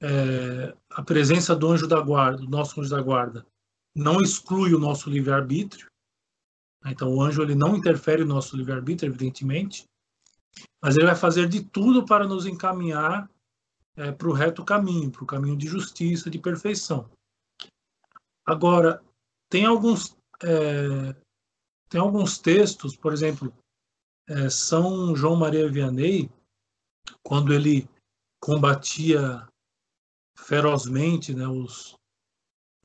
é, 0.00 0.74
a 0.90 1.02
presença 1.02 1.54
do 1.54 1.68
anjo 1.68 1.86
da 1.86 2.00
guarda, 2.00 2.38
do 2.38 2.48
nosso 2.48 2.80
anjo 2.80 2.90
da 2.90 3.02
guarda, 3.02 3.46
não 3.94 4.20
exclui 4.20 4.74
o 4.74 4.78
nosso 4.78 5.10
livre-arbítrio. 5.10 5.88
Então, 6.86 7.14
o 7.14 7.20
anjo 7.20 7.42
ele 7.42 7.54
não 7.54 7.76
interfere 7.76 8.24
no 8.24 8.34
nosso 8.34 8.56
livre-arbítrio, 8.56 9.10
evidentemente, 9.10 9.84
mas 10.82 10.96
ele 10.96 11.06
vai 11.06 11.16
fazer 11.16 11.48
de 11.48 11.64
tudo 11.64 12.04
para 12.04 12.26
nos 12.26 12.46
encaminhar 12.46 13.30
é, 13.96 14.12
para 14.12 14.28
o 14.28 14.32
reto 14.32 14.64
caminho, 14.64 15.10
para 15.10 15.24
o 15.24 15.26
caminho 15.26 15.56
de 15.56 15.66
justiça, 15.66 16.30
de 16.30 16.38
perfeição. 16.38 17.10
Agora, 18.46 19.02
tem 19.50 19.66
alguns 19.66 20.16
é, 20.42 21.14
tem 21.88 22.00
alguns 22.00 22.38
textos, 22.38 22.94
por 22.96 23.12
exemplo, 23.12 23.52
é, 24.28 24.50
São 24.50 25.16
João 25.16 25.36
Maria 25.36 25.70
Vianney, 25.70 26.30
quando 27.22 27.52
ele 27.52 27.88
combatia 28.40 29.48
ferozmente 30.36 31.34
né, 31.34 31.46
os, 31.48 31.96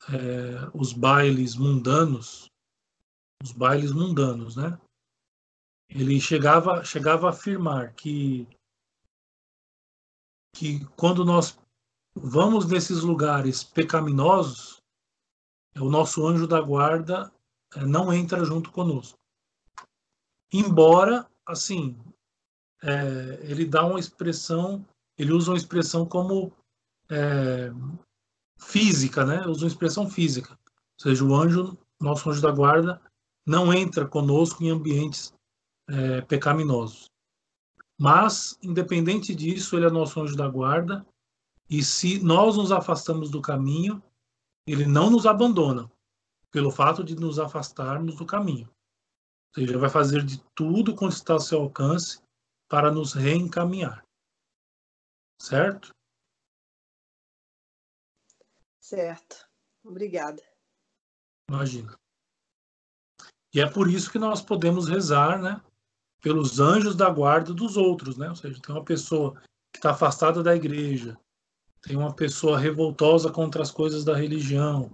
é, 0.08 0.70
os 0.74 0.92
bailes 0.92 1.54
mundanos, 1.54 2.46
os 3.42 3.52
bailes 3.52 3.92
mundanos, 3.92 4.56
né? 4.56 4.78
Ele 5.88 6.20
chegava, 6.20 6.84
chegava 6.84 7.26
a 7.26 7.30
afirmar 7.30 7.92
que, 7.94 8.48
que 10.54 10.84
quando 10.96 11.24
nós 11.24 11.58
vamos 12.14 12.66
nesses 12.66 13.02
lugares 13.02 13.62
pecaminosos, 13.62 14.82
o 15.76 15.90
nosso 15.90 16.26
anjo 16.26 16.46
da 16.46 16.60
guarda 16.60 17.32
é, 17.74 17.84
não 17.84 18.12
entra 18.12 18.44
junto 18.44 18.70
conosco. 18.70 19.18
Embora, 20.52 21.28
assim, 21.46 21.98
é, 22.82 23.40
ele 23.42 23.64
dá 23.64 23.84
uma 23.84 23.98
expressão, 23.98 24.86
ele 25.18 25.32
usa 25.32 25.50
uma 25.50 25.56
expressão 25.56 26.06
como 26.06 26.52
é, 27.10 27.70
física, 28.58 29.24
né? 29.24 29.44
Usa 29.46 29.64
uma 29.64 29.68
expressão 29.68 30.08
física. 30.08 30.52
Ou 30.52 31.02
seja, 31.02 31.24
o 31.24 31.34
anjo, 31.34 31.76
nosso 32.00 32.30
anjo 32.30 32.40
da 32.40 32.52
guarda, 32.52 33.02
não 33.44 33.72
entra 33.72 34.06
conosco 34.06 34.62
em 34.62 34.70
ambientes 34.70 35.33
é, 35.88 36.20
pecaminosos. 36.22 37.10
Mas, 37.98 38.58
independente 38.62 39.34
disso, 39.34 39.76
ele 39.76 39.86
é 39.86 39.90
nosso 39.90 40.20
anjo 40.20 40.36
da 40.36 40.48
guarda, 40.48 41.06
e 41.68 41.82
se 41.82 42.22
nós 42.22 42.56
nos 42.56 42.72
afastamos 42.72 43.30
do 43.30 43.40
caminho, 43.40 44.02
ele 44.66 44.86
não 44.86 45.10
nos 45.10 45.26
abandona, 45.26 45.90
pelo 46.50 46.70
fato 46.70 47.02
de 47.04 47.14
nos 47.14 47.38
afastarmos 47.38 48.16
do 48.16 48.26
caminho. 48.26 48.68
Ou 49.56 49.62
seja, 49.62 49.78
vai 49.78 49.90
fazer 49.90 50.24
de 50.24 50.42
tudo 50.54 50.94
quanto 50.94 51.12
está 51.12 51.34
ao 51.34 51.40
seu 51.40 51.60
alcance 51.60 52.20
para 52.68 52.90
nos 52.90 53.12
reencaminhar. 53.12 54.04
Certo? 55.40 55.94
Certo. 58.80 59.48
Obrigada. 59.84 60.42
Imagina. 61.48 61.96
E 63.54 63.60
é 63.60 63.70
por 63.70 63.88
isso 63.88 64.10
que 64.10 64.18
nós 64.18 64.42
podemos 64.42 64.88
rezar, 64.88 65.40
né? 65.40 65.62
Pelos 66.24 66.58
anjos 66.58 66.96
da 66.96 67.10
guarda 67.10 67.52
dos 67.52 67.76
outros, 67.76 68.16
né? 68.16 68.30
Ou 68.30 68.34
seja, 68.34 68.58
tem 68.58 68.74
uma 68.74 68.82
pessoa 68.82 69.34
que 69.70 69.76
está 69.76 69.90
afastada 69.90 70.42
da 70.42 70.56
igreja, 70.56 71.20
tem 71.82 71.98
uma 71.98 72.14
pessoa 72.14 72.58
revoltosa 72.58 73.30
contra 73.30 73.60
as 73.60 73.70
coisas 73.70 74.06
da 74.06 74.16
religião. 74.16 74.90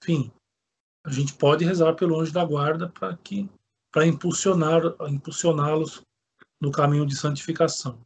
Enfim, 0.00 0.30
a 1.04 1.10
gente 1.10 1.34
pode 1.34 1.64
rezar 1.64 1.94
pelo 1.94 2.20
anjo 2.20 2.32
da 2.32 2.44
guarda 2.44 2.88
para 2.88 3.16
que 3.16 3.50
para 3.90 4.06
impulsionar 4.06 4.82
impulsioná-los 5.08 6.00
no 6.60 6.70
caminho 6.70 7.04
de 7.04 7.16
santificação. 7.16 8.00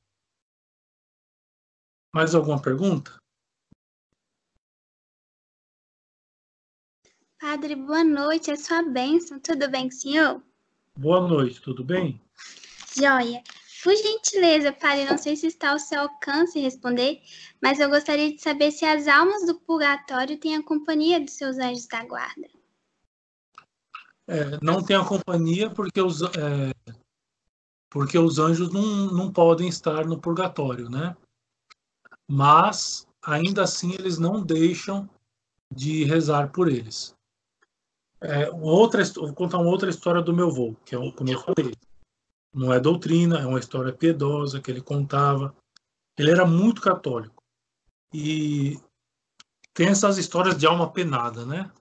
Mais 2.15 2.35
alguma 2.35 2.63
pergunta? 2.63 3.21
Padre, 7.39 7.77
boa 7.77 8.03
noite, 8.03 8.51
é 8.51 8.57
sua 8.57 8.83
bênção. 8.83 9.39
Tudo 9.41 9.69
bem 9.69 9.91
senhor? 9.91 10.43
Boa 10.97 11.27
noite, 11.27 11.61
tudo 11.61 11.85
bem? 11.85 12.19
Joia. 12.95 13.43
Por 13.83 13.97
gentileza, 13.97 14.73
Padre, 14.73 15.07
não 15.07 15.19
sei 15.19 15.35
se 15.35 15.49
está 15.49 15.73
ao 15.73 15.79
seu 15.79 16.03
alcance 16.03 16.61
responder, 16.61 17.21
mas 17.61 17.81
eu 17.81 17.91
gostaria 17.91 18.33
de 18.33 18.41
saber 18.41 18.71
se 18.71 18.85
as 18.85 19.09
almas 19.09 19.45
do 19.45 19.57
purgatório 19.57 20.39
têm 20.39 20.55
a 20.55 20.63
companhia 20.63 21.19
dos 21.19 21.33
seus 21.33 21.59
anjos 21.59 21.87
da 21.87 22.05
guarda. 22.05 22.49
É, 24.29 24.59
não 24.63 24.85
tem 24.85 24.95
a 24.95 25.05
companhia 25.05 25.69
porque 25.69 26.01
os, 26.01 26.23
é, 26.23 26.73
porque 27.91 28.17
os 28.17 28.39
anjos 28.39 28.73
não, 28.73 29.09
não 29.13 29.33
podem 29.33 29.69
estar 29.69 30.07
no 30.07 30.21
purgatório, 30.21 30.89
né? 30.89 31.17
Mas, 32.29 33.07
ainda 33.21 33.65
assim, 33.65 33.93
eles 33.95 34.17
não 34.17 34.41
deixam 34.41 35.11
de 35.75 36.05
rezar 36.05 36.53
por 36.53 36.69
eles. 36.69 37.15
É, 38.21 38.49
outra, 38.51 39.03
vou 39.05 39.35
contar 39.35 39.59
uma 39.59 39.71
outra 39.71 39.91
história 39.91 40.23
do 40.23 40.33
meu 40.33 40.49
avô, 40.49 40.77
que 40.85 40.95
é 40.95 40.99
como 41.13 41.31
eu 41.31 41.41
falei. 41.41 41.75
Não 42.55 42.73
é 42.73 42.79
doutrina, 42.79 43.41
é 43.41 43.47
uma 43.47 43.59
história 43.59 43.93
piedosa 43.93 44.61
que 44.61 44.71
ele 44.71 44.83
contava. 44.83 45.55
Ele 46.19 46.31
era 46.31 46.47
muito 46.47 46.83
católico. 46.83 47.43
E 48.13 48.79
tem 49.73 49.89
essas 49.89 50.19
histórias 50.19 50.57
de 50.57 50.67
alma 50.67 50.91
penada, 50.91 51.47
né? 51.47 51.73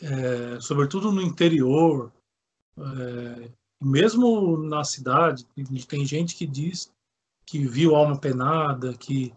É, 0.00 0.60
sobretudo 0.60 1.12
no 1.12 1.22
interior, 1.22 2.12
é, 2.76 3.50
mesmo 3.80 4.56
na 4.56 4.82
cidade, 4.82 5.46
tem 5.88 6.04
gente 6.04 6.34
que 6.34 6.46
diz 6.46 6.92
que 7.46 7.66
viu 7.66 7.94
alma 7.94 8.18
penada, 8.18 8.94
que, 8.94 9.32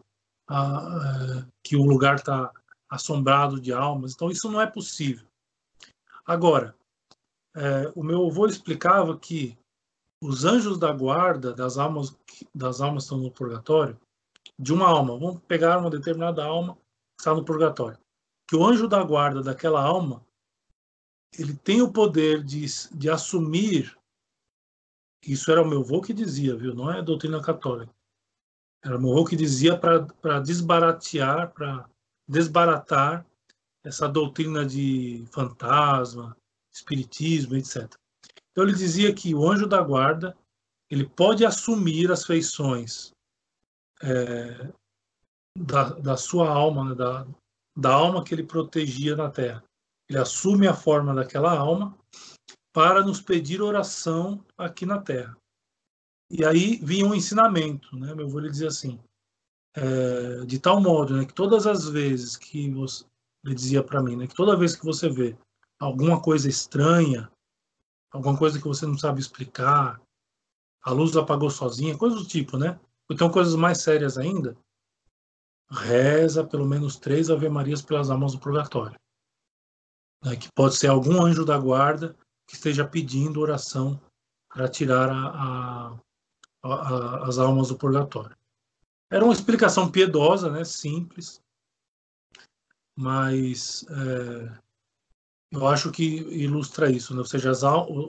a, 0.48 1.44
é, 1.44 1.52
que 1.64 1.76
o 1.76 1.84
lugar 1.84 2.16
está 2.16 2.52
assombrado 2.90 3.60
de 3.60 3.74
almas. 3.74 4.14
Então, 4.14 4.32
isso 4.32 4.50
não 4.50 4.62
é 4.62 4.66
possível. 4.66 5.28
Agora, 6.26 6.76
é, 7.56 7.92
o 7.96 8.04
meu 8.04 8.28
avô 8.28 8.48
explicava 8.48 9.18
que 9.18 9.58
os 10.28 10.46
anjos 10.46 10.78
da 10.78 10.92
guarda 10.92 11.54
das 11.54 11.78
almas 11.78 12.16
das 12.54 12.82
almas 12.82 13.04
que 13.04 13.06
estão 13.06 13.18
no 13.18 13.32
purgatório, 13.32 13.98
de 14.58 14.74
uma 14.74 14.88
alma, 14.88 15.18
vamos 15.18 15.42
pegar 15.48 15.78
uma 15.78 15.90
determinada 15.90 16.44
alma 16.44 16.76
que 16.76 17.22
está 17.22 17.34
no 17.34 17.46
purgatório, 17.46 17.98
que 18.48 18.56
o 18.56 18.66
anjo 18.66 18.88
da 18.88 19.04
guarda 19.04 19.42
daquela 19.42 19.82
alma 19.82 20.26
ele 21.38 21.56
tem 21.56 21.82
o 21.82 21.92
poder 21.92 22.44
de, 22.44 22.66
de 22.94 23.10
assumir 23.10 23.98
isso 25.26 25.52
era 25.52 25.62
o 25.62 25.68
meu 25.68 25.82
avô 25.82 26.02
que 26.02 26.14
dizia, 26.14 26.56
viu? 26.56 26.76
Não 26.76 26.92
é 26.92 27.02
doutrina 27.02 27.42
católica. 27.42 27.92
Era 28.84 28.98
o 28.98 29.02
meu 29.02 29.12
avô 29.12 29.26
que 29.26 29.36
dizia 29.36 29.76
para 29.76 30.40
desbaratear, 30.40 31.52
para 31.52 31.90
desbaratar 32.28 33.26
essa 33.84 34.08
doutrina 34.08 34.64
de 34.64 35.26
fantasma, 35.32 36.38
espiritismo, 36.72 37.56
etc. 37.56 37.92
Então 38.56 38.64
ele 38.64 38.74
dizia 38.74 39.14
que 39.14 39.36
o 39.36 39.46
anjo 39.46 39.68
da 39.68 39.82
guarda 39.82 40.34
ele 40.90 41.06
pode 41.06 41.46
assumir 41.46 42.10
as 42.10 42.26
feições 42.26 43.12
é, 44.02 44.72
da, 45.58 45.90
da, 45.90 46.16
sua 46.16 46.50
alma, 46.50 46.86
né, 46.86 46.96
da, 46.96 47.28
da 47.76 47.94
alma 47.94 48.24
que 48.24 48.34
ele 48.34 48.44
protegia 48.44 49.14
na 49.14 49.30
Terra. 49.30 49.62
Ele 50.08 50.18
assume 50.18 50.70
a 50.70 50.74
forma 50.74 51.14
daquela 51.14 51.58
alma 51.58 51.98
para 52.74 53.04
nos 53.04 53.20
pedir 53.20 53.62
oração 53.62 54.42
aqui 54.58 54.86
na 54.86 55.02
Terra. 55.02 55.36
E 56.32 56.46
aí 56.46 56.78
vinha 56.78 57.06
um 57.06 57.14
ensinamento, 57.14 57.98
né? 57.98 58.16
Meu 58.16 58.26
avô 58.26 58.40
lhe 58.40 58.50
dizia 58.50 58.70
assim, 58.70 58.98
é, 59.76 60.46
de 60.46 60.60
tal 60.60 60.80
modo, 60.80 61.18
né, 61.18 61.26
que 61.26 61.34
todas 61.34 61.68
as 61.68 61.90
vezes 61.90 62.38
que 62.38 62.70
você, 62.72 63.04
ele 63.44 63.54
dizia 63.54 63.84
para 63.84 64.02
mim, 64.02 64.16
né, 64.16 64.28
que 64.28 64.36
toda 64.36 64.58
vez 64.58 64.76
que 64.76 64.86
você 64.86 65.10
vê 65.10 65.38
alguma 65.78 66.22
coisa 66.22 66.48
estranha, 66.48 67.30
alguma 68.16 68.38
coisa 68.38 68.58
que 68.58 68.68
você 68.68 68.86
não 68.86 68.98
sabe 68.98 69.20
explicar, 69.20 70.02
a 70.82 70.92
luz 70.92 71.16
apagou 71.18 71.50
sozinha, 71.50 71.98
coisas 71.98 72.20
do 72.20 72.28
tipo, 72.28 72.58
né? 72.58 72.80
Então 73.12 73.30
coisas 73.30 73.56
mais 73.56 73.82
sérias 73.82 74.18
ainda, 74.18 74.58
reza 75.70 76.44
pelo 76.44 76.66
menos 76.66 76.96
três 76.96 77.30
Ave 77.30 77.50
Marias 77.50 77.82
pelas 77.82 78.10
almas 78.10 78.32
do 78.32 78.40
purgatório. 78.40 78.98
Né, 80.24 80.38
que 80.38 80.48
pode 80.54 80.76
ser 80.76 80.88
algum 80.88 81.24
anjo 81.24 81.44
da 81.44 81.58
guarda 81.58 82.16
que 82.48 82.56
esteja 82.56 82.88
pedindo 82.88 83.42
oração 83.42 84.02
para 84.48 84.70
tirar 84.70 85.10
a, 85.10 85.94
a, 85.94 86.00
a, 86.64 87.28
as 87.28 87.38
almas 87.38 87.68
do 87.68 87.78
purgatório. 87.78 88.36
Era 89.12 89.26
uma 89.26 89.34
explicação 89.34 89.92
piedosa, 89.92 90.50
né, 90.50 90.64
simples, 90.64 91.42
mas 92.96 93.86
é, 93.90 94.65
eu 95.56 95.68
acho 95.68 95.92
que 95.92 96.04
ilustra 96.04 96.92
isso, 96.92 97.14
né? 97.14 97.20
ou 97.20 97.26
seja, 97.26 97.52
as, 97.52 97.62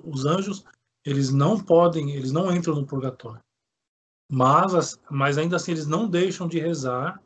os 0.05 0.25
anjos 0.25 0.65
eles 1.05 1.33
não 1.33 1.59
podem, 1.63 2.11
eles 2.11 2.33
não 2.33 2.55
entram 2.55 2.75
no 2.75 2.87
purgatório, 2.87 3.43
mas, 4.31 4.99
mas 5.11 5.39
ainda 5.39 5.57
assim 5.57 5.73
eles 5.73 5.87
não 5.87 6.09
deixam 6.09 6.49
de 6.49 6.59
rezar 6.59 7.23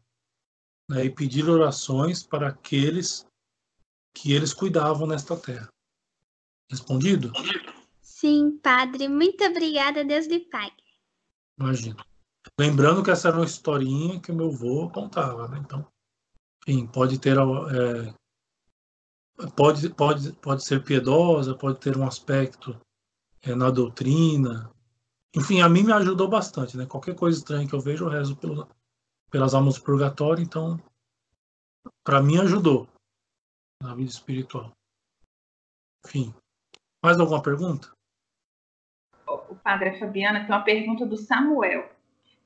né, 0.88 1.04
e 1.04 1.10
pedir 1.10 1.48
orações 1.48 2.22
para 2.22 2.48
aqueles 2.48 3.26
que 4.14 4.32
eles 4.32 4.52
cuidavam 4.52 5.06
nesta 5.06 5.36
terra. 5.36 5.68
Respondido? 6.70 7.32
Sim, 8.02 8.58
padre. 8.62 9.08
Muito 9.08 9.42
obrigada. 9.44 10.04
Deus 10.04 10.26
lhe 10.26 10.40
pague. 10.40 10.82
Imagina. 11.58 12.04
Lembrando 12.58 13.02
que 13.02 13.10
essa 13.10 13.28
era 13.28 13.38
uma 13.38 13.46
historinha 13.46 14.20
que 14.20 14.30
o 14.30 14.34
meu 14.34 14.48
avô 14.48 14.90
contava, 14.90 15.48
né? 15.48 15.58
Então, 15.58 15.86
enfim, 16.66 16.86
pode 16.86 17.18
ter 17.18 17.36
é, 17.36 18.14
pode, 19.49 19.88
pode, 19.91 20.32
pode 20.34 20.64
ser 20.64 20.82
piedosa, 20.82 21.55
pode 21.55 21.78
ter 21.78 21.97
um 21.97 22.07
aspecto 22.07 22.78
é, 23.43 23.55
na 23.55 23.70
doutrina. 23.70 24.70
Enfim, 25.34 25.61
a 25.61 25.68
mim 25.68 25.82
me 25.82 25.93
ajudou 25.93 26.28
bastante, 26.28 26.76
né? 26.76 26.86
Qualquer 26.86 27.14
coisa 27.14 27.38
estranha 27.38 27.66
que 27.68 27.74
eu 27.74 27.80
vejo, 27.80 28.05
eu 28.05 28.09
rezo 28.09 28.36
pelo, 28.36 28.68
pelas 29.30 29.55
almas 29.55 29.76
do 29.76 29.84
purgatório, 29.84 30.43
então, 30.43 30.80
para 32.05 32.20
mim 32.22 32.38
ajudou 32.38 32.88
na 33.82 33.95
vida 33.95 34.11
espiritual. 34.11 34.72
Enfim, 36.05 36.34
mais 37.03 37.18
alguma 37.18 37.43
pergunta? 37.43 37.93
O 39.26 39.55
padre 39.55 39.99
Fabiana 39.99 40.41
tem 40.41 40.49
uma 40.49 40.64
pergunta 40.64 41.07
do 41.07 41.16
Samuel. 41.16 41.88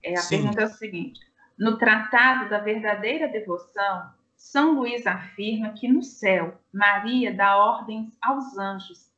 É, 0.03 0.15
a 0.15 0.19
Sim. 0.19 0.43
pergunta 0.43 0.63
é 0.63 0.67
o 0.67 0.69
seguinte: 0.69 1.21
No 1.59 1.79
Tratado 1.79 2.51
da 2.51 2.59
Verdadeira 2.59 3.29
Devoção, 3.29 4.13
São 4.45 4.75
Luís 4.79 5.07
afirma 5.07 5.73
que 5.73 5.89
no 5.89 6.03
céu 6.03 6.63
Maria 6.71 7.35
dá 7.35 7.57
ordens 7.57 8.15
aos 8.21 8.59
anjos. 8.59 9.11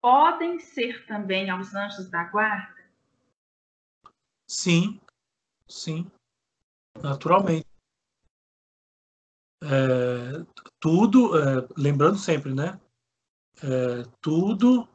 Podem 0.00 0.58
ser 0.58 1.06
também 1.06 1.50
aos 1.50 1.74
anjos 1.74 2.08
da 2.08 2.24
guarda? 2.24 2.82
Sim, 4.48 4.98
sim, 5.68 6.10
naturalmente. 7.00 7.66
É, 9.62 10.44
tudo, 10.80 11.38
é, 11.38 11.68
lembrando 11.76 12.16
sempre, 12.16 12.54
né? 12.54 12.80
É, 13.62 14.02
tudo 14.22 14.88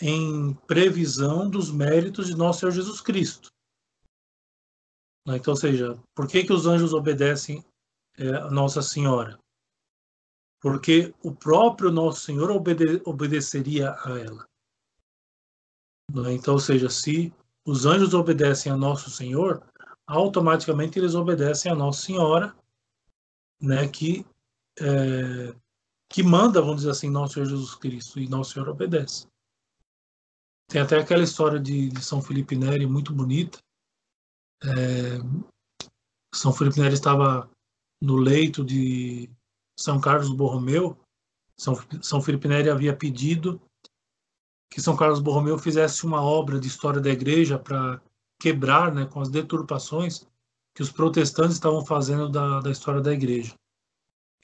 em 0.00 0.54
previsão 0.68 1.50
dos 1.50 1.72
méritos 1.72 2.28
de 2.28 2.36
nosso 2.36 2.60
Senhor 2.60 2.72
Jesus 2.72 3.00
Cristo. 3.00 3.48
Né? 5.26 5.36
Então, 5.38 5.52
ou 5.54 5.56
seja, 5.56 6.00
por 6.14 6.28
que, 6.28 6.44
que 6.44 6.52
os 6.52 6.66
anjos 6.66 6.94
obedecem 6.94 7.64
Nossa 8.50 8.82
Senhora? 8.82 9.38
Porque 10.60 11.14
o 11.22 11.34
próprio 11.34 11.90
Nosso 11.90 12.20
Senhor 12.20 12.50
obede 12.50 13.00
obedeceria 13.04 13.92
a 13.92 14.18
ela. 14.18 14.46
Né? 16.12 16.34
Então, 16.34 16.54
ou 16.54 16.60
seja, 16.60 16.90
se 16.90 17.32
os 17.64 17.86
anjos 17.86 18.14
obedecem 18.14 18.70
a 18.70 18.76
Nosso 18.76 19.10
Senhor, 19.10 19.62
automaticamente 20.06 20.98
eles 20.98 21.14
obedecem 21.14 21.70
a 21.70 21.74
Nossa 21.74 22.02
Senhora, 22.02 22.54
né, 23.60 23.86
que, 23.88 24.26
é, 24.80 25.54
que 26.08 26.22
manda, 26.22 26.60
vamos 26.60 26.78
dizer 26.78 26.90
assim, 26.90 27.08
Nosso 27.08 27.34
Senhor 27.34 27.46
Jesus 27.46 27.74
Cristo, 27.74 28.18
e 28.18 28.28
Nosso 28.28 28.52
Senhor 28.52 28.68
obedece. 28.68 29.28
Tem 30.68 30.80
até 30.80 30.98
aquela 30.98 31.22
história 31.22 31.58
de, 31.58 31.88
de 31.88 32.02
São 32.02 32.20
Felipe 32.20 32.56
Neri 32.56 32.86
muito 32.86 33.12
bonita, 33.12 33.58
é, 34.62 35.18
São 36.34 36.52
Felipe 36.52 36.80
Neri 36.80 36.94
estava 36.94 37.48
no 38.00 38.16
leito 38.16 38.64
de 38.64 39.30
São 39.78 40.00
Carlos 40.00 40.30
Borromeu. 40.30 40.98
São, 41.56 41.76
São 42.00 42.22
Felipe 42.22 42.48
Neri 42.48 42.70
havia 42.70 42.96
pedido 42.96 43.60
que 44.70 44.80
São 44.80 44.96
Carlos 44.96 45.20
Borromeu 45.20 45.58
fizesse 45.58 46.06
uma 46.06 46.22
obra 46.22 46.58
de 46.58 46.68
história 46.68 47.00
da 47.00 47.10
igreja 47.10 47.58
para 47.58 48.00
quebrar 48.40 48.94
né, 48.94 49.04
com 49.04 49.20
as 49.20 49.28
deturpações 49.28 50.26
que 50.74 50.82
os 50.82 50.90
protestantes 50.90 51.54
estavam 51.54 51.84
fazendo 51.84 52.28
da, 52.28 52.60
da 52.60 52.70
história 52.70 53.00
da 53.00 53.12
igreja. 53.12 53.54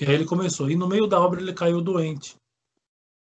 E 0.01 0.05
aí 0.05 0.15
ele 0.15 0.27
começou. 0.27 0.71
E 0.71 0.77
no 0.77 0.89
meio 0.89 1.07
da 1.07 1.21
obra 1.21 1.41
ele 1.41 1.55
caiu 1.55 1.81
doente. 1.81 2.37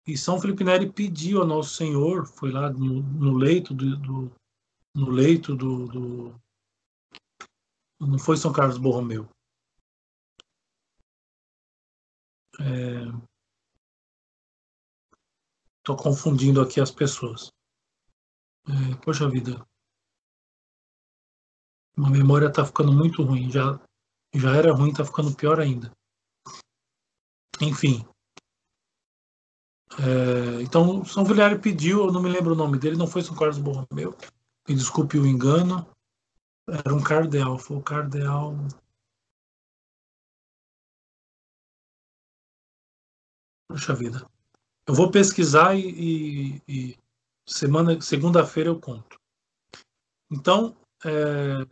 E 0.07 0.17
São 0.17 0.41
Felipe 0.41 0.63
Neri 0.63 0.91
pediu 0.91 1.41
ao 1.41 1.47
Nosso 1.47 1.75
Senhor, 1.75 2.27
foi 2.27 2.51
lá 2.51 2.71
no, 2.71 3.03
no 3.03 3.37
leito 3.37 3.75
do, 3.75 3.97
do, 3.97 4.33
no 4.95 5.11
leito 5.11 5.57
do, 5.57 5.87
do, 5.87 6.35
não 8.01 8.19
foi 8.19 8.37
São 8.37 8.53
Carlos 8.53 8.79
Borromeu. 8.79 9.29
Estou 15.79 15.97
é... 15.97 16.03
confundindo 16.03 16.61
aqui 16.61 16.81
as 16.81 16.91
pessoas. 16.91 17.51
É... 18.69 18.95
Poxa 19.05 19.29
vida. 19.29 19.65
A 21.97 22.11
memória 22.11 22.47
está 22.47 22.65
ficando 22.65 22.93
muito 22.93 23.23
ruim. 23.23 23.51
Já, 23.51 23.81
já 24.35 24.55
era 24.55 24.73
ruim, 24.73 24.91
está 24.91 25.05
ficando 25.05 25.35
pior 25.35 25.59
ainda. 25.59 25.91
Enfim. 27.61 28.07
É... 29.99 30.63
Então, 30.63 31.05
São 31.05 31.25
Vilhari 31.25 31.59
pediu, 31.59 32.07
eu 32.07 32.13
não 32.13 32.23
me 32.23 32.29
lembro 32.29 32.53
o 32.53 32.57
nome 32.57 32.79
dele, 32.79 32.97
não 32.97 33.07
foi 33.07 33.23
São 33.23 33.37
Carlos 33.37 33.59
Borromeu. 33.59 34.17
Me 34.69 34.75
desculpe 34.75 35.19
o 35.19 35.27
engano. 35.27 35.87
Era 36.69 36.95
um 36.95 37.03
cardeal, 37.03 37.59
foi 37.59 37.79
o 37.79 37.83
cardeal. 37.83 38.55
Puxa 43.71 43.95
vida. 43.95 44.29
Eu 44.85 44.95
vou 44.95 45.13
pesquisar 45.13 45.77
e, 45.77 45.89
e, 45.89 46.63
e 46.67 46.99
semana, 47.47 48.01
segunda-feira 48.01 48.69
eu 48.69 48.81
conto. 48.81 49.17
Então, 50.29 50.77
é, 51.05 51.65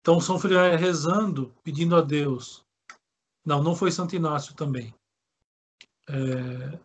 então 0.00 0.20
São 0.20 0.36
Filipe 0.36 0.74
rezando, 0.76 1.54
pedindo 1.62 1.94
a 1.94 2.00
Deus. 2.00 2.64
Não, 3.46 3.62
não 3.62 3.76
foi 3.76 3.92
Santo 3.92 4.16
Inácio 4.16 4.52
também. 4.56 4.92
É, 6.08 6.76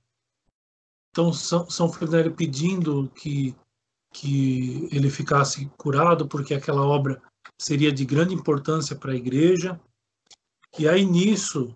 então 1.09 1.33
São, 1.33 1.67
São 1.67 1.91
Filipe 1.91 2.29
pedindo 2.29 3.09
que 3.09 3.55
que 4.13 4.87
ele 4.91 5.09
ficasse 5.09 5.65
curado, 5.75 6.27
porque 6.27 6.53
aquela 6.53 6.85
obra 6.85 7.19
seria 7.59 7.91
de 7.91 8.05
grande 8.05 8.35
importância 8.35 8.95
para 8.95 9.11
a 9.11 9.15
igreja. 9.15 9.81
E 10.77 10.87
aí 10.87 11.03
nisso, 11.03 11.75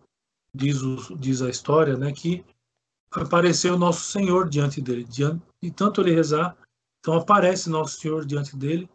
diz, 0.53 0.83
o, 0.83 1.15
diz 1.17 1.41
a 1.41 1.49
história, 1.49 1.97
né, 1.97 2.11
que 2.11 2.45
apareceu 3.11 3.77
nosso 3.77 4.11
Senhor 4.11 4.49
diante 4.49 4.81
dele. 4.81 5.03
Diante, 5.03 5.41
e 5.61 5.71
tanto 5.71 6.01
ele 6.01 6.13
rezar, 6.13 6.55
então 6.99 7.15
aparece 7.15 7.69
nosso 7.69 7.99
Senhor 7.99 8.25
diante 8.25 8.55
dele 8.55 8.89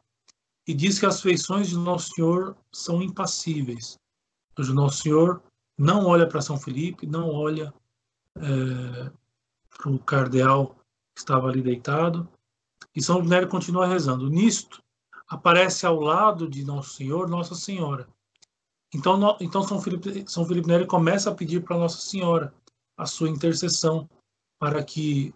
e 0.66 0.74
diz 0.74 0.98
que 0.98 1.06
as 1.06 1.20
feições 1.20 1.68
de 1.68 1.76
nosso 1.76 2.14
Senhor 2.14 2.56
são 2.72 3.02
impassíveis. 3.02 3.98
Seja, 4.56 4.72
nosso 4.72 5.02
Senhor 5.02 5.42
não 5.78 6.06
olha 6.06 6.26
para 6.26 6.40
São 6.40 6.58
Felipe, 6.58 7.06
não 7.06 7.30
olha 7.30 7.72
é, 8.36 9.10
para 9.70 9.90
o 9.90 9.98
cardeal 9.98 10.76
que 11.14 11.20
estava 11.20 11.48
ali 11.48 11.62
deitado. 11.62 12.28
E 12.94 13.02
São 13.02 13.22
Nélio 13.22 13.48
continua 13.48 13.86
rezando. 13.86 14.28
Nisto, 14.28 14.82
aparece 15.26 15.86
ao 15.86 15.98
lado 15.98 16.48
de 16.48 16.64
Nosso 16.64 16.94
Senhor, 16.94 17.28
Nossa 17.28 17.54
Senhora. 17.54 18.06
Então, 18.94 19.16
no, 19.16 19.36
então 19.40 19.62
São, 19.62 19.80
Felipe, 19.80 20.24
São 20.30 20.44
Felipe 20.44 20.68
Neri 20.68 20.86
começa 20.86 21.30
a 21.30 21.34
pedir 21.34 21.62
para 21.62 21.78
Nossa 21.78 21.98
Senhora 21.98 22.52
a 23.02 23.06
sua 23.06 23.28
intercessão 23.28 24.08
para 24.58 24.82
que 24.82 25.34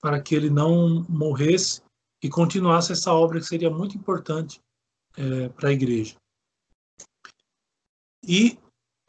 para 0.00 0.22
que 0.22 0.34
ele 0.34 0.48
não 0.48 1.04
morresse 1.08 1.82
e 2.22 2.28
continuasse 2.28 2.92
essa 2.92 3.12
obra 3.12 3.40
que 3.40 3.46
seria 3.46 3.68
muito 3.68 3.96
importante 3.96 4.60
é, 5.16 5.48
para 5.48 5.70
a 5.70 5.72
igreja. 5.72 6.16
E 8.24 8.58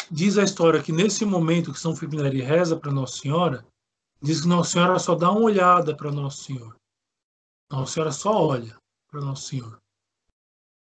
diz 0.10 0.38
a 0.38 0.43
história 0.43 0.82
que 0.82 0.91
nesse 0.91 1.26
momento 1.26 1.72
que 1.72 1.80
São 1.80 1.93
Neri 1.93 2.41
reza 2.41 2.76
para 2.76 2.91
Nossa 2.91 3.20
Senhora, 3.20 3.66
diz 4.22 4.41
que 4.41 4.47
Nossa 4.47 4.72
Senhora 4.72 4.99
só 4.99 5.16
dá 5.16 5.32
uma 5.32 5.41
olhada 5.41 5.95
para 5.95 6.12
Nosso 6.12 6.43
Senhor. 6.43 6.76
Nossa 7.72 7.93
Senhora 7.93 8.12
só 8.12 8.32
olha 8.32 8.78
para 9.10 9.22
Nosso 9.22 9.49
Senhor. 9.49 9.80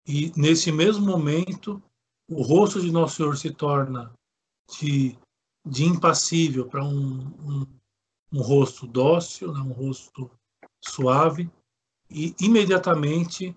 E 0.08 0.32
nesse 0.36 0.72
mesmo 0.72 1.06
momento, 1.06 1.82
o 2.30 2.42
rosto 2.42 2.82
de 2.82 2.92
Nosso 2.92 3.18
Senhor 3.18 3.38
se 3.38 3.52
torna 3.52 4.14
de, 4.80 5.18
de 5.66 5.86
impassível 5.86 6.68
para 6.68 6.84
um, 6.84 7.20
um, 7.20 7.80
um, 8.34 8.42
rosto 8.42 8.88
dócil, 8.88 9.54
né, 9.54 9.60
um 9.60 9.72
rosto 9.72 10.32
suave, 10.84 11.50
e 12.10 12.36
imediatamente 12.40 13.56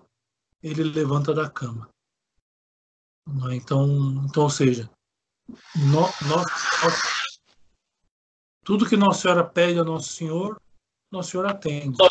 ele 0.61 0.83
levanta 0.83 1.33
da 1.33 1.49
cama. 1.49 1.89
Então, 3.51 4.23
então 4.25 4.43
ou 4.43 4.49
seja, 4.49 4.89
no, 5.75 6.05
tudo 8.63 8.87
que 8.87 8.95
Nossa 8.95 9.21
Senhora 9.21 9.43
pede 9.43 9.79
ao 9.79 9.85
Nosso 9.85 10.13
Senhor, 10.13 10.61
Nosso 11.11 11.31
Senhor 11.31 11.45
atende. 11.45 11.97
O 12.01 12.09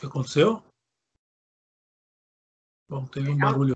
que 0.00 0.06
aconteceu? 0.06 0.62
Bom, 2.88 3.06
teve 3.06 3.30
um 3.30 3.36
barulho. 3.36 3.74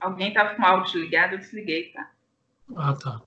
Alguém 0.00 0.28
estava 0.28 0.54
com 0.54 0.62
o 0.62 0.64
áudio 0.64 1.00
ligado, 1.00 1.32
eu 1.32 1.38
desliguei, 1.38 1.92
tá? 1.92 2.14
Ah, 2.76 2.94
tá. 2.94 3.22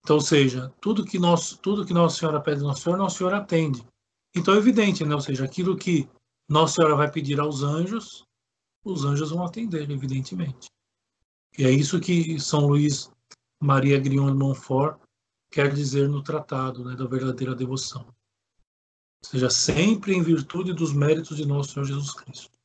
Então, 0.00 0.16
ou 0.16 0.22
seja, 0.22 0.72
tudo 0.80 1.04
que, 1.04 1.18
nós, 1.18 1.58
tudo 1.62 1.84
que 1.84 1.92
Nossa 1.92 2.18
Senhora 2.18 2.40
pede 2.40 2.60
ao 2.60 2.68
Nosso 2.68 2.82
Senhor, 2.82 2.96
Nossa 2.96 3.18
Senhora 3.18 3.38
atende. 3.38 3.86
Então 4.34 4.54
é 4.54 4.58
evidente, 4.58 5.04
né? 5.04 5.14
Ou 5.14 5.20
seja, 5.20 5.44
aquilo 5.44 5.76
que 5.76 6.08
Nossa 6.48 6.76
Senhora 6.76 6.96
vai 6.96 7.10
pedir 7.10 7.38
aos 7.40 7.62
anjos, 7.62 8.24
os 8.84 9.04
anjos 9.04 9.30
vão 9.30 9.44
atender, 9.44 9.90
evidentemente. 9.90 10.68
E 11.58 11.64
é 11.64 11.70
isso 11.70 12.00
que 12.00 12.38
São 12.40 12.66
Luís 12.66 13.10
Maria 13.60 13.98
Grignon 13.98 14.32
de 14.32 14.38
Montfort 14.38 15.00
quer 15.50 15.72
dizer 15.74 16.08
no 16.08 16.22
tratado 16.22 16.84
né, 16.84 16.94
da 16.94 17.04
verdadeira 17.04 17.54
devoção. 17.54 18.06
Ou 18.06 19.28
seja, 19.28 19.50
sempre 19.50 20.14
em 20.14 20.22
virtude 20.22 20.72
dos 20.72 20.92
méritos 20.92 21.36
de 21.36 21.46
Nosso 21.46 21.72
Senhor 21.72 21.84
Jesus 21.84 22.12
Cristo. 22.12 22.56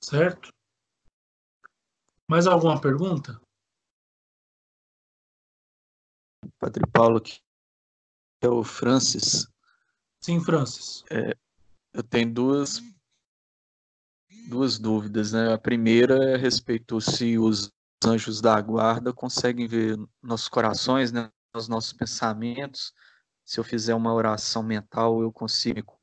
Certo? 0.00 0.50
Mais 2.28 2.46
alguma 2.46 2.80
pergunta? 2.80 3.40
Padre 6.58 6.84
Paulo, 6.92 7.20
que 7.20 7.40
é 8.42 8.48
o 8.48 8.62
Francis. 8.62 9.46
Sim, 10.20 10.40
Francis. 10.40 11.04
É, 11.10 11.36
eu 11.92 12.02
tenho 12.02 12.32
duas, 12.32 12.82
duas 14.48 14.78
dúvidas. 14.78 15.32
Né? 15.32 15.52
A 15.52 15.58
primeira 15.58 16.16
é 16.30 16.34
a 16.34 16.38
respeito 16.38 17.00
se 17.00 17.38
os 17.38 17.70
anjos 18.04 18.40
da 18.40 18.60
guarda 18.60 19.12
conseguem 19.12 19.66
ver 19.66 19.96
nossos 20.22 20.48
corações, 20.48 21.12
né? 21.12 21.30
os 21.54 21.68
nossos 21.68 21.92
pensamentos. 21.92 22.92
Se 23.44 23.58
eu 23.58 23.64
fizer 23.64 23.94
uma 23.94 24.12
oração 24.12 24.62
mental, 24.62 25.22
eu 25.22 25.32
consigo 25.32 25.98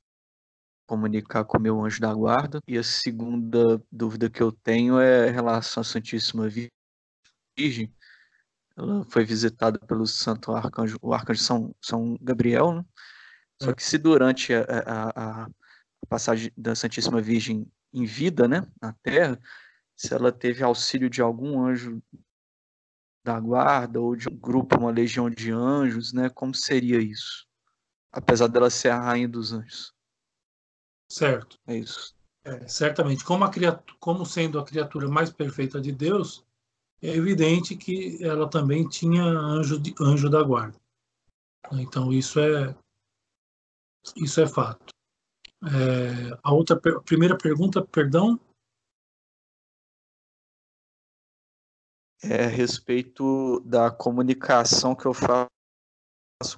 comunicar 0.87 1.43
com 1.45 1.57
o 1.57 1.61
meu 1.61 1.83
anjo 1.83 1.99
da 1.99 2.13
guarda. 2.13 2.59
E 2.67 2.77
a 2.77 2.83
segunda 2.83 3.81
dúvida 3.91 4.29
que 4.29 4.41
eu 4.41 4.51
tenho 4.51 4.99
é 4.99 5.29
em 5.29 5.33
relação 5.33 5.81
à 5.81 5.83
Santíssima 5.83 6.47
Virgem. 6.49 7.93
Ela 8.77 9.05
foi 9.05 9.23
visitada 9.23 9.79
pelo 9.79 10.05
Santo 10.05 10.51
Arcanjo, 10.51 10.97
o 11.01 11.13
Arcanjo 11.13 11.41
São, 11.41 11.75
São 11.81 12.17
Gabriel, 12.21 12.73
né? 12.73 12.85
Só 13.61 13.73
que 13.73 13.83
se 13.83 13.97
durante 13.97 14.53
a, 14.53 14.63
a, 14.63 15.43
a, 15.43 15.49
passagem 16.09 16.51
da 16.57 16.75
Santíssima 16.75 17.21
Virgem 17.21 17.71
em 17.93 18.05
vida, 18.05 18.47
né, 18.47 18.67
na 18.81 18.93
Terra, 19.01 19.39
se 19.95 20.13
ela 20.13 20.31
teve 20.31 20.61
auxílio 20.63 21.09
de 21.09 21.21
algum 21.21 21.65
anjo 21.65 22.03
da 23.23 23.39
guarda 23.39 23.99
ou 23.99 24.15
de 24.15 24.29
um 24.29 24.35
grupo, 24.35 24.77
uma 24.77 24.91
legião 24.91 25.29
de 25.29 25.51
anjos, 25.51 26.11
né, 26.11 26.29
como 26.29 26.53
seria 26.53 26.99
isso? 26.99 27.47
Apesar 28.11 28.47
dela 28.47 28.69
ser 28.69 28.89
a 28.89 28.99
rainha 28.99 29.27
dos 29.27 29.53
anjos. 29.53 29.93
Certo. 31.09 31.57
É 31.65 31.77
isso. 31.77 32.13
É, 32.43 32.67
certamente, 32.67 33.23
como, 33.23 33.43
a 33.43 33.49
criatura, 33.49 33.97
como 33.99 34.25
sendo 34.25 34.59
a 34.59 34.65
criatura 34.65 35.07
mais 35.09 35.31
perfeita 35.31 35.81
de 35.81 35.91
Deus, 35.91 36.45
é 37.01 37.09
evidente 37.09 37.75
que 37.75 38.23
ela 38.23 38.49
também 38.49 38.87
tinha 38.87 39.23
anjo, 39.23 39.79
de, 39.79 39.93
anjo 39.99 40.29
da 40.29 40.41
guarda. 40.41 40.79
Então, 41.73 42.13
isso 42.13 42.39
é, 42.39 42.75
isso 44.15 44.39
é 44.41 44.47
fato. 44.47 44.93
É, 45.63 46.37
a 46.43 46.53
outra 46.53 46.75
a 46.77 47.01
primeira 47.01 47.37
pergunta, 47.37 47.83
perdão. 47.83 48.39
É 52.23 52.45
a 52.45 52.47
respeito 52.47 53.59
da 53.61 53.91
comunicação 53.91 54.95
que 54.95 55.05
eu 55.05 55.13
faço 55.13 55.49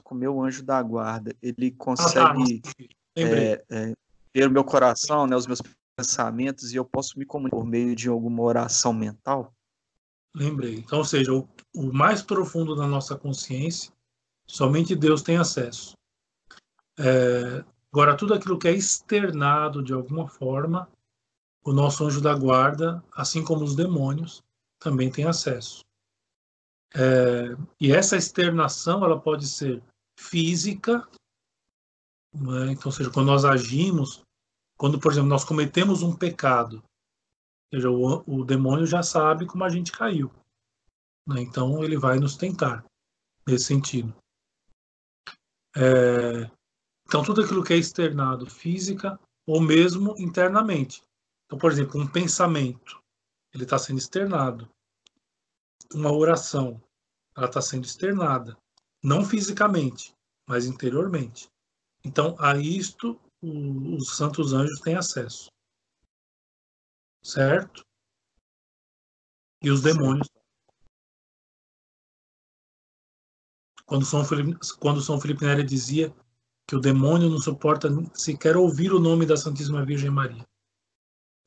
com 0.04 0.16
o 0.16 0.18
meu 0.18 0.42
anjo 0.42 0.64
da 0.64 0.82
guarda. 0.82 1.36
Ele 1.42 1.72
consegue 1.72 2.62
ah, 2.66 2.74
tá. 3.16 3.22
é, 3.22 3.66
é, 3.70 3.94
ter 4.34 4.48
o 4.48 4.52
meu 4.52 4.64
coração, 4.64 5.26
né, 5.28 5.36
os 5.36 5.48
meus 5.48 5.62
pensamentos, 5.98 6.72
e 6.72 6.76
eu 6.76 6.86
posso 6.86 7.18
me 7.18 7.26
comunicar 7.26 7.58
por 7.58 7.66
meio 7.66 7.96
de 7.96 8.08
alguma 8.08 8.44
oração 8.44 8.94
mental? 8.94 9.54
Lembrei. 10.38 10.76
Então, 10.76 11.00
ou 11.00 11.06
seja, 11.06 11.34
o, 11.34 11.50
o 11.76 11.92
mais 11.92 12.22
profundo 12.22 12.76
da 12.76 12.86
nossa 12.86 13.16
consciência, 13.16 13.92
somente 14.46 14.96
Deus 14.96 15.24
tem 15.24 15.36
acesso. 15.36 15.98
É, 17.00 17.66
agora, 17.92 18.16
tudo 18.16 18.36
aquilo 18.36 18.60
que 18.60 18.68
é 18.68 18.72
externado 18.72 19.82
de 19.82 19.94
alguma 19.94 20.28
forma, 20.28 20.88
o 21.66 21.74
nosso 21.74 22.06
anjo 22.06 22.22
da 22.22 22.36
guarda, 22.36 23.04
assim 23.14 23.44
como 23.44 23.64
os 23.64 23.76
demônios, 23.76 24.44
também 24.78 25.10
tem 25.10 25.26
acesso. 25.26 25.84
É, 26.94 27.58
e 27.82 27.92
essa 27.92 28.16
externação 28.16 29.04
ela 29.04 29.20
pode 29.20 29.48
ser 29.48 29.82
física, 30.20 31.08
né? 32.32 32.72
então, 32.74 32.86
ou 32.86 32.92
seja, 32.92 33.10
quando 33.10 33.26
nós 33.26 33.44
agimos, 33.44 34.22
quando, 34.78 35.00
por 35.00 35.12
exemplo, 35.12 35.30
nós 35.30 35.44
cometemos 35.44 36.04
um 36.04 36.16
pecado, 36.16 36.84
seja, 37.74 37.90
o, 37.90 38.24
o 38.26 38.44
demônio 38.44 38.86
já 38.86 39.04
sabe 39.04 39.46
como 39.46 39.64
a 39.64 39.70
gente 39.70 39.92
caiu. 39.92 40.32
Né? 41.28 41.42
Então 41.42 41.84
ele 41.84 41.98
vai 41.98 42.20
nos 42.20 42.38
tentar 42.38 42.86
nesse 43.46 43.66
sentido. 43.66 44.16
É, 45.76 46.50
então 47.06 47.24
tudo 47.24 47.42
aquilo 47.42 47.64
que 47.64 47.74
é 47.74 47.78
externado 47.78 48.50
física 48.50 49.20
ou 49.46 49.62
mesmo 49.62 50.16
internamente. 50.18 51.02
Então, 51.46 51.58
por 51.58 51.72
exemplo, 51.72 52.02
um 52.02 52.08
pensamento, 52.08 53.02
ele 53.54 53.64
está 53.64 53.78
sendo 53.78 54.00
externado. 54.00 54.70
Uma 55.94 56.12
oração, 56.12 56.82
ela 57.36 57.46
está 57.46 57.62
sendo 57.62 57.86
externada, 57.86 58.58
não 59.02 59.24
fisicamente, 59.24 60.14
mas 60.46 60.66
interiormente. 60.66 61.50
Então, 62.04 62.36
a 62.40 62.58
isto 62.58 63.20
os 63.42 64.18
santos 64.18 64.52
anjos 64.52 64.82
têm 64.82 64.96
acesso 64.96 65.50
certo? 67.28 67.86
E 69.62 69.70
os 69.70 69.82
demônios. 69.82 70.30
Quando 73.86 74.06
São 74.06 74.24
Felipe, 74.24 74.58
quando 74.80 75.02
São 75.02 75.20
Felipe 75.20 75.46
Neri 75.46 75.64
dizia 75.64 76.14
que 76.66 76.76
o 76.76 76.80
demônio 76.80 77.30
não 77.30 77.40
suporta 77.40 77.90
sequer 78.14 78.56
ouvir 78.56 78.94
o 78.94 79.00
nome 79.00 79.26
da 79.26 79.36
Santíssima 79.36 79.86
Virgem 79.86 80.10
Maria. 80.10 80.46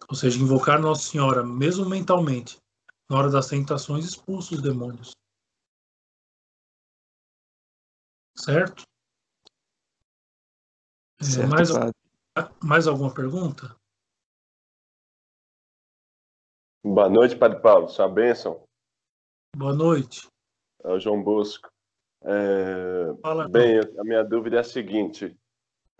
Ou 0.09 0.15
seja, 0.15 0.39
invocar 0.39 0.81
Nossa 0.81 1.11
Senhora, 1.11 1.45
mesmo 1.45 1.89
mentalmente, 1.89 2.59
na 3.09 3.19
hora 3.19 3.31
das 3.31 3.49
tentações, 3.49 4.05
expulsa 4.05 4.55
os 4.55 4.63
demônios. 4.63 5.13
Certo? 8.37 8.85
certo 11.21 11.51
mais, 11.51 11.69
mais 12.63 12.87
alguma 12.87 13.13
pergunta? 13.13 13.80
Boa 16.83 17.11
noite, 17.11 17.37
Padre 17.37 17.61
Paulo. 17.61 17.89
Sua 17.89 18.09
bênção. 18.09 18.63
Boa 19.55 19.75
noite. 19.75 20.27
É 20.83 20.89
o 20.89 20.99
João 20.99 21.23
Bosco. 21.23 21.69
É... 22.23 23.15
Fala, 23.21 23.49
Bem, 23.49 23.81
a 23.99 24.05
minha 24.05 24.23
dúvida 24.23 24.57
é 24.57 24.61
a 24.61 24.65
seguinte. 24.65 25.37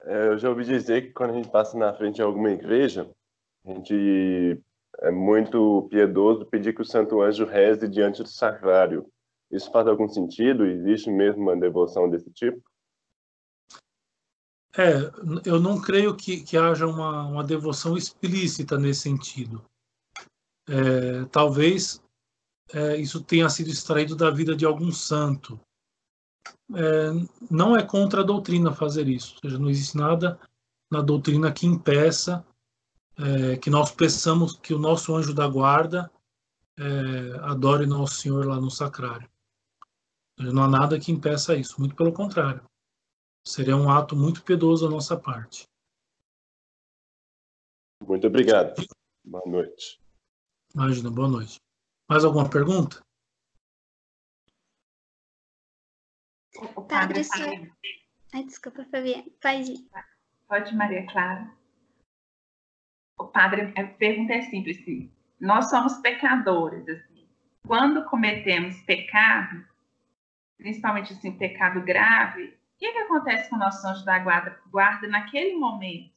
É, 0.03 0.29
eu 0.29 0.39
já 0.39 0.49
ouvi 0.49 0.65
dizer 0.65 1.03
que 1.03 1.13
quando 1.13 1.31
a 1.31 1.35
gente 1.35 1.51
passa 1.51 1.77
na 1.77 1.93
frente 1.93 2.17
de 2.17 2.23
alguma 2.23 2.51
igreja, 2.51 3.11
a 3.67 3.69
gente 3.73 4.63
é 5.01 5.11
muito 5.11 5.87
piedoso 5.91 6.47
pedir 6.47 6.75
que 6.75 6.81
o 6.81 6.87
Santo 6.87 7.21
Anjo 7.21 7.45
reze 7.45 7.87
diante 7.87 8.23
do 8.23 8.29
sacrário. 8.29 9.07
Isso 9.51 9.71
faz 9.71 9.87
algum 9.87 10.09
sentido? 10.09 10.65
Existe 10.65 11.11
mesmo 11.11 11.43
uma 11.43 11.57
devoção 11.57 12.09
desse 12.09 12.31
tipo? 12.31 12.63
É, 14.77 14.95
eu 15.45 15.61
não 15.61 15.81
creio 15.81 16.17
que, 16.17 16.43
que 16.43 16.57
haja 16.57 16.87
uma, 16.87 17.27
uma 17.27 17.45
devoção 17.45 17.97
explícita 17.97 18.79
nesse 18.79 19.01
sentido. 19.01 19.63
É, 20.69 21.25
talvez 21.27 22.03
é, 22.73 22.97
isso 22.97 23.23
tenha 23.23 23.49
sido 23.49 23.71
extraído 23.71 24.15
da 24.15 24.31
vida 24.31 24.55
de 24.55 24.65
algum 24.65 24.93
santo. 24.93 25.59
É, 26.75 27.11
não 27.51 27.77
é 27.77 27.83
contra 27.83 28.21
a 28.21 28.25
doutrina 28.25 28.73
fazer 28.73 29.09
isso, 29.09 29.35
ou 29.35 29.41
seja, 29.41 29.59
não 29.59 29.69
existe 29.69 29.97
nada 29.97 30.39
na 30.91 31.01
doutrina 31.01 31.53
que 31.53 31.67
impeça 31.67 32.45
é, 33.19 33.57
que 33.57 33.69
nós 33.69 33.91
peçamos 33.93 34.57
que 34.57 34.73
o 34.73 34.79
nosso 34.79 35.15
anjo 35.15 35.35
da 35.35 35.47
guarda 35.47 36.11
é, 36.79 37.39
adore 37.43 37.87
Nosso 37.87 38.15
Senhor 38.15 38.47
lá 38.47 38.61
no 38.61 38.71
sacrário. 38.71 39.29
Não 40.39 40.63
há 40.63 40.69
nada 40.69 40.99
que 40.99 41.13
impeça 41.13 41.55
isso, 41.55 41.79
muito 41.79 41.95
pelo 41.95 42.13
contrário. 42.13 42.63
Seria 43.47 43.77
um 43.77 43.91
ato 43.91 44.17
muito 44.17 44.43
piedoso 44.43 44.87
da 44.87 44.91
nossa 44.91 45.17
parte. 45.19 45.69
Muito 48.07 48.27
obrigado. 48.27 48.83
Boa 49.23 49.45
noite. 49.47 50.01
Imagina, 50.75 51.11
boa 51.11 51.29
noite. 51.29 51.61
Mais 52.09 52.25
alguma 52.25 52.49
pergunta? 52.49 53.03
O 56.77 56.83
padre 56.83 57.25
tá, 57.25 57.39
Ai, 58.33 58.45
desculpa, 58.45 58.85
Fabiana. 58.85 59.25
Pode 59.41 59.73
ir. 59.73 59.89
Pode, 60.47 60.75
Maria 60.75 61.07
Clara. 61.07 61.51
O 63.19 63.27
padre, 63.27 63.73
a 63.77 63.85
pergunta 63.85 64.35
é 64.35 64.43
simples. 64.43 64.79
Assim. 64.81 65.13
Nós 65.41 65.71
somos 65.71 65.95
pecadores. 65.99 66.89
Assim. 66.89 67.29
Quando 67.67 68.05
cometemos 68.05 68.81
pecado, 68.83 69.65
principalmente 70.57 71.13
assim, 71.13 71.33
pecado 71.33 71.83
grave, 71.83 72.45
o 72.45 72.79
que, 72.79 72.93
que 72.93 72.99
acontece 72.99 73.51
com 73.51 73.57
o 73.57 73.59
nosso 73.59 73.87
anjo 73.87 74.05
da 74.05 74.19
guarda, 74.19 74.61
guarda 74.71 75.09
naquele 75.09 75.55
momento? 75.57 76.13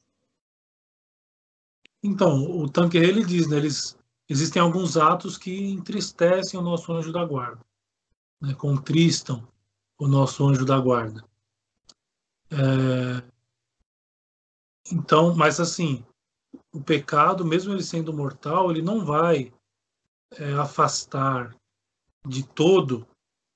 Então, 2.02 2.58
o 2.58 2.70
tanque 2.70 2.98
ele 2.98 3.24
diz, 3.24 3.48
né, 3.48 3.56
eles 3.56 3.98
existem 4.28 4.60
alguns 4.60 4.96
atos 4.96 5.36
que 5.36 5.72
entristecem 5.72 6.58
o 6.58 6.62
nosso 6.62 6.92
anjo 6.92 7.12
da 7.12 7.24
guarda, 7.24 7.64
né, 8.40 8.54
contristam 8.54 9.46
o 9.98 10.08
nosso 10.08 10.46
anjo 10.46 10.64
da 10.64 10.78
guarda. 10.78 11.24
É, 12.50 13.22
então, 14.92 15.34
mas 15.34 15.60
assim, 15.60 16.04
o 16.72 16.80
pecado, 16.80 17.44
mesmo 17.44 17.72
ele 17.72 17.82
sendo 17.82 18.12
mortal, 18.12 18.70
ele 18.70 18.82
não 18.82 19.04
vai 19.04 19.52
é, 20.32 20.52
afastar 20.54 21.54
de 22.26 22.46
todo 22.46 23.06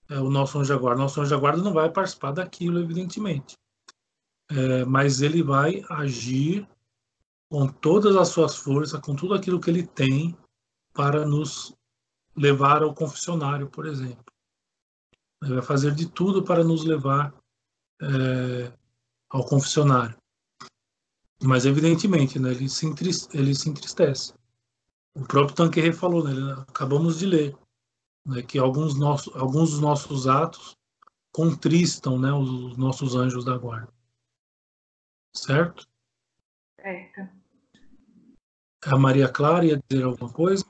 é, 0.08 0.18
o 0.18 0.30
nosso 0.30 0.58
anjo 0.58 0.72
da 0.72 0.80
guarda. 0.80 1.02
Nosso 1.02 1.20
anjo 1.20 1.30
da 1.30 1.40
guarda 1.40 1.62
não 1.62 1.72
vai 1.72 1.90
participar 1.90 2.32
daquilo, 2.32 2.80
evidentemente. 2.80 3.56
É, 4.50 4.84
mas 4.84 5.20
ele 5.20 5.42
vai 5.42 5.84
agir 5.90 6.66
com 7.50 7.66
todas 7.66 8.16
as 8.16 8.28
suas 8.28 8.56
forças, 8.56 9.00
com 9.00 9.14
tudo 9.14 9.34
aquilo 9.34 9.60
que 9.60 9.70
ele 9.70 9.86
tem, 9.86 10.36
para 10.98 11.24
nos 11.24 11.72
levar 12.36 12.82
ao 12.82 12.92
confessionário, 12.92 13.70
por 13.70 13.86
exemplo. 13.86 14.24
Ele 15.40 15.54
vai 15.54 15.62
fazer 15.62 15.94
de 15.94 16.08
tudo 16.08 16.42
para 16.42 16.64
nos 16.64 16.84
levar 16.84 17.32
é, 18.02 18.72
ao 19.30 19.44
confessionário. 19.44 20.16
Mas, 21.40 21.64
evidentemente, 21.66 22.40
né, 22.40 22.50
ele, 22.50 22.68
se 22.68 22.84
ele 23.32 23.54
se 23.54 23.70
entristece. 23.70 24.34
O 25.14 25.22
próprio 25.24 25.54
Tanqueray 25.54 25.92
falou, 25.92 26.24
né, 26.24 26.64
acabamos 26.66 27.20
de 27.20 27.26
ler, 27.26 27.56
né, 28.26 28.42
que 28.42 28.58
alguns, 28.58 28.98
nossos, 28.98 29.32
alguns 29.36 29.70
dos 29.70 29.80
nossos 29.80 30.26
atos 30.26 30.76
contristam 31.30 32.18
né, 32.18 32.32
os 32.32 32.76
nossos 32.76 33.14
anjos 33.14 33.44
da 33.44 33.56
guarda. 33.56 33.92
Certo? 35.32 35.86
Certo. 36.74 37.38
A 38.84 38.98
Maria 38.98 39.28
Clara 39.28 39.64
ia 39.64 39.80
dizer 39.88 40.02
alguma 40.02 40.32
coisa? 40.32 40.64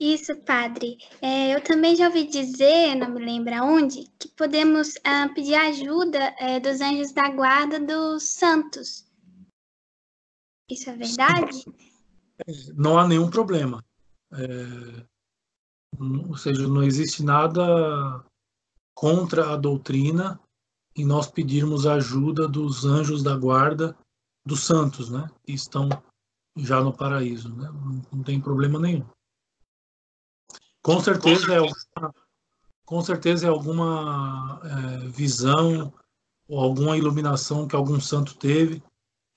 Isso, 0.00 0.36
padre. 0.42 0.98
É, 1.20 1.54
eu 1.54 1.62
também 1.62 1.96
já 1.96 2.06
ouvi 2.06 2.26
dizer, 2.26 2.94
não 2.94 3.10
me 3.10 3.24
lembro 3.24 3.54
aonde, 3.54 4.10
que 4.18 4.28
podemos 4.28 4.94
ah, 5.04 5.28
pedir 5.34 5.54
ajuda 5.54 6.34
é, 6.38 6.60
dos 6.60 6.80
anjos 6.80 7.12
da 7.12 7.28
guarda 7.30 7.80
dos 7.80 8.30
santos. 8.30 9.06
Isso 10.70 10.90
é 10.90 10.96
verdade? 10.96 11.64
Não 12.74 12.98
há 12.98 13.08
nenhum 13.08 13.30
problema. 13.30 13.84
É, 14.32 15.06
ou 15.98 16.36
seja, 16.36 16.68
não 16.68 16.82
existe 16.82 17.22
nada 17.22 18.24
contra 18.94 19.52
a 19.52 19.56
doutrina 19.56 20.40
em 20.94 21.04
nós 21.04 21.30
pedirmos 21.30 21.86
ajuda 21.86 22.46
dos 22.46 22.84
anjos 22.84 23.22
da 23.22 23.36
guarda 23.36 23.96
dos 24.44 24.64
santos, 24.64 25.08
né? 25.08 25.28
Que 25.44 25.52
estão 25.52 25.88
já 26.56 26.82
no 26.82 26.92
paraíso, 26.92 27.54
né? 27.54 27.70
Não, 27.70 28.02
não 28.12 28.22
tem 28.22 28.40
problema 28.40 28.78
nenhum. 28.78 29.06
Com 30.88 31.00
certeza 31.00 31.52
é 31.52 31.58
alguma, 31.58 32.14
com 32.86 33.02
certeza 33.02 33.46
é 33.46 33.50
alguma 33.50 34.58
é, 34.64 35.08
visão 35.08 35.92
ou 36.48 36.58
alguma 36.58 36.96
iluminação 36.96 37.68
que 37.68 37.76
algum 37.76 38.00
santo 38.00 38.34
teve 38.38 38.82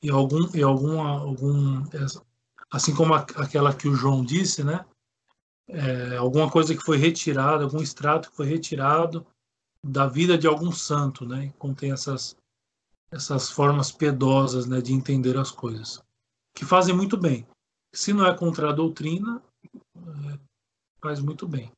e 0.01 0.09
algum 0.09 0.49
e 0.55 0.63
alguma 0.63 1.19
algum 1.19 1.83
assim 2.71 2.95
como 2.95 3.13
aquela 3.13 3.75
que 3.75 3.89
o 3.89 3.95
João 3.95 4.23
disse, 4.23 4.63
né? 4.63 4.85
É, 5.67 6.15
alguma 6.15 6.49
coisa 6.49 6.73
que 6.73 6.81
foi 6.81 6.95
retirada, 6.95 7.65
algum 7.65 7.81
extrato 7.81 8.29
que 8.29 8.37
foi 8.37 8.45
retirado 8.45 9.27
da 9.85 10.07
vida 10.07 10.37
de 10.37 10.47
algum 10.47 10.71
santo, 10.71 11.25
né? 11.25 11.53
Contém 11.59 11.91
essas 11.91 12.37
essas 13.11 13.51
formas 13.51 13.91
piedosas, 13.91 14.65
né, 14.67 14.79
de 14.79 14.93
entender 14.93 15.37
as 15.37 15.51
coisas, 15.51 16.01
que 16.55 16.63
fazem 16.63 16.95
muito 16.95 17.17
bem. 17.17 17.45
Se 17.93 18.13
não 18.13 18.25
é 18.25 18.33
contra 18.33 18.69
a 18.69 18.73
doutrina, 18.73 19.43
é, 19.97 20.50
faz 21.01 21.19
muito 21.19 21.47
bem. 21.47 21.71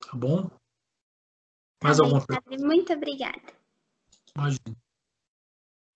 Tá 0.00 0.16
bom? 0.16 0.50
Mais 1.82 1.98
tá 1.98 2.04
alguma 2.04 2.24
pergunta? 2.24 2.64
Muito 2.64 2.92
obrigada. 2.92 3.52
Imagina. 4.36 4.76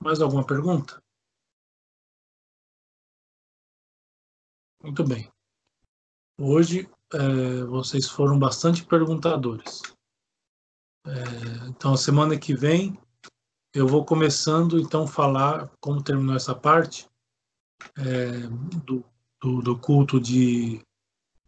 Mais 0.02 0.20
alguma 0.20 0.46
pergunta? 0.46 1.02
Muito 4.82 5.04
bem. 5.04 5.30
Hoje 6.38 6.88
é, 7.12 7.64
vocês 7.64 8.08
foram 8.08 8.38
bastante 8.38 8.84
perguntadores. 8.84 9.82
É, 11.06 11.68
então, 11.68 11.96
semana 11.96 12.38
que 12.38 12.54
vem 12.54 12.98
eu 13.76 13.86
vou 13.86 14.04
começando 14.04 14.78
então 14.80 15.06
falar 15.06 15.70
como 15.80 16.02
terminou 16.02 16.34
essa 16.34 16.54
parte 16.54 17.06
é, 17.98 18.46
do, 18.84 19.04
do, 19.40 19.60
do, 19.60 19.78
culto 19.78 20.18
de 20.18 20.80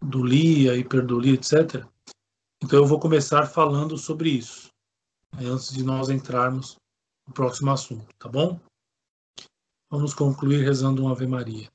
do 0.01 0.25
Lia, 0.25 0.77
hiperdolia, 0.77 1.35
etc. 1.35 1.85
Então 2.63 2.79
eu 2.79 2.87
vou 2.87 2.99
começar 2.99 3.47
falando 3.47 3.97
sobre 3.97 4.31
isso 4.31 4.69
né, 5.35 5.47
antes 5.47 5.73
de 5.73 5.83
nós 5.83 6.09
entrarmos 6.09 6.77
no 7.27 7.35
próximo 7.35 7.71
assunto, 7.71 8.07
tá 8.19 8.29
bom? 8.29 8.59
Vamos 9.91 10.15
concluir 10.15 10.65
rezando 10.65 11.03
uma 11.03 11.13
Ave 11.13 11.27
Maria. 11.27 11.71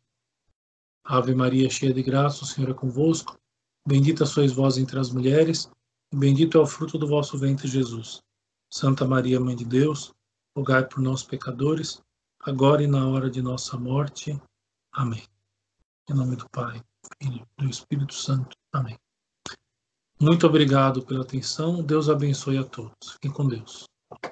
Ave 1.04 1.36
Maria, 1.36 1.70
cheia 1.70 1.94
de 1.94 2.04
graça, 2.04 2.44
o 2.44 2.48
Senhor 2.48 2.70
é 2.70 2.74
convosco. 2.74 3.38
Bendita 3.86 4.26
sois 4.26 4.54
vós 4.54 4.78
entre 4.78 5.00
as 5.00 5.12
mulheres, 5.12 5.70
e 6.12 6.16
bendito 6.16 6.58
é 6.58 6.62
o 6.62 6.66
fruto 6.66 6.98
do 6.98 7.08
vosso 7.08 7.38
ventre, 7.38 7.68
Jesus. 7.68 8.22
Santa 8.72 9.06
Maria, 9.06 9.40
Mãe 9.40 9.56
de 9.56 9.66
Deus, 9.66 10.14
rogai 10.56 10.88
por 10.88 11.00
nós 11.00 11.24
pecadores, 11.24 12.02
agora 12.40 12.84
e 12.84 12.88
na 12.88 13.08
hora 13.08 13.30
de 13.30 13.42
nossa 13.42 13.78
morte. 13.78 14.40
Amém. 14.94 15.24
Em 16.10 16.14
nome 16.14 16.36
do 16.36 16.48
Pai, 16.50 16.82
Filho 17.22 17.48
do 17.58 17.70
Espírito 17.70 18.14
Santo. 18.14 18.56
Amém. 18.72 18.98
Muito 20.22 20.48
obrigado 20.48 21.06
pela 21.06 21.22
atenção. 21.22 21.84
Deus 21.84 22.10
abençoe 22.10 22.58
a 22.58 22.64
todos. 22.64 22.94
Fiquem 23.14 23.32
com 23.32 23.48
Deus. 23.48 23.86